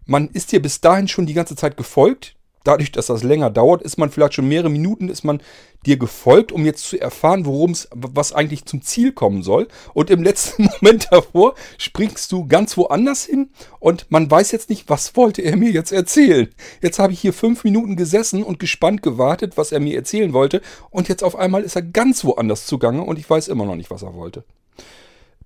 man 0.05 0.29
ist 0.29 0.53
dir 0.53 0.61
bis 0.61 0.79
dahin 0.79 1.09
schon 1.09 1.25
die 1.25 1.33
ganze 1.33 1.57
Zeit 1.57 1.75
gefolgt 1.75 2.37
dadurch, 2.63 2.91
dass 2.91 3.07
das 3.07 3.23
länger 3.23 3.49
dauert, 3.49 3.81
ist 3.81 3.97
man 3.97 4.09
vielleicht 4.09 4.35
schon 4.35 4.47
mehrere 4.47 4.69
Minuten, 4.69 5.09
ist 5.09 5.23
man 5.23 5.41
dir 5.85 5.97
gefolgt, 5.97 6.51
um 6.51 6.65
jetzt 6.65 6.83
zu 6.87 6.99
erfahren, 6.99 7.45
worum 7.45 7.71
es, 7.71 7.87
was 7.91 8.33
eigentlich 8.33 8.65
zum 8.65 8.81
Ziel 8.81 9.11
kommen 9.11 9.41
soll. 9.41 9.67
Und 9.93 10.09
im 10.09 10.21
letzten 10.21 10.69
Moment 10.81 11.07
davor 11.11 11.55
springst 11.77 12.31
du 12.31 12.47
ganz 12.47 12.77
woanders 12.77 13.25
hin 13.25 13.49
und 13.79 14.05
man 14.09 14.29
weiß 14.29 14.51
jetzt 14.51 14.69
nicht, 14.69 14.89
was 14.89 15.15
wollte 15.15 15.41
er 15.41 15.57
mir 15.57 15.71
jetzt 15.71 15.91
erzählen. 15.91 16.49
Jetzt 16.81 16.99
habe 16.99 17.13
ich 17.13 17.19
hier 17.19 17.33
fünf 17.33 17.63
Minuten 17.63 17.95
gesessen 17.95 18.43
und 18.43 18.59
gespannt 18.59 19.01
gewartet, 19.01 19.57
was 19.57 19.71
er 19.71 19.79
mir 19.79 19.95
erzählen 19.95 20.33
wollte. 20.33 20.61
Und 20.89 21.07
jetzt 21.07 21.23
auf 21.23 21.35
einmal 21.35 21.63
ist 21.63 21.75
er 21.75 21.81
ganz 21.81 22.23
woanders 22.23 22.67
zugange 22.67 23.03
und 23.03 23.17
ich 23.17 23.29
weiß 23.29 23.47
immer 23.47 23.65
noch 23.65 23.75
nicht, 23.75 23.89
was 23.91 24.03
er 24.03 24.13
wollte. 24.13 24.43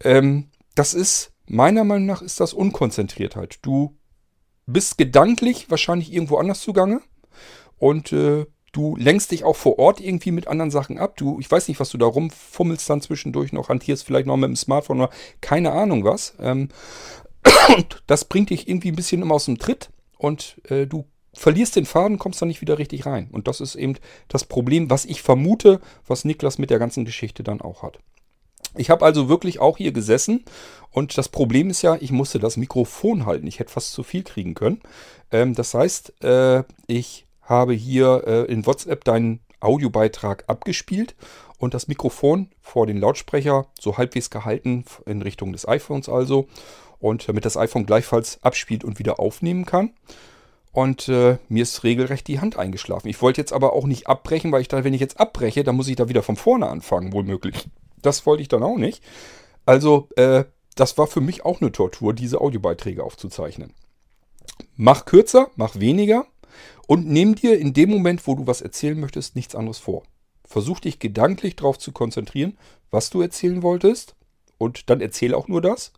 Ähm, 0.03 0.49
das 0.75 0.93
ist, 0.93 1.31
meiner 1.47 1.85
Meinung 1.85 2.05
nach, 2.05 2.21
ist 2.21 2.41
das 2.41 2.53
Unkonzentriertheit. 2.53 3.59
Du 3.61 3.95
bist 4.65 4.97
gedanklich 4.97 5.69
wahrscheinlich 5.69 6.11
irgendwo 6.11 6.37
anders 6.37 6.61
zugange 6.61 7.01
und 7.77 8.11
äh, 8.11 8.45
du 8.71 8.95
lenkst 8.97 9.31
dich 9.31 9.43
auch 9.43 9.55
vor 9.55 9.79
Ort 9.79 10.01
irgendwie 10.01 10.31
mit 10.31 10.47
anderen 10.47 10.71
Sachen 10.71 10.97
ab. 10.97 11.15
Du, 11.17 11.39
ich 11.39 11.49
weiß 11.49 11.67
nicht, 11.67 11.79
was 11.79 11.89
du 11.89 11.97
da 11.97 12.05
rumfummelst 12.05 12.89
dann 12.89 13.01
zwischendurch 13.01 13.53
noch, 13.53 13.69
hantierst 13.69 14.05
vielleicht 14.05 14.27
noch 14.27 14.37
mit 14.37 14.49
dem 14.49 14.55
Smartphone 14.55 15.01
oder 15.01 15.09
keine 15.39 15.71
Ahnung 15.71 16.03
was. 16.03 16.35
Ähm, 16.41 16.69
das 18.07 18.25
bringt 18.25 18.49
dich 18.49 18.67
irgendwie 18.67 18.89
ein 18.89 18.95
bisschen 18.95 19.21
immer 19.21 19.35
aus 19.35 19.45
dem 19.45 19.59
Tritt 19.59 19.89
und 20.17 20.61
äh, 20.69 20.87
du 20.87 21.05
verlierst 21.33 21.75
den 21.75 21.85
Faden, 21.85 22.17
kommst 22.17 22.41
dann 22.41 22.47
nicht 22.47 22.61
wieder 22.61 22.77
richtig 22.77 23.05
rein. 23.05 23.29
Und 23.31 23.47
das 23.47 23.61
ist 23.61 23.75
eben 23.75 23.95
das 24.27 24.45
Problem, 24.45 24.89
was 24.89 25.05
ich 25.05 25.21
vermute, 25.21 25.79
was 26.07 26.25
Niklas 26.25 26.57
mit 26.57 26.69
der 26.69 26.79
ganzen 26.79 27.05
Geschichte 27.05 27.43
dann 27.43 27.61
auch 27.61 27.83
hat. 27.83 27.99
Ich 28.77 28.89
habe 28.89 29.05
also 29.05 29.29
wirklich 29.29 29.59
auch 29.59 29.77
hier 29.77 29.91
gesessen 29.91 30.45
und 30.91 31.17
das 31.17 31.29
Problem 31.29 31.69
ist 31.69 31.81
ja, 31.81 31.97
ich 31.99 32.11
musste 32.11 32.39
das 32.39 32.57
Mikrofon 32.57 33.25
halten. 33.25 33.47
Ich 33.47 33.59
hätte 33.59 33.71
fast 33.71 33.91
zu 33.91 34.03
viel 34.03 34.23
kriegen 34.23 34.53
können. 34.53 34.81
Ähm, 35.31 35.53
das 35.53 35.73
heißt, 35.73 36.23
äh, 36.23 36.63
ich 36.87 37.25
habe 37.41 37.73
hier 37.73 38.23
äh, 38.25 38.51
in 38.51 38.65
WhatsApp 38.65 39.03
deinen 39.03 39.41
Audiobeitrag 39.59 40.45
abgespielt 40.47 41.15
und 41.57 41.73
das 41.73 41.87
Mikrofon 41.87 42.49
vor 42.61 42.87
den 42.87 42.97
Lautsprecher 42.97 43.67
so 43.79 43.97
halbwegs 43.97 44.29
gehalten 44.29 44.85
in 45.05 45.21
Richtung 45.21 45.51
des 45.51 45.67
iPhones 45.67 46.09
also 46.09 46.47
und 46.99 47.27
damit 47.27 47.45
das 47.45 47.57
iPhone 47.57 47.85
gleichfalls 47.85 48.39
abspielt 48.43 48.83
und 48.83 48.99
wieder 48.99 49.19
aufnehmen 49.19 49.65
kann. 49.65 49.91
Und 50.71 51.07
äh, 51.07 51.37
mir 51.47 51.63
ist 51.63 51.83
regelrecht 51.83 52.27
die 52.27 52.39
Hand 52.39 52.57
eingeschlafen. 52.57 53.07
Ich 53.07 53.21
wollte 53.21 53.39
jetzt 53.39 53.53
aber 53.53 53.73
auch 53.73 53.85
nicht 53.85 54.07
abbrechen, 54.07 54.51
weil 54.51 54.61
ich 54.61 54.67
dachte, 54.67 54.83
wenn 54.83 54.93
ich 54.93 55.01
jetzt 55.01 55.19
abbreche, 55.19 55.63
dann 55.63 55.75
muss 55.75 55.87
ich 55.87 55.95
da 55.95 56.09
wieder 56.09 56.21
von 56.21 56.35
vorne 56.35 56.67
anfangen, 56.67 57.13
wohl. 57.13 57.25
Das 58.05 58.25
wollte 58.25 58.41
ich 58.41 58.47
dann 58.47 58.63
auch 58.63 58.77
nicht. 58.77 59.03
Also, 59.65 60.09
äh, 60.15 60.45
das 60.75 60.97
war 60.97 61.07
für 61.07 61.21
mich 61.21 61.45
auch 61.45 61.61
eine 61.61 61.71
Tortur, 61.71 62.13
diese 62.13 62.41
Audiobeiträge 62.41 63.03
aufzuzeichnen. 63.03 63.73
Mach 64.75 65.05
kürzer, 65.05 65.49
mach 65.55 65.79
weniger 65.79 66.25
und 66.87 67.07
nimm 67.07 67.35
dir 67.35 67.57
in 67.57 67.73
dem 67.73 67.89
Moment, 67.89 68.27
wo 68.27 68.35
du 68.35 68.45
was 68.45 68.61
erzählen 68.61 68.99
möchtest, 68.99 69.35
nichts 69.35 69.55
anderes 69.55 69.79
vor. 69.79 70.03
Versuch 70.43 70.79
dich 70.79 70.99
gedanklich 70.99 71.55
darauf 71.55 71.79
zu 71.79 71.91
konzentrieren, 71.91 72.57
was 72.91 73.09
du 73.09 73.21
erzählen 73.21 73.63
wolltest 73.63 74.15
und 74.57 74.89
dann 74.89 75.01
erzähle 75.01 75.35
auch 75.35 75.47
nur 75.47 75.61
das 75.61 75.93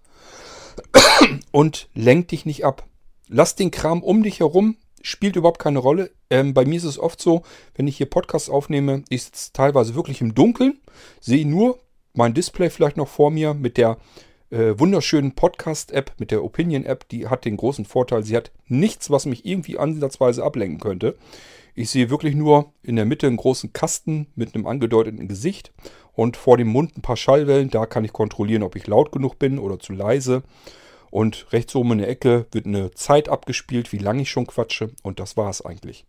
und 1.51 1.89
lenk 1.93 2.29
dich 2.29 2.45
nicht 2.45 2.63
ab. 2.63 2.85
Lass 3.27 3.55
den 3.55 3.71
Kram 3.71 4.03
um 4.03 4.23
dich 4.23 4.39
herum, 4.39 4.77
spielt 5.01 5.35
überhaupt 5.35 5.59
keine 5.59 5.79
Rolle. 5.79 6.11
Ähm, 6.29 6.53
bei 6.53 6.65
mir 6.65 6.77
ist 6.77 6.85
es 6.85 6.99
oft 6.99 7.21
so, 7.21 7.41
wenn 7.75 7.87
ich 7.87 7.97
hier 7.97 8.09
Podcasts 8.09 8.49
aufnehme, 8.49 9.03
ich 9.09 9.23
sitze 9.23 9.51
teilweise 9.53 9.95
wirklich 9.95 10.21
im 10.21 10.33
Dunkeln, 10.33 10.79
sehe 11.19 11.45
nur 11.45 11.79
mein 12.17 12.33
Display 12.33 12.69
vielleicht 12.69 12.97
noch 12.97 13.07
vor 13.07 13.29
mir 13.29 13.53
mit 13.53 13.77
der 13.77 13.97
äh, 14.49 14.73
wunderschönen 14.77 15.33
Podcast-App, 15.33 16.13
mit 16.17 16.31
der 16.31 16.43
Opinion-App. 16.43 17.07
Die 17.09 17.27
hat 17.27 17.45
den 17.45 17.57
großen 17.57 17.85
Vorteil, 17.85 18.23
sie 18.23 18.35
hat 18.35 18.51
nichts, 18.67 19.11
was 19.11 19.27
mich 19.27 19.45
irgendwie 19.45 19.77
ansatzweise 19.77 20.43
ablenken 20.43 20.79
könnte. 20.79 21.15
Ich 21.75 21.91
sehe 21.91 22.09
wirklich 22.09 22.33
nur 22.33 22.73
in 22.81 22.95
der 22.95 23.05
Mitte 23.05 23.27
einen 23.27 23.37
großen 23.37 23.71
Kasten 23.71 24.27
mit 24.35 24.55
einem 24.55 24.65
angedeuteten 24.65 25.27
Gesicht 25.27 25.71
und 26.13 26.37
vor 26.37 26.57
dem 26.57 26.69
Mund 26.69 26.97
ein 26.97 27.03
paar 27.03 27.17
Schallwellen. 27.17 27.69
Da 27.69 27.85
kann 27.85 28.03
ich 28.03 28.13
kontrollieren, 28.13 28.63
ob 28.63 28.75
ich 28.75 28.87
laut 28.87 29.11
genug 29.11 29.37
bin 29.37 29.59
oder 29.59 29.77
zu 29.77 29.93
leise. 29.93 30.41
Und 31.11 31.45
rechts 31.53 31.75
oben 31.75 31.91
in 31.91 31.97
der 31.99 32.09
Ecke 32.09 32.47
wird 32.51 32.65
eine 32.65 32.91
Zeit 32.91 33.29
abgespielt, 33.29 33.93
wie 33.93 33.99
lange 33.99 34.23
ich 34.23 34.31
schon 34.31 34.47
quatsche. 34.47 34.89
Und 35.03 35.19
das 35.19 35.37
war 35.37 35.51
es 35.51 35.63
eigentlich. 35.63 36.05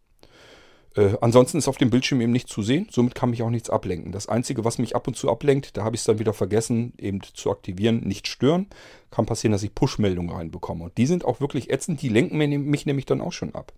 Äh, 0.97 1.17
ansonsten 1.21 1.59
ist 1.59 1.69
auf 1.69 1.77
dem 1.77 1.91
Bildschirm 1.91 2.21
eben 2.21 2.33
nichts 2.33 2.51
zu 2.51 2.63
sehen, 2.63 2.89
somit 2.91 3.15
kann 3.15 3.31
mich 3.31 3.43
auch 3.43 3.51
nichts 3.51 3.71
ablenken. 3.71 4.13
Das 4.13 4.29
Einzige, 4.29 4.65
was 4.65 4.79
mich 4.79 4.97
ab 4.97 5.07
und 5.07 5.17
zu 5.17 5.31
ablenkt, 5.31 5.77
da 5.77 5.85
habe 5.85 5.97
ich 5.97 6.01
es 6.01 6.07
dann 6.07 6.19
wieder 6.19 6.33
vergessen, 6.33 6.93
eben 6.99 7.21
zu 7.23 7.51
aktivieren, 7.51 8.01
nicht 8.01 8.27
stören. 8.27 8.67
Kann 9.11 9.27
passieren, 9.27 9.53
dass 9.53 9.63
ich 9.63 9.75
Push-Meldungen 9.75 10.35
reinbekomme. 10.35 10.85
Und 10.85 10.99
die 10.99 11.07
sind 11.07 11.25
auch 11.25 11.41
wirklich 11.41 11.71
ätzend, 11.71 12.03
die 12.03 12.09
lenken 12.09 12.37
mich 12.37 12.87
nämlich 12.87 13.07
dann 13.07 13.21
auch 13.21 13.33
schon 13.33 13.55
ab. 13.55 13.73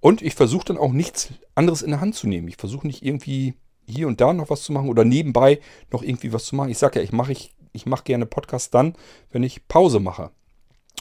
Und 0.00 0.22
ich 0.22 0.34
versuche 0.34 0.66
dann 0.66 0.78
auch 0.78 0.92
nichts 0.92 1.30
anderes 1.54 1.82
in 1.82 1.90
der 1.90 2.00
Hand 2.00 2.14
zu 2.14 2.28
nehmen. 2.28 2.48
Ich 2.48 2.56
versuche 2.56 2.86
nicht 2.86 3.04
irgendwie 3.04 3.54
hier 3.86 4.06
und 4.06 4.20
da 4.20 4.32
noch 4.32 4.50
was 4.50 4.62
zu 4.62 4.72
machen 4.72 4.88
oder 4.88 5.04
nebenbei 5.04 5.60
noch 5.90 6.02
irgendwie 6.02 6.32
was 6.32 6.44
zu 6.44 6.56
machen. 6.56 6.70
Ich 6.70 6.78
sage 6.78 6.98
ja, 6.98 7.04
ich 7.04 7.12
mache 7.12 7.32
ich, 7.32 7.52
ich 7.72 7.86
mach 7.86 8.04
gerne 8.04 8.26
Podcast 8.26 8.74
dann, 8.74 8.94
wenn 9.32 9.42
ich 9.42 9.66
Pause 9.66 9.98
mache. 9.98 10.30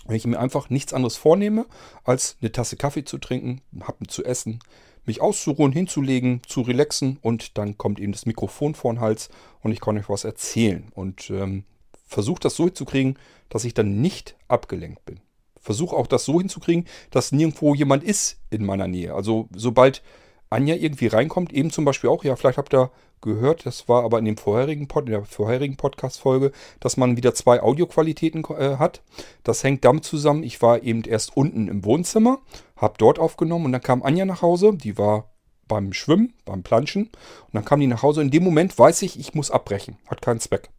Wenn 0.06 0.16
ich 0.16 0.26
mir 0.26 0.40
einfach 0.40 0.70
nichts 0.70 0.94
anderes 0.94 1.18
vornehme, 1.18 1.66
als 2.06 2.38
eine 2.42 2.52
Tasse 2.52 2.78
Kaffee 2.78 3.04
zu 3.04 3.18
trinken, 3.18 3.62
einen 3.74 3.88
Happen 3.88 4.08
zu 4.08 4.24
essen, 4.24 4.60
mich 5.08 5.22
auszuruhen, 5.22 5.72
hinzulegen, 5.72 6.42
zu 6.46 6.62
relaxen 6.62 7.18
und 7.22 7.58
dann 7.58 7.78
kommt 7.78 8.00
eben 8.00 8.12
das 8.12 8.26
Mikrofon 8.26 8.76
vor 8.76 8.94
den 8.94 9.00
Hals 9.00 9.30
und 9.62 9.72
ich 9.72 9.80
kann 9.80 9.98
euch 9.98 10.10
was 10.10 10.24
erzählen. 10.24 10.92
Und 10.94 11.30
ähm, 11.30 11.64
versuche 12.06 12.42
das 12.42 12.56
so 12.56 12.66
hinzukriegen, 12.66 13.18
dass 13.50 13.64
ich 13.64 13.74
dann 13.74 14.02
nicht 14.02 14.36
abgelenkt 14.48 15.06
bin. 15.06 15.20
Versuche 15.60 15.96
auch 15.96 16.08
das 16.08 16.26
so 16.26 16.40
hinzukriegen, 16.40 16.86
dass 17.10 17.32
nirgendwo 17.32 17.74
jemand 17.74 18.04
ist 18.04 18.40
in 18.50 18.66
meiner 18.66 18.88
Nähe. 18.88 19.14
Also 19.14 19.50
sobald 19.54 20.04
Anja 20.50 20.76
irgendwie 20.76 21.08
reinkommt, 21.08 21.54
eben 21.54 21.72
zum 21.72 21.86
Beispiel 21.86 22.10
auch, 22.10 22.24
ja, 22.24 22.36
vielleicht 22.36 22.58
habt 22.58 22.74
ihr 22.74 22.92
gehört, 23.22 23.66
das 23.66 23.90
war 23.90 24.04
aber 24.04 24.20
in 24.20 24.26
dem 24.26 24.38
vorherigen 24.38 24.88
Pod, 24.88 25.06
in 25.06 25.12
der 25.12 25.26
vorherigen 25.26 25.76
Podcast-Folge, 25.76 26.52
dass 26.80 26.98
man 26.98 27.18
wieder 27.18 27.34
zwei 27.34 27.62
Audioqualitäten 27.62 28.44
äh, 28.58 28.78
hat. 28.78 29.02
Das 29.44 29.64
hängt 29.64 29.84
damit 29.84 30.06
zusammen, 30.06 30.44
ich 30.44 30.62
war 30.62 30.84
eben 30.84 31.04
erst 31.04 31.36
unten 31.36 31.68
im 31.68 31.84
Wohnzimmer, 31.84 32.40
habe 32.76 32.96
dort 32.98 33.20
aufgenommen 33.20 33.66
und 33.66 33.72
dann 33.72 33.82
kam 33.82 34.04
Anja 34.04 34.26
nach 34.26 34.42
Hause, 34.42 34.74
die 34.76 34.98
war 34.98 35.32
beim 35.68 35.94
Schwimmen, 35.94 36.34
beim 36.46 36.64
Planschen 36.64 37.04
und 37.04 37.54
dann 37.54 37.66
kam 37.66 37.80
die 37.80 37.88
nach 37.88 38.04
Hause. 38.04 38.22
In 38.22 38.32
dem 38.32 38.44
Moment 38.44 38.78
weiß 38.78 39.02
ich, 39.02 39.20
ich 39.20 39.34
muss 39.34 39.52
abbrechen, 39.52 39.98
hat 40.08 40.22
keinen 40.22 40.40
Zweck. 40.40 40.70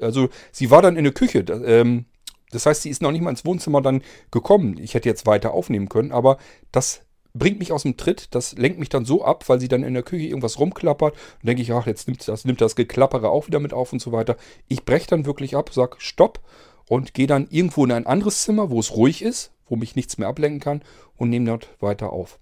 Also 0.00 0.28
sie 0.52 0.70
war 0.70 0.82
dann 0.82 0.96
in 0.96 1.04
der 1.04 1.12
Küche, 1.12 1.40
ähm, 1.40 2.06
das 2.52 2.66
heißt, 2.66 2.82
sie 2.82 2.90
ist 2.90 3.02
noch 3.02 3.10
nicht 3.12 3.22
mal 3.22 3.30
ins 3.30 3.44
Wohnzimmer 3.44 3.80
dann 3.80 4.02
gekommen. 4.30 4.76
Ich 4.78 4.94
hätte 4.94 5.08
jetzt 5.08 5.26
weiter 5.26 5.52
aufnehmen 5.52 5.88
können, 5.88 6.12
aber 6.12 6.36
das 6.70 7.00
bringt 7.34 7.58
mich 7.58 7.72
aus 7.72 7.82
dem 7.82 7.96
Tritt. 7.96 8.34
Das 8.34 8.56
lenkt 8.56 8.78
mich 8.78 8.88
dann 8.88 9.04
so 9.04 9.24
ab, 9.24 9.48
weil 9.48 9.60
sie 9.60 9.68
dann 9.68 9.84
in 9.84 9.94
der 9.94 10.02
Küche 10.02 10.26
irgendwas 10.26 10.58
rumklappert. 10.58 11.14
Und 11.14 11.46
denke 11.46 11.62
ich, 11.62 11.72
ach, 11.72 11.86
jetzt 11.86 12.08
nimmt 12.08 12.26
das, 12.26 12.44
nimmt 12.44 12.60
das 12.60 12.76
Geklappere 12.76 13.30
auch 13.30 13.46
wieder 13.46 13.60
mit 13.60 13.72
auf 13.72 13.92
und 13.92 14.00
so 14.00 14.12
weiter. 14.12 14.36
Ich 14.68 14.84
breche 14.84 15.08
dann 15.08 15.26
wirklich 15.26 15.56
ab, 15.56 15.70
sag 15.72 16.00
Stopp 16.00 16.40
und 16.88 17.14
gehe 17.14 17.26
dann 17.26 17.46
irgendwo 17.50 17.84
in 17.84 17.92
ein 17.92 18.06
anderes 18.06 18.42
Zimmer, 18.42 18.70
wo 18.70 18.80
es 18.80 18.94
ruhig 18.94 19.22
ist, 19.22 19.52
wo 19.68 19.76
mich 19.76 19.96
nichts 19.96 20.18
mehr 20.18 20.28
ablenken 20.28 20.60
kann 20.60 20.82
und 21.16 21.30
nehme 21.30 21.46
dort 21.46 21.68
weiter 21.80 22.12
auf. 22.12 22.38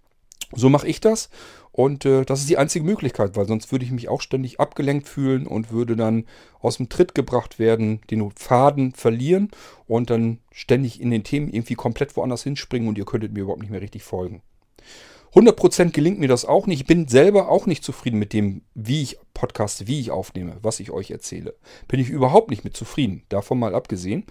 So 0.53 0.69
mache 0.69 0.89
ich 0.89 1.01
das 1.01 1.31
und 1.71 2.05
äh, 2.05 2.25
das 2.25 2.41
ist 2.41 2.51
die 2.51 2.59
einzige 2.59 2.85
Möglichkeit, 2.85 3.37
weil 3.37 3.47
sonst 3.47 3.71
würde 3.71 3.85
ich 3.85 3.93
mich 3.93 4.09
auch 4.09 4.21
ständig 4.21 4.59
abgelenkt 4.59 5.09
fühlen 5.09 5.47
und 5.47 5.71
würde 5.71 5.95
dann 5.95 6.25
aus 6.59 6.79
dem 6.79 6.89
Tritt 6.89 7.15
gebracht 7.15 7.61
werden, 7.61 8.01
den 8.11 8.33
Faden 8.33 8.93
verlieren 8.93 9.51
und 9.87 10.11
dann 10.11 10.41
ständig 10.51 11.01
in 11.01 11.13
den 11.13 11.23
Themen 11.23 11.49
irgendwie 11.49 11.77
komplett 11.77 12.17
woanders 12.17 12.43
hinspringen 12.43 12.89
und 12.89 12.99
ihr 12.99 13.05
könntet 13.05 13.33
mir 13.33 13.43
überhaupt 13.43 13.63
nicht 13.63 13.71
mehr 13.71 13.81
richtig 13.81 14.03
folgen. 14.03 14.43
100% 15.35 15.91
gelingt 15.93 16.19
mir 16.19 16.29
das 16.29 16.45
auch 16.45 16.67
nicht. 16.67 16.81
Ich 16.81 16.87
bin 16.87 17.07
selber 17.07 17.49
auch 17.49 17.67
nicht 17.67 17.85
zufrieden 17.85 18.19
mit 18.19 18.33
dem, 18.33 18.63
wie 18.75 19.03
ich 19.03 19.19
podcaste, 19.33 19.87
wie 19.87 20.01
ich 20.01 20.11
aufnehme, 20.11 20.57
was 20.63 20.81
ich 20.81 20.91
euch 20.91 21.11
erzähle. 21.11 21.55
Bin 21.87 22.01
ich 22.01 22.09
überhaupt 22.09 22.51
nicht 22.51 22.65
mit 22.65 22.77
zufrieden, 22.77 23.23
davon 23.29 23.59
mal 23.59 23.75
abgesehen. 23.75 24.25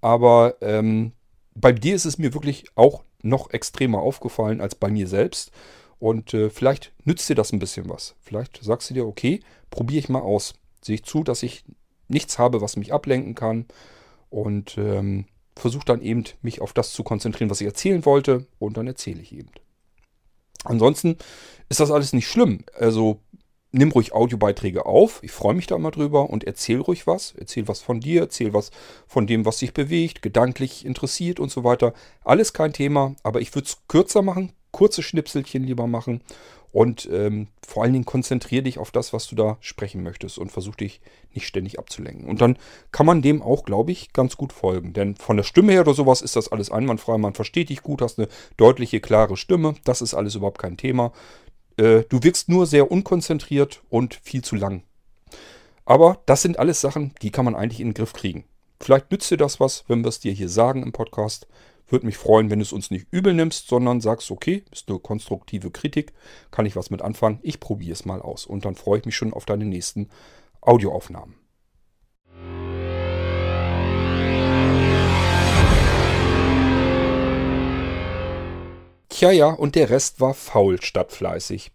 Aber 0.00 0.56
ähm, 0.62 1.12
bei 1.54 1.72
dir 1.72 1.94
ist 1.94 2.06
es 2.06 2.18
mir 2.18 2.32
wirklich 2.32 2.64
auch 2.74 3.04
noch 3.22 3.50
extremer 3.50 4.00
aufgefallen 4.00 4.60
als 4.60 4.74
bei 4.74 4.90
mir 4.90 5.08
selbst. 5.08 5.50
Und 5.98 6.32
äh, 6.32 6.48
vielleicht 6.48 6.92
nützt 7.04 7.28
dir 7.28 7.34
das 7.34 7.52
ein 7.52 7.58
bisschen 7.58 7.88
was. 7.88 8.14
Vielleicht 8.20 8.62
sagst 8.62 8.88
du 8.90 8.94
dir, 8.94 9.06
okay, 9.06 9.40
probiere 9.70 9.98
ich 9.98 10.08
mal 10.08 10.20
aus. 10.20 10.54
Sehe 10.82 10.96
ich 10.96 11.04
zu, 11.04 11.22
dass 11.22 11.42
ich 11.42 11.64
nichts 12.08 12.38
habe, 12.38 12.60
was 12.60 12.76
mich 12.76 12.92
ablenken 12.92 13.34
kann. 13.34 13.66
Und 14.30 14.76
ähm, 14.78 15.26
versuche 15.54 15.84
dann 15.84 16.02
eben, 16.02 16.24
mich 16.42 16.60
auf 16.60 16.72
das 16.72 16.92
zu 16.92 17.02
konzentrieren, 17.02 17.50
was 17.50 17.60
ich 17.60 17.66
erzählen 17.66 18.04
wollte. 18.04 18.46
Und 18.58 18.76
dann 18.76 18.86
erzähle 18.86 19.20
ich 19.20 19.32
eben. 19.32 19.50
Ansonsten 20.66 21.16
ist 21.68 21.80
das 21.80 21.90
alles 21.90 22.12
nicht 22.12 22.28
schlimm. 22.28 22.64
Also 22.74 23.20
nimm 23.72 23.92
ruhig 23.92 24.12
Audiobeiträge 24.12 24.86
auf. 24.86 25.20
Ich 25.22 25.32
freue 25.32 25.54
mich 25.54 25.66
da 25.66 25.76
immer 25.76 25.90
drüber 25.90 26.30
und 26.30 26.44
erzähl 26.44 26.80
ruhig 26.80 27.06
was. 27.06 27.34
Erzähl 27.36 27.68
was 27.68 27.80
von 27.80 28.00
dir, 28.00 28.22
erzähl 28.22 28.52
was 28.52 28.70
von 29.06 29.26
dem, 29.26 29.44
was 29.44 29.58
dich 29.58 29.74
bewegt, 29.74 30.22
gedanklich 30.22 30.84
interessiert 30.84 31.40
und 31.40 31.50
so 31.50 31.64
weiter. 31.64 31.92
Alles 32.24 32.52
kein 32.52 32.72
Thema, 32.72 33.14
aber 33.22 33.40
ich 33.40 33.54
würde 33.54 33.66
es 33.66 33.78
kürzer 33.88 34.22
machen, 34.22 34.52
kurze 34.70 35.02
Schnipselchen 35.02 35.64
lieber 35.64 35.86
machen 35.86 36.20
und 36.76 37.08
ähm, 37.10 37.46
vor 37.66 37.82
allen 37.82 37.94
Dingen 37.94 38.04
konzentriere 38.04 38.64
dich 38.64 38.76
auf 38.76 38.90
das, 38.90 39.14
was 39.14 39.26
du 39.28 39.34
da 39.34 39.56
sprechen 39.60 40.02
möchtest 40.02 40.36
und 40.36 40.52
versuch 40.52 40.74
dich 40.74 41.00
nicht 41.32 41.46
ständig 41.46 41.78
abzulenken. 41.78 42.28
Und 42.28 42.42
dann 42.42 42.58
kann 42.92 43.06
man 43.06 43.22
dem 43.22 43.40
auch, 43.40 43.64
glaube 43.64 43.92
ich, 43.92 44.12
ganz 44.12 44.36
gut 44.36 44.52
folgen. 44.52 44.92
Denn 44.92 45.16
von 45.16 45.38
der 45.38 45.44
Stimme 45.44 45.72
her 45.72 45.80
oder 45.80 45.94
sowas 45.94 46.20
ist 46.20 46.36
das 46.36 46.52
alles 46.52 46.70
einwandfrei. 46.70 47.16
Man 47.16 47.32
versteht 47.32 47.70
dich 47.70 47.82
gut, 47.82 48.02
hast 48.02 48.18
eine 48.18 48.28
deutliche, 48.58 49.00
klare 49.00 49.38
Stimme. 49.38 49.76
Das 49.84 50.02
ist 50.02 50.12
alles 50.12 50.34
überhaupt 50.34 50.58
kein 50.58 50.76
Thema. 50.76 51.12
Äh, 51.78 52.02
du 52.10 52.22
wirkst 52.22 52.50
nur 52.50 52.66
sehr 52.66 52.90
unkonzentriert 52.90 53.80
und 53.88 54.20
viel 54.22 54.44
zu 54.44 54.54
lang. 54.54 54.82
Aber 55.86 56.20
das 56.26 56.42
sind 56.42 56.58
alles 56.58 56.82
Sachen, 56.82 57.14
die 57.22 57.30
kann 57.30 57.46
man 57.46 57.56
eigentlich 57.56 57.80
in 57.80 57.88
den 57.88 57.94
Griff 57.94 58.12
kriegen. 58.12 58.44
Vielleicht 58.82 59.10
nützt 59.10 59.30
dir 59.30 59.38
das 59.38 59.60
was, 59.60 59.86
wenn 59.88 60.04
wir 60.04 60.10
es 60.10 60.20
dir 60.20 60.32
hier 60.32 60.50
sagen 60.50 60.82
im 60.82 60.92
Podcast. 60.92 61.46
Würde 61.88 62.06
mich 62.06 62.16
freuen, 62.16 62.50
wenn 62.50 62.58
du 62.58 62.64
es 62.64 62.72
uns 62.72 62.90
nicht 62.90 63.06
übel 63.12 63.32
nimmst, 63.32 63.68
sondern 63.68 64.00
sagst, 64.00 64.30
okay, 64.30 64.64
ist 64.72 64.88
eine 64.88 64.98
konstruktive 64.98 65.70
Kritik, 65.70 66.12
kann 66.50 66.66
ich 66.66 66.74
was 66.74 66.90
mit 66.90 67.00
anfangen, 67.00 67.38
ich 67.42 67.60
probiere 67.60 67.92
es 67.92 68.04
mal 68.04 68.20
aus. 68.20 68.44
Und 68.44 68.64
dann 68.64 68.74
freue 68.74 68.98
ich 68.98 69.04
mich 69.04 69.16
schon 69.16 69.32
auf 69.32 69.44
deine 69.44 69.64
nächsten 69.64 70.08
Audioaufnahmen. 70.60 71.36
Tja, 79.08 79.30
ja, 79.30 79.48
und 79.48 79.76
der 79.76 79.88
Rest 79.88 80.20
war 80.20 80.34
faul 80.34 80.82
statt 80.82 81.12
fleißig. 81.12 81.70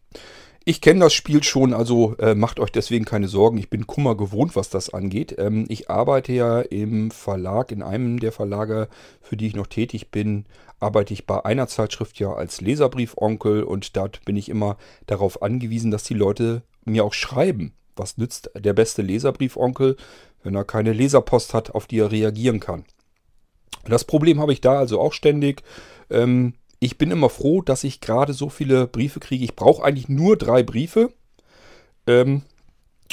Ich 0.71 0.79
kenne 0.79 1.01
das 1.01 1.13
Spiel 1.13 1.43
schon, 1.43 1.73
also 1.73 2.15
äh, 2.15 2.33
macht 2.33 2.57
euch 2.57 2.71
deswegen 2.71 3.03
keine 3.03 3.27
Sorgen. 3.27 3.57
Ich 3.57 3.69
bin 3.69 3.87
Kummer 3.87 4.15
gewohnt, 4.15 4.55
was 4.55 4.69
das 4.69 4.93
angeht. 4.93 5.35
Ähm, 5.37 5.65
ich 5.67 5.89
arbeite 5.89 6.31
ja 6.31 6.61
im 6.61 7.11
Verlag, 7.11 7.73
in 7.73 7.83
einem 7.83 8.21
der 8.21 8.31
Verlage, 8.31 8.87
für 9.19 9.35
die 9.35 9.47
ich 9.47 9.53
noch 9.53 9.67
tätig 9.67 10.11
bin, 10.11 10.45
arbeite 10.79 11.13
ich 11.13 11.27
bei 11.27 11.43
einer 11.43 11.67
Zeitschrift 11.67 12.19
ja 12.19 12.31
als 12.31 12.61
Leserbriefonkel 12.61 13.63
und 13.63 13.97
dort 13.97 14.23
bin 14.23 14.37
ich 14.37 14.47
immer 14.47 14.77
darauf 15.07 15.41
angewiesen, 15.41 15.91
dass 15.91 16.05
die 16.05 16.13
Leute 16.13 16.63
mir 16.85 17.03
auch 17.03 17.13
schreiben. 17.13 17.73
Was 17.97 18.17
nützt 18.17 18.49
der 18.57 18.71
beste 18.71 19.01
Leserbriefonkel, 19.01 19.97
wenn 20.41 20.55
er 20.55 20.63
keine 20.63 20.93
Leserpost 20.93 21.53
hat, 21.53 21.71
auf 21.75 21.85
die 21.85 21.99
er 21.99 22.13
reagieren 22.13 22.61
kann? 22.61 22.85
Das 23.89 24.05
Problem 24.05 24.39
habe 24.39 24.53
ich 24.53 24.61
da 24.61 24.79
also 24.79 25.01
auch 25.01 25.11
ständig. 25.11 25.63
Ähm, 26.09 26.53
ich 26.81 26.97
bin 26.97 27.11
immer 27.11 27.29
froh, 27.29 27.61
dass 27.61 27.83
ich 27.83 28.01
gerade 28.01 28.33
so 28.33 28.49
viele 28.49 28.87
Briefe 28.87 29.19
kriege. 29.19 29.45
Ich 29.45 29.55
brauche 29.55 29.83
eigentlich 29.83 30.09
nur 30.09 30.35
drei 30.35 30.63
Briefe. 30.63 31.13
Ähm, 32.07 32.41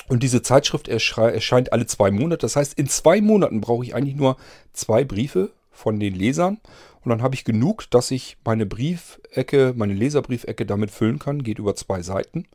und 0.09 0.23
diese 0.23 0.41
Zeitschrift 0.41 0.89
erscheint 0.89 1.73
alle 1.73 1.87
zwei 1.87 2.11
Monate. 2.11 2.39
Das 2.39 2.57
heißt, 2.57 2.79
in 2.79 2.89
zwei 2.89 3.21
Monaten 3.21 3.61
brauche 3.61 3.85
ich 3.85 3.95
eigentlich 3.95 4.17
nur 4.17 4.39
zwei 4.73 5.05
Briefe 5.05 5.51
von 5.71 6.01
den 6.01 6.15
Lesern. 6.15 6.61
Und 7.05 7.11
dann 7.11 7.21
habe 7.21 7.35
ich 7.35 7.45
genug, 7.45 7.91
dass 7.91 8.11
ich 8.11 8.39
meine 8.43 8.65
Briefecke, 8.65 9.75
meine 9.77 9.93
Leserbriefecke 9.93 10.65
damit 10.65 10.91
füllen 10.91 11.19
kann. 11.19 11.43
Geht 11.43 11.59
über 11.59 11.77
zwei 11.77 12.01
Seiten. 12.01 12.47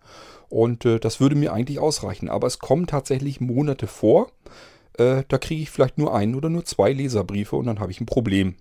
Und 0.49 0.84
äh, 0.86 0.99
das 0.99 1.20
würde 1.20 1.36
mir 1.36 1.53
eigentlich 1.53 1.78
ausreichen. 1.78 2.28
Aber 2.28 2.47
es 2.47 2.57
kommen 2.57 2.88
tatsächlich 2.88 3.39
Monate 3.39 3.86
vor. 3.86 4.32
Äh, 4.97 5.26
da 5.28 5.38
kriege 5.38 5.61
ich 5.61 5.70
vielleicht 5.70 5.99
nur 5.99 6.16
einen 6.16 6.34
oder 6.34 6.49
nur 6.49 6.66
zwei 6.66 6.91
Leserbriefe 6.91 7.55
und 7.55 7.68
dann 7.68 7.80
habe 7.80 7.91
ich 7.91 8.01
ein 8.01 8.07
Problem. 8.07 8.55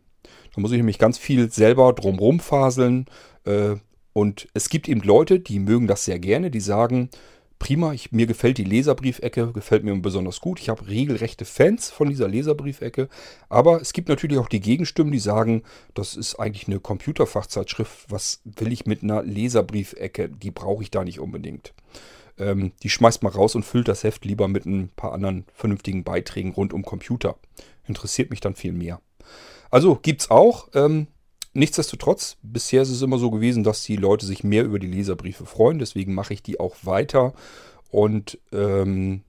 Da 0.54 0.60
muss 0.60 0.72
ich 0.72 0.76
nämlich 0.76 0.98
ganz 0.98 1.18
viel 1.18 1.50
selber 1.50 1.92
drumrum 1.92 2.40
faseln. 2.40 3.06
Äh, 3.44 3.76
und 4.12 4.48
es 4.54 4.68
gibt 4.68 4.88
eben 4.88 5.00
Leute, 5.00 5.40
die 5.40 5.58
mögen 5.58 5.86
das 5.86 6.04
sehr 6.04 6.18
gerne, 6.18 6.50
die 6.50 6.60
sagen, 6.60 7.08
prima, 7.62 7.92
ich, 7.92 8.10
mir 8.10 8.26
gefällt 8.26 8.58
die 8.58 8.64
Leserbriefecke, 8.64 9.52
gefällt 9.52 9.84
mir 9.84 9.94
besonders 9.96 10.40
gut. 10.40 10.60
Ich 10.60 10.68
habe 10.68 10.88
regelrechte 10.88 11.44
Fans 11.44 11.90
von 11.90 12.08
dieser 12.08 12.26
Leserbriefecke. 12.26 13.08
Aber 13.48 13.80
es 13.80 13.92
gibt 13.92 14.08
natürlich 14.08 14.38
auch 14.38 14.48
die 14.48 14.60
Gegenstimmen, 14.60 15.12
die 15.12 15.20
sagen, 15.20 15.62
das 15.94 16.16
ist 16.16 16.34
eigentlich 16.40 16.66
eine 16.66 16.80
Computerfachzeitschrift. 16.80 18.06
Was 18.10 18.40
will 18.44 18.72
ich 18.72 18.84
mit 18.84 19.04
einer 19.04 19.22
Leserbriefecke? 19.22 20.28
Die 20.28 20.50
brauche 20.50 20.82
ich 20.82 20.90
da 20.90 21.04
nicht 21.04 21.20
unbedingt. 21.20 21.72
Ähm, 22.36 22.72
die 22.82 22.90
schmeißt 22.90 23.22
mal 23.22 23.30
raus 23.30 23.54
und 23.54 23.64
füllt 23.64 23.86
das 23.86 24.02
Heft 24.02 24.24
lieber 24.24 24.48
mit 24.48 24.66
ein 24.66 24.90
paar 24.96 25.12
anderen 25.12 25.44
vernünftigen 25.54 26.02
Beiträgen 26.02 26.50
rund 26.50 26.72
um 26.72 26.82
Computer. 26.82 27.36
Interessiert 27.86 28.30
mich 28.30 28.40
dann 28.40 28.56
viel 28.56 28.72
mehr. 28.72 29.00
Also 29.72 29.96
gibt's 29.96 30.30
auch. 30.30 30.68
Ähm, 30.74 31.08
nichtsdestotrotz, 31.54 32.36
bisher 32.42 32.82
ist 32.82 32.90
es 32.90 33.02
immer 33.02 33.18
so 33.18 33.30
gewesen, 33.30 33.64
dass 33.64 33.82
die 33.82 33.96
Leute 33.96 34.26
sich 34.26 34.44
mehr 34.44 34.64
über 34.64 34.78
die 34.78 34.86
Leserbriefe 34.86 35.46
freuen. 35.46 35.80
Deswegen 35.80 36.14
mache 36.14 36.34
ich 36.34 36.42
die 36.42 36.60
auch 36.60 36.76
weiter. 36.82 37.32
Und 37.90 38.38
ähm, 38.52 39.22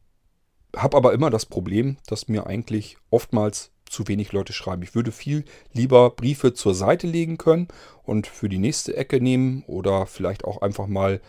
habe 0.75 0.97
aber 0.97 1.13
immer 1.13 1.29
das 1.29 1.45
Problem, 1.45 1.97
dass 2.07 2.27
mir 2.27 2.45
eigentlich 2.45 2.97
oftmals 3.09 3.71
zu 3.89 4.07
wenig 4.07 4.33
Leute 4.33 4.53
schreiben. 4.53 4.83
Ich 4.83 4.95
würde 4.95 5.11
viel 5.11 5.45
lieber 5.71 6.09
Briefe 6.09 6.53
zur 6.53 6.75
Seite 6.75 7.07
legen 7.07 7.37
können 7.37 7.69
und 8.03 8.27
für 8.27 8.49
die 8.49 8.57
nächste 8.57 8.97
Ecke 8.97 9.21
nehmen 9.21 9.63
oder 9.67 10.07
vielleicht 10.07 10.43
auch 10.43 10.61
einfach 10.61 10.87
mal 10.87 11.21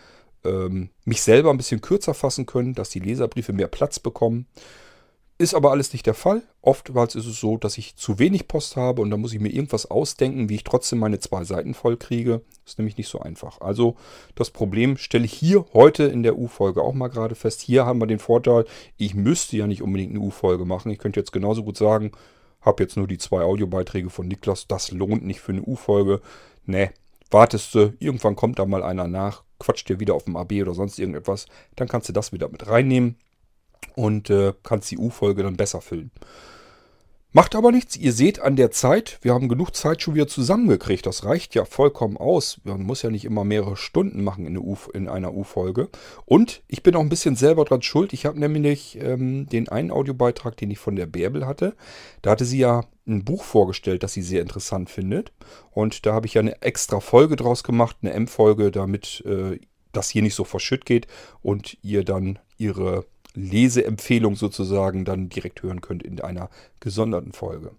ähm, 0.45 0.91
mich 1.05 1.23
selber 1.23 1.51
ein 1.51 1.57
bisschen 1.57 1.83
kürzer 1.83 2.15
fassen 2.15 2.47
können, 2.47 2.75
dass 2.75 2.91
die 2.91 3.01
Leserbriefe 3.01 3.53
mehr 3.53 3.69
Platz 3.69 4.01
bekommen. 4.01 4.47
Ist 5.45 5.53
aber 5.53 5.73
alles 5.73 5.93
nicht 5.93 6.07
der 6.07 6.15
Fall. 6.15 6.41
Oftmals 6.63 7.15
ist 7.15 7.27
es 7.27 7.39
so, 7.39 7.59
dass 7.59 7.77
ich 7.77 7.97
zu 7.97 8.19
wenig 8.19 8.49
Post 8.49 8.77
habe 8.77 9.03
und 9.03 9.11
da 9.11 9.19
muss 9.19 9.35
ich 9.35 9.41
mir 9.41 9.51
irgendwas 9.51 9.85
ausdenken, 9.85 10.49
wie 10.49 10.55
ich 10.55 10.65
trotzdem 10.65 10.99
meine 10.99 11.19
zwei 11.19 11.45
Seiten 11.45 11.75
voll 11.75 11.99
kriege. 11.99 12.41
Ist 12.65 12.79
nämlich 12.79 12.97
nicht 12.97 13.11
so 13.11 13.21
einfach. 13.21 13.61
Also 13.61 13.95
das 14.37 14.51
Problem 14.51 14.97
stelle 14.97 15.27
ich 15.27 15.35
hier 15.35 15.67
heute 15.75 16.05
in 16.05 16.23
der 16.23 16.39
U-Folge 16.39 16.81
auch 16.81 16.95
mal 16.95 17.09
gerade 17.09 17.35
fest. 17.35 17.61
Hier 17.61 17.85
haben 17.85 18.01
wir 18.01 18.07
den 18.07 18.21
Vorteil, 18.21 18.65
ich 18.97 19.15
müsste 19.15 19.59
ja 19.59 19.67
nicht 19.67 19.83
unbedingt 19.83 20.13
eine 20.13 20.21
U-Folge 20.21 20.65
machen. 20.65 20.91
Ich 20.91 20.99
könnte 20.99 21.21
jetzt 21.21 21.33
genauso 21.33 21.63
gut 21.63 21.77
sagen, 21.77 22.13
habe 22.63 22.83
jetzt 22.83 22.97
nur 22.97 23.07
die 23.07 23.19
zwei 23.19 23.43
Audiobeiträge 23.43 24.09
von 24.09 24.27
Niklas. 24.27 24.67
Das 24.67 24.93
lohnt 24.93 25.27
nicht 25.27 25.43
für 25.43 25.53
eine 25.53 25.61
U-Folge. 25.61 26.23
Ne, 26.65 26.91
wartest 27.31 27.75
du, 27.75 27.93
irgendwann 27.99 28.35
kommt 28.35 28.59
da 28.59 28.65
mal 28.65 28.83
einer 28.83 29.09
nach, 29.09 29.43
quatscht 29.59 29.91
dir 29.91 30.01
wieder 30.01 30.15
auf 30.15 30.25
dem 30.25 30.37
AB 30.37 30.53
oder 30.63 30.73
sonst 30.73 30.99
irgendetwas. 30.99 31.45
Dann 31.77 31.87
kannst 31.87 32.09
du 32.09 32.15
das 32.15 32.33
wieder 32.33 32.49
mit 32.49 32.67
reinnehmen 32.67 33.19
und 33.95 34.31
äh, 34.31 34.53
kannst 34.63 34.91
die 34.91 34.99
U-Folge 34.99 35.43
dann 35.43 35.57
besser 35.57 35.81
füllen. 35.81 36.11
Macht 37.37 37.57
aber 37.57 37.73
nichts. 37.73 37.97
Ihr 37.97 38.13
seht 38.13 38.39
an 38.39 38.55
der 38.55 38.71
Zeit, 38.71 39.19
wir 39.23 39.35
haben 39.35 39.49
genug 39.49 39.75
Zeit 39.75 40.01
schon 40.01 40.15
wieder 40.15 40.29
zusammengekriegt. 40.29 41.05
Das 41.05 41.25
reicht 41.25 41.57
ja 41.57 41.65
vollkommen 41.65 42.17
aus. 42.17 42.61
Man 42.63 42.85
muss 42.85 43.03
ja 43.03 43.11
nicht 43.11 43.25
immer 43.25 43.43
mehrere 43.43 43.77
Stunden 43.77 44.23
machen 44.23 44.47
in, 44.47 44.77
in 44.95 45.09
einer 45.09 45.35
U-Folge. 45.35 45.89
Und 46.27 46.63
ich 46.69 46.85
bin 46.85 46.95
auch 46.95 47.01
ein 47.01 47.09
bisschen 47.09 47.35
selber 47.35 47.65
dran 47.65 47.83
schuld. 47.83 48.13
Ich 48.13 48.25
habe 48.25 48.39
nämlich 48.39 49.01
ähm, 49.01 49.49
den 49.49 49.69
einen 49.69 49.91
Audiobeitrag, 49.91 50.57
den 50.57 50.71
ich 50.71 50.79
von 50.79 50.95
der 50.95 51.07
Bärbel 51.07 51.45
hatte. 51.45 51.75
Da 52.23 52.31
hatte 52.31 52.45
sie 52.45 52.59
ja 52.59 52.85
ein 53.05 53.25
Buch 53.25 53.43
vorgestellt, 53.43 54.05
das 54.05 54.13
sie 54.13 54.23
sehr 54.23 54.41
interessant 54.41 54.89
findet. 54.89 55.33
Und 55.73 56.07
da 56.07 56.13
habe 56.13 56.29
ich 56.29 56.35
ja 56.35 56.41
eine 56.41 56.63
extra 56.63 57.01
Folge 57.01 57.35
draus 57.35 57.65
gemacht, 57.65 57.97
eine 58.03 58.13
M-Folge, 58.13 58.71
damit 58.71 59.25
äh, 59.27 59.59
das 59.91 60.09
hier 60.09 60.23
nicht 60.23 60.37
so 60.37 60.45
verschütt 60.45 60.87
geht 60.87 61.09
und 61.43 61.79
ihr 61.83 62.05
dann 62.05 62.39
ihre 62.59 63.07
Leseempfehlung 63.35 64.37
sozusagen 64.37 65.05
dann 65.05 65.29
direkt 65.29 65.63
hören 65.63 65.81
könnt 65.81 66.03
in 66.03 66.21
einer 66.21 66.51
gesonderten 66.81 67.33
Folge. 67.33 67.73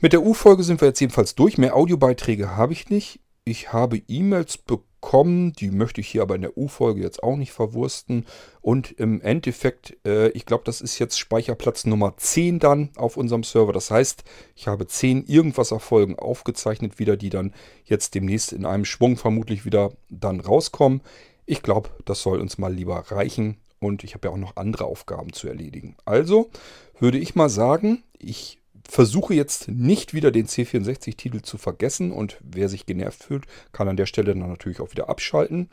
Mit 0.00 0.12
der 0.12 0.22
U-Folge 0.22 0.62
sind 0.62 0.80
wir 0.80 0.88
jetzt 0.88 1.00
jedenfalls 1.00 1.34
durch. 1.34 1.58
Mehr 1.58 1.74
Audiobeiträge 1.74 2.56
habe 2.56 2.72
ich 2.72 2.88
nicht. 2.88 3.20
Ich 3.44 3.72
habe 3.72 4.02
E-Mails 4.08 4.58
bekommen, 4.58 5.52
die 5.54 5.70
möchte 5.70 6.00
ich 6.00 6.08
hier 6.08 6.22
aber 6.22 6.34
in 6.34 6.42
der 6.42 6.56
U-Folge 6.56 7.00
jetzt 7.00 7.22
auch 7.22 7.36
nicht 7.36 7.50
verwursten. 7.50 8.26
Und 8.60 8.92
im 8.92 9.20
Endeffekt, 9.22 9.96
äh, 10.06 10.28
ich 10.30 10.46
glaube, 10.46 10.64
das 10.64 10.80
ist 10.80 10.98
jetzt 10.98 11.18
Speicherplatz 11.18 11.84
Nummer 11.84 12.16
10 12.16 12.58
dann 12.58 12.90
auf 12.96 13.16
unserem 13.16 13.42
Server. 13.42 13.72
Das 13.72 13.90
heißt, 13.90 14.22
ich 14.54 14.68
habe 14.68 14.86
10 14.86 15.24
irgendwas 15.24 15.74
Folgen 15.78 16.18
aufgezeichnet 16.18 16.98
wieder, 16.98 17.16
die 17.16 17.30
dann 17.30 17.52
jetzt 17.84 18.14
demnächst 18.14 18.52
in 18.52 18.66
einem 18.66 18.84
Schwung 18.84 19.16
vermutlich 19.16 19.64
wieder 19.64 19.92
dann 20.10 20.40
rauskommen. 20.40 21.00
Ich 21.44 21.62
glaube, 21.62 21.88
das 22.04 22.22
soll 22.22 22.40
uns 22.40 22.58
mal 22.58 22.72
lieber 22.72 22.98
reichen 23.10 23.56
und 23.80 24.04
ich 24.04 24.14
habe 24.14 24.28
ja 24.28 24.34
auch 24.34 24.38
noch 24.38 24.56
andere 24.56 24.84
Aufgaben 24.84 25.32
zu 25.32 25.48
erledigen. 25.48 25.96
Also 26.04 26.50
würde 26.98 27.18
ich 27.18 27.34
mal 27.34 27.48
sagen, 27.48 28.02
ich 28.18 28.58
versuche 28.88 29.34
jetzt 29.34 29.68
nicht 29.68 30.14
wieder 30.14 30.30
den 30.30 30.46
C64-Titel 30.46 31.42
zu 31.42 31.58
vergessen 31.58 32.10
und 32.10 32.38
wer 32.40 32.68
sich 32.68 32.86
genervt 32.86 33.22
fühlt, 33.22 33.44
kann 33.72 33.88
an 33.88 33.96
der 33.96 34.06
Stelle 34.06 34.34
dann 34.34 34.48
natürlich 34.48 34.80
auch 34.80 34.90
wieder 34.90 35.08
abschalten. 35.08 35.68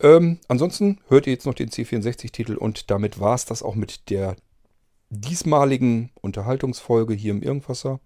Ähm, 0.00 0.38
ansonsten 0.48 0.98
hört 1.08 1.26
ihr 1.26 1.32
jetzt 1.32 1.46
noch 1.46 1.54
den 1.54 1.70
C64-Titel 1.70 2.56
und 2.56 2.90
damit 2.90 3.18
war 3.18 3.34
es 3.34 3.46
das 3.46 3.62
auch 3.62 3.74
mit 3.74 4.10
der 4.10 4.36
diesmaligen 5.08 6.10
Unterhaltungsfolge 6.20 7.14
hier 7.14 7.30
im 7.30 7.42
Irgendwasser. 7.42 8.00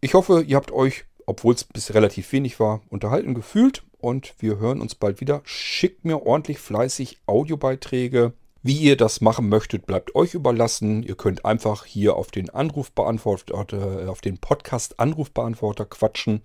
Ich 0.00 0.14
hoffe, 0.14 0.42
ihr 0.42 0.56
habt 0.56 0.72
euch, 0.72 1.04
obwohl 1.28 1.54
es 1.54 1.64
bis 1.64 1.92
relativ 1.92 2.32
wenig 2.32 2.58
war, 2.58 2.80
unterhalten 2.88 3.34
gefühlt 3.34 3.84
und 3.98 4.34
wir 4.38 4.58
hören 4.58 4.80
uns 4.80 4.94
bald 4.94 5.20
wieder. 5.20 5.42
Schickt 5.44 6.06
mir 6.06 6.24
ordentlich 6.24 6.58
fleißig 6.58 7.18
Audiobeiträge. 7.26 8.32
Wie 8.62 8.78
ihr 8.78 8.96
das 8.96 9.20
machen 9.20 9.50
möchtet, 9.50 9.84
bleibt 9.84 10.14
euch 10.14 10.32
überlassen. 10.32 11.02
Ihr 11.02 11.16
könnt 11.16 11.44
einfach 11.44 11.84
hier 11.84 12.16
auf 12.16 12.30
den 12.30 12.48
Anrufbeantworter, 12.48 14.04
äh, 14.04 14.06
auf 14.06 14.22
den 14.22 14.38
Podcast-Anrufbeantworter 14.38 15.84
quatschen. 15.84 16.40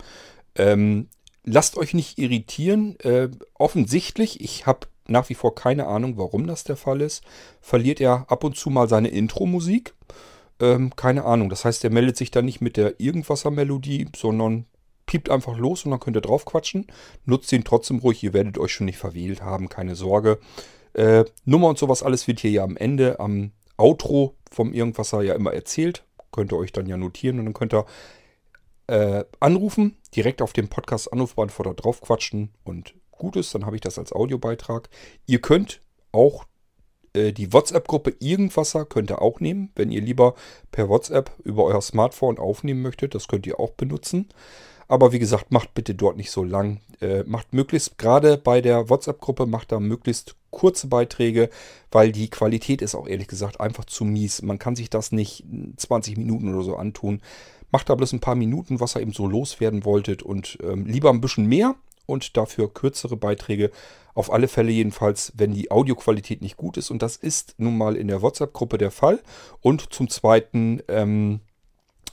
Ähm, 0.56 1.08
lasst 1.46 1.78
euch 1.78 1.94
nicht 1.94 2.20
irritieren. 2.20 3.00
Äh, 3.00 3.30
offensichtlich, 3.54 4.42
ich 4.42 4.66
habe 4.66 4.88
nach 5.08 5.30
wie 5.30 5.36
vor 5.36 5.56
keine 5.56 5.88
Ahnung, 5.88 6.18
warum 6.18 6.46
das 6.46 6.66
der 6.66 6.76
Fall 6.76 7.00
ist, 7.00 7.24
verliert 7.62 8.02
er 8.02 8.26
ab 8.30 8.44
und 8.44 8.58
zu 8.58 8.70
mal 8.70 8.90
seine 8.90 9.08
Intro-Musik. 9.08 9.94
Ähm, 10.60 10.94
keine 10.96 11.24
Ahnung. 11.24 11.50
Das 11.50 11.64
heißt, 11.64 11.86
er 11.86 11.90
meldet 11.90 12.18
sich 12.18 12.32
dann 12.32 12.46
nicht 12.46 12.60
mit 12.60 12.76
der 12.76 13.00
Irgendwasser-Melodie, 13.00 14.08
sondern 14.14 14.66
piept 15.06 15.30
einfach 15.30 15.58
los 15.58 15.86
und 15.86 15.92
dann 15.92 16.00
könnt 16.00 16.18
ihr 16.18 16.22
drauf 16.22 16.46
quatschen. 16.46 16.88
Nutzt 17.26 17.52
ihn 17.52 17.64
trotzdem 17.64 18.00
ruhig, 18.00 18.24
ihr 18.24 18.34
werdet 18.34 18.58
euch 18.58 18.72
schon 18.74 18.86
nicht 18.86 18.98
verwählt 18.98 19.42
haben, 19.42 19.70
keine 19.70 19.96
Sorge. 19.96 20.40
Äh, 20.94 21.26
Nummer 21.46 21.70
und 21.70 21.78
sowas 21.78 22.04
alles 22.04 22.28
wird 22.28 22.40
hier 22.40 22.52
ja 22.52 22.64
am 22.64 22.78
Ende, 22.78 23.20
am 23.20 23.52
Outro 23.78 24.36
vom 24.52 24.74
Irgendwasser 24.74 25.22
ja 25.22 25.34
immer 25.34 25.54
erzählt. 25.54 26.06
Könnt 26.32 26.52
ihr 26.52 26.58
euch 26.58 26.72
dann 26.72 26.88
ja 26.88 26.98
notieren 26.98 27.40
und 27.40 27.46
dann 27.46 27.54
könnt 27.54 27.74
ihr 27.74 27.86
äh, 28.88 29.24
anrufen, 29.40 29.98
direkt 30.16 30.42
auf 30.42 30.54
dem 30.54 30.68
Podcast 30.68 31.12
Anrufbeantworter 31.12 31.74
drauf 31.74 32.02
quatschen 32.02 32.50
und 32.64 32.94
gut 33.12 33.36
ist, 33.36 33.56
dann 33.56 33.66
habe 33.66 33.76
ich 33.76 33.82
das 33.82 33.98
als 33.98 34.12
Audiobeitrag. 34.12 34.90
Ihr 35.26 35.40
könnt 35.40 35.82
auch 36.12 36.46
äh, 37.14 37.32
die 37.32 37.54
WhatsApp-Gruppe 37.54 38.16
Irgendwasser 38.20 38.86
könnt 38.86 39.12
ihr 39.12 39.22
auch 39.22 39.40
nehmen, 39.40 39.72
wenn 39.76 39.92
ihr 39.92 40.02
lieber 40.02 40.36
per 40.72 40.90
WhatsApp 40.90 41.32
über 41.44 41.64
euer 41.64 41.82
Smartphone 41.82 42.38
aufnehmen 42.38 42.82
möchtet. 42.82 43.16
Das 43.16 43.28
könnt 43.28 43.48
ihr 43.48 43.60
auch 43.60 43.72
benutzen. 43.72 44.30
Aber 44.94 45.12
wie 45.12 45.18
gesagt, 45.18 45.52
macht 45.52 45.74
bitte 45.74 45.96
dort 45.96 46.18
nicht 46.18 46.30
so 46.30 46.44
lang. 46.44 46.80
Äh, 47.02 47.24
macht 47.24 47.52
möglichst, 47.52 47.98
gerade 47.98 48.38
bei 48.38 48.62
der 48.62 48.92
WhatsApp-Gruppe, 48.92 49.48
macht 49.48 49.72
da 49.72 49.80
möglichst 49.80 50.36
kurze 50.52 50.86
Beiträge, 50.86 51.50
weil 51.92 52.12
die 52.12 52.30
Qualität 52.30 52.84
ist 52.84 52.94
auch 52.94 53.08
ehrlich 53.08 53.28
gesagt 53.28 53.60
einfach 53.60 53.86
zu 53.86 54.06
mies. 54.06 54.44
Man 54.44 54.60
kann 54.60 54.76
sich 54.76 54.92
das 54.92 55.12
nicht 55.12 55.46
20 55.78 56.18
Minuten 56.18 56.54
oder 56.54 56.62
so 56.62 56.76
antun. 56.76 57.24
Macht 57.72 57.90
da 57.90 57.96
bloß 57.96 58.14
ein 58.14 58.20
paar 58.20 58.36
Minuten, 58.36 58.80
was 58.80 58.96
ihr 58.96 59.02
eben 59.02 59.14
so 59.14 59.26
loswerden 59.26 59.84
wolltet 59.84 60.22
und 60.22 60.60
ähm, 60.62 60.86
lieber 60.86 61.10
ein 61.10 61.22
bisschen 61.22 61.48
mehr 61.48 61.74
und 62.06 62.38
dafür 62.38 62.72
kürzere 62.72 63.18
Beiträge. 63.18 63.72
Auf 64.14 64.32
alle 64.32 64.48
Fälle 64.48 64.72
jedenfalls, 64.72 65.34
wenn 65.36 65.56
die 65.56 65.72
Audioqualität 65.72 66.44
nicht 66.44 66.56
gut 66.56 66.78
ist. 66.78 66.92
Und 66.92 67.02
das 67.02 67.16
ist 67.16 67.56
nun 67.58 67.80
mal 67.80 67.96
in 67.96 68.10
der 68.10 68.22
WhatsApp-Gruppe 68.22 68.78
der 68.78 68.92
Fall. 68.92 69.24
Und 69.60 69.92
zum 69.92 70.08
Zweiten, 70.08 70.84
ähm, 70.88 71.40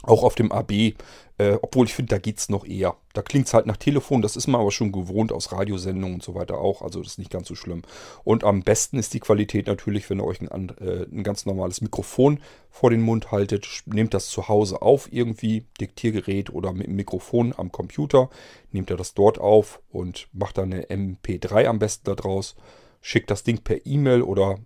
auch 0.02 0.22
auf 0.22 0.34
dem 0.34 0.50
AB, 0.50 0.94
äh, 1.38 1.58
obwohl 1.62 1.86
ich 1.86 1.94
finde, 1.94 2.10
da 2.10 2.18
geht 2.18 2.38
es 2.38 2.48
noch 2.48 2.66
eher. 2.66 2.96
Da 3.12 3.22
klingt 3.22 3.46
es 3.46 3.54
halt 3.54 3.66
nach 3.66 3.76
Telefon, 3.76 4.22
das 4.22 4.36
ist 4.36 4.46
man 4.46 4.60
aber 4.60 4.70
schon 4.70 4.92
gewohnt 4.92 5.32
aus 5.32 5.52
Radiosendungen 5.52 6.14
und 6.14 6.22
so 6.22 6.34
weiter 6.34 6.58
auch, 6.58 6.82
also 6.82 7.02
das 7.02 7.12
ist 7.12 7.18
nicht 7.18 7.30
ganz 7.30 7.48
so 7.48 7.54
schlimm. 7.54 7.82
Und 8.24 8.44
am 8.44 8.62
besten 8.62 8.98
ist 8.98 9.12
die 9.14 9.20
Qualität 9.20 9.66
natürlich, 9.66 10.08
wenn 10.08 10.20
ihr 10.20 10.26
euch 10.26 10.40
ein, 10.40 10.70
äh, 10.80 11.06
ein 11.10 11.22
ganz 11.22 11.46
normales 11.46 11.80
Mikrofon 11.80 12.40
vor 12.70 12.90
den 12.90 13.02
Mund 13.02 13.30
haltet, 13.30 13.66
nehmt 13.86 14.14
das 14.14 14.28
zu 14.28 14.48
Hause 14.48 14.80
auf 14.82 15.12
irgendwie, 15.12 15.66
Diktiergerät 15.80 16.50
oder 16.50 16.72
mit 16.72 16.86
dem 16.86 16.96
Mikrofon 16.96 17.54
am 17.56 17.70
Computer, 17.72 18.30
nehmt 18.72 18.90
ihr 18.90 18.96
das 18.96 19.14
dort 19.14 19.38
auf 19.38 19.80
und 19.90 20.28
macht 20.32 20.58
dann 20.58 20.72
eine 20.72 20.84
MP3 20.86 21.66
am 21.66 21.78
besten 21.78 22.04
daraus, 22.04 22.56
schickt 23.02 23.30
das 23.30 23.44
Ding 23.44 23.58
per 23.58 23.84
E-Mail 23.86 24.22
oder 24.22 24.58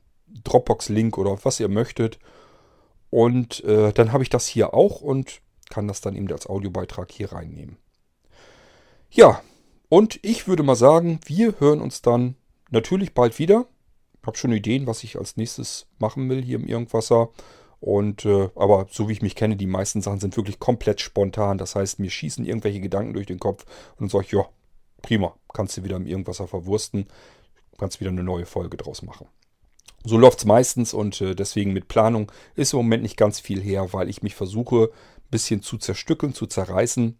Dropbox-Link 0.45 1.19
oder 1.19 1.39
was 1.45 1.61
ihr 1.61 1.69
möchtet 1.69 2.19
und 3.15 3.63
äh, 3.63 3.93
dann 3.93 4.11
habe 4.11 4.25
ich 4.25 4.29
das 4.29 4.45
hier 4.45 4.75
auch 4.75 5.01
und 5.01 5.41
kann 5.71 5.87
das 5.87 6.01
dann 6.01 6.17
eben 6.17 6.29
als 6.33 6.49
Audiobeitrag 6.49 7.13
hier 7.13 7.31
reinnehmen. 7.31 7.77
Ja, 9.09 9.41
und 9.89 10.19
ich 10.23 10.49
würde 10.49 10.65
mal 10.65 10.75
sagen, 10.75 11.21
wir 11.25 11.61
hören 11.61 11.81
uns 11.81 12.03
dann 12.03 12.35
natürlich 12.73 13.15
bald 13.15 13.39
wieder. 13.39 13.67
Ich 14.21 14.27
habe 14.27 14.37
schon 14.37 14.51
Ideen, 14.51 14.89
was 14.89 15.05
ich 15.05 15.17
als 15.17 15.37
nächstes 15.37 15.87
machen 16.01 16.29
will 16.29 16.43
hier 16.43 16.59
im 16.59 16.67
Irgendwasser. 16.67 17.29
Und 17.79 18.25
äh, 18.25 18.51
aber 18.57 18.89
so 18.91 19.09
wie 19.09 19.13
ich 19.13 19.23
mich 19.23 19.37
kenne, 19.37 19.55
die 19.55 19.69
meisten 19.69 20.03
Sachen 20.03 20.19
sind 20.19 20.37
wirklich 20.37 20.59
komplett 20.59 21.01
spontan. 21.01 21.57
Das 21.57 21.77
heißt, 21.77 22.01
mir 22.01 22.11
schießen 22.11 22.45
irgendwelche 22.45 22.81
Gedanken 22.81 23.15
durch 23.15 23.27
den 23.27 23.39
Kopf 23.39 23.65
und 23.93 24.01
dann 24.01 24.09
sage 24.09 24.25
ich, 24.25 24.33
ja, 24.33 24.45
prima, 25.03 25.37
kannst 25.53 25.77
du 25.77 25.85
wieder 25.85 25.95
im 25.95 26.09
Irgendwasser 26.09 26.49
verwursten, 26.49 27.07
kannst 27.79 28.01
wieder 28.01 28.11
eine 28.11 28.25
neue 28.25 28.45
Folge 28.45 28.77
draus 28.77 29.03
machen. 29.03 29.29
So 30.05 30.19
läuft 30.19 30.41
es 30.41 30.45
meistens 30.45 30.93
und 30.93 31.21
äh, 31.23 31.35
deswegen 31.35 31.73
mit 31.73 31.89
Planung 31.89 32.31
ist 32.55 32.75
im 32.75 32.79
Moment 32.79 33.03
nicht 33.03 33.17
ganz 33.17 33.41
viel 33.41 33.61
her, 33.61 33.93
weil 33.93 34.11
ich 34.11 34.23
mich 34.23 34.35
versuche, 34.35 34.91
ein 35.17 35.31
bisschen 35.31 35.63
zu 35.63 35.79
zerstückeln, 35.79 36.35
zu 36.35 36.47
zerreißen, 36.47 37.19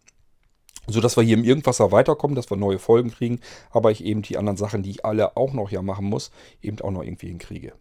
sodass 0.87 1.17
wir 1.17 1.23
hier 1.23 1.37
im 1.37 1.43
Irgendwasser 1.43 1.91
weiterkommen, 1.91 2.35
dass 2.35 2.49
wir 2.49 2.57
neue 2.57 2.77
Folgen 2.77 3.09
kriegen, 3.09 3.39
aber 3.71 3.89
ich 3.89 4.03
eben 4.03 4.21
die 4.21 4.37
anderen 4.37 4.57
Sachen, 4.57 4.83
die 4.83 4.91
ich 4.91 5.05
alle 5.05 5.35
auch 5.35 5.53
noch 5.53 5.71
ja 5.71 5.81
machen 5.81 6.05
muss, 6.05 6.29
eben 6.61 6.79
auch 6.81 6.91
noch 6.91 7.03
irgendwie 7.03 7.27
hinkriege. 7.27 7.73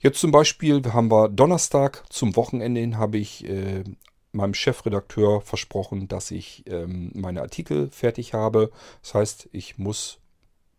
Jetzt 0.00 0.18
zum 0.18 0.32
Beispiel 0.32 0.82
haben 0.92 1.12
wir 1.12 1.28
Donnerstag 1.28 2.02
zum 2.10 2.34
Wochenende 2.34 2.80
hin, 2.80 2.98
habe 2.98 3.18
ich 3.18 3.48
äh, 3.48 3.84
meinem 4.32 4.54
Chefredakteur 4.54 5.42
versprochen, 5.42 6.08
dass 6.08 6.32
ich 6.32 6.64
ähm, 6.66 7.12
meine 7.14 7.42
Artikel 7.42 7.88
fertig 7.90 8.34
habe. 8.34 8.72
Das 9.02 9.14
heißt, 9.14 9.48
ich 9.52 9.78
muss 9.78 10.18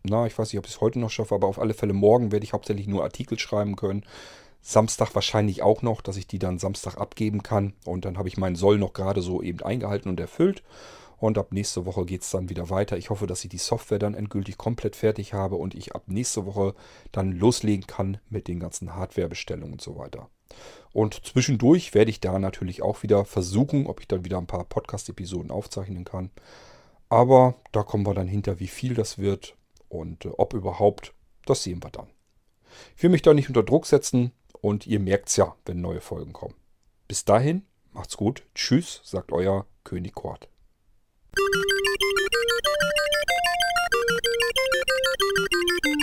na, 0.03 0.27
ich 0.27 0.37
weiß 0.37 0.51
nicht, 0.51 0.59
ob 0.59 0.65
ich 0.65 0.73
es 0.73 0.81
heute 0.81 0.99
noch 0.99 1.09
schaffe, 1.09 1.33
aber 1.33 1.47
auf 1.47 1.59
alle 1.59 1.73
Fälle 1.73 1.93
morgen 1.93 2.31
werde 2.31 2.43
ich 2.43 2.53
hauptsächlich 2.53 2.87
nur 2.87 3.03
Artikel 3.03 3.39
schreiben 3.39 3.75
können. 3.75 4.05
Samstag 4.61 5.15
wahrscheinlich 5.15 5.61
auch 5.61 5.81
noch, 5.81 6.01
dass 6.01 6.17
ich 6.17 6.27
die 6.27 6.39
dann 6.39 6.59
Samstag 6.59 6.97
abgeben 6.97 7.43
kann. 7.43 7.73
Und 7.85 8.05
dann 8.05 8.17
habe 8.17 8.27
ich 8.27 8.37
meinen 8.37 8.55
Soll 8.55 8.77
noch 8.77 8.93
gerade 8.93 9.21
so 9.21 9.41
eben 9.41 9.61
eingehalten 9.61 10.09
und 10.09 10.19
erfüllt. 10.19 10.63
Und 11.17 11.37
ab 11.37 11.53
nächste 11.53 11.85
Woche 11.85 12.05
geht 12.05 12.23
es 12.23 12.31
dann 12.31 12.49
wieder 12.49 12.69
weiter. 12.69 12.97
Ich 12.97 13.09
hoffe, 13.09 13.27
dass 13.27 13.43
ich 13.45 13.49
die 13.49 13.57
Software 13.57 13.99
dann 13.99 14.13
endgültig 14.13 14.57
komplett 14.57 14.97
fertig 14.97 15.33
habe 15.33 15.55
und 15.55 15.73
ich 15.73 15.95
ab 15.95 16.03
nächste 16.07 16.45
Woche 16.45 16.75
dann 17.13 17.31
loslegen 17.31 17.87
kann 17.87 18.17
mit 18.29 18.49
den 18.49 18.59
ganzen 18.59 18.93
Hardwarebestellungen 18.95 19.73
und 19.73 19.81
so 19.81 19.97
weiter. 19.97 20.29
Und 20.91 21.25
zwischendurch 21.25 21.93
werde 21.93 22.11
ich 22.11 22.19
da 22.19 22.39
natürlich 22.39 22.81
auch 22.81 23.03
wieder 23.03 23.23
versuchen, 23.23 23.87
ob 23.87 24.01
ich 24.01 24.07
dann 24.07 24.25
wieder 24.25 24.37
ein 24.37 24.47
paar 24.47 24.65
Podcast-Episoden 24.65 25.49
aufzeichnen 25.49 26.03
kann. 26.03 26.29
Aber 27.07 27.55
da 27.71 27.83
kommen 27.83 28.05
wir 28.05 28.13
dann 28.13 28.27
hinter, 28.27 28.59
wie 28.59 28.67
viel 28.67 28.93
das 28.93 29.17
wird 29.17 29.55
und 29.93 30.25
äh, 30.25 30.29
ob 30.29 30.55
überhaupt, 30.55 31.13
das 31.45 31.61
sehen 31.61 31.83
wir 31.83 31.91
dann. 31.91 32.07
Ich 32.97 33.03
will 33.03 33.11
mich 33.11 33.21
da 33.21 33.35
nicht 33.35 33.47
unter 33.47 33.61
Druck 33.61 33.85
setzen 33.85 34.31
und 34.59 34.87
ihr 34.87 34.99
merkt's 34.99 35.35
ja, 35.35 35.55
wenn 35.65 35.81
neue 35.81 36.01
Folgen 36.01 36.33
kommen. 36.33 36.55
Bis 37.07 37.25
dahin, 37.25 37.63
macht's 37.91 38.17
gut. 38.17 38.43
Tschüss, 38.55 39.01
sagt 39.03 39.31
euer 39.31 39.67
König 39.83 40.15
Kort. 40.15 40.49
Thank. 45.85 46.02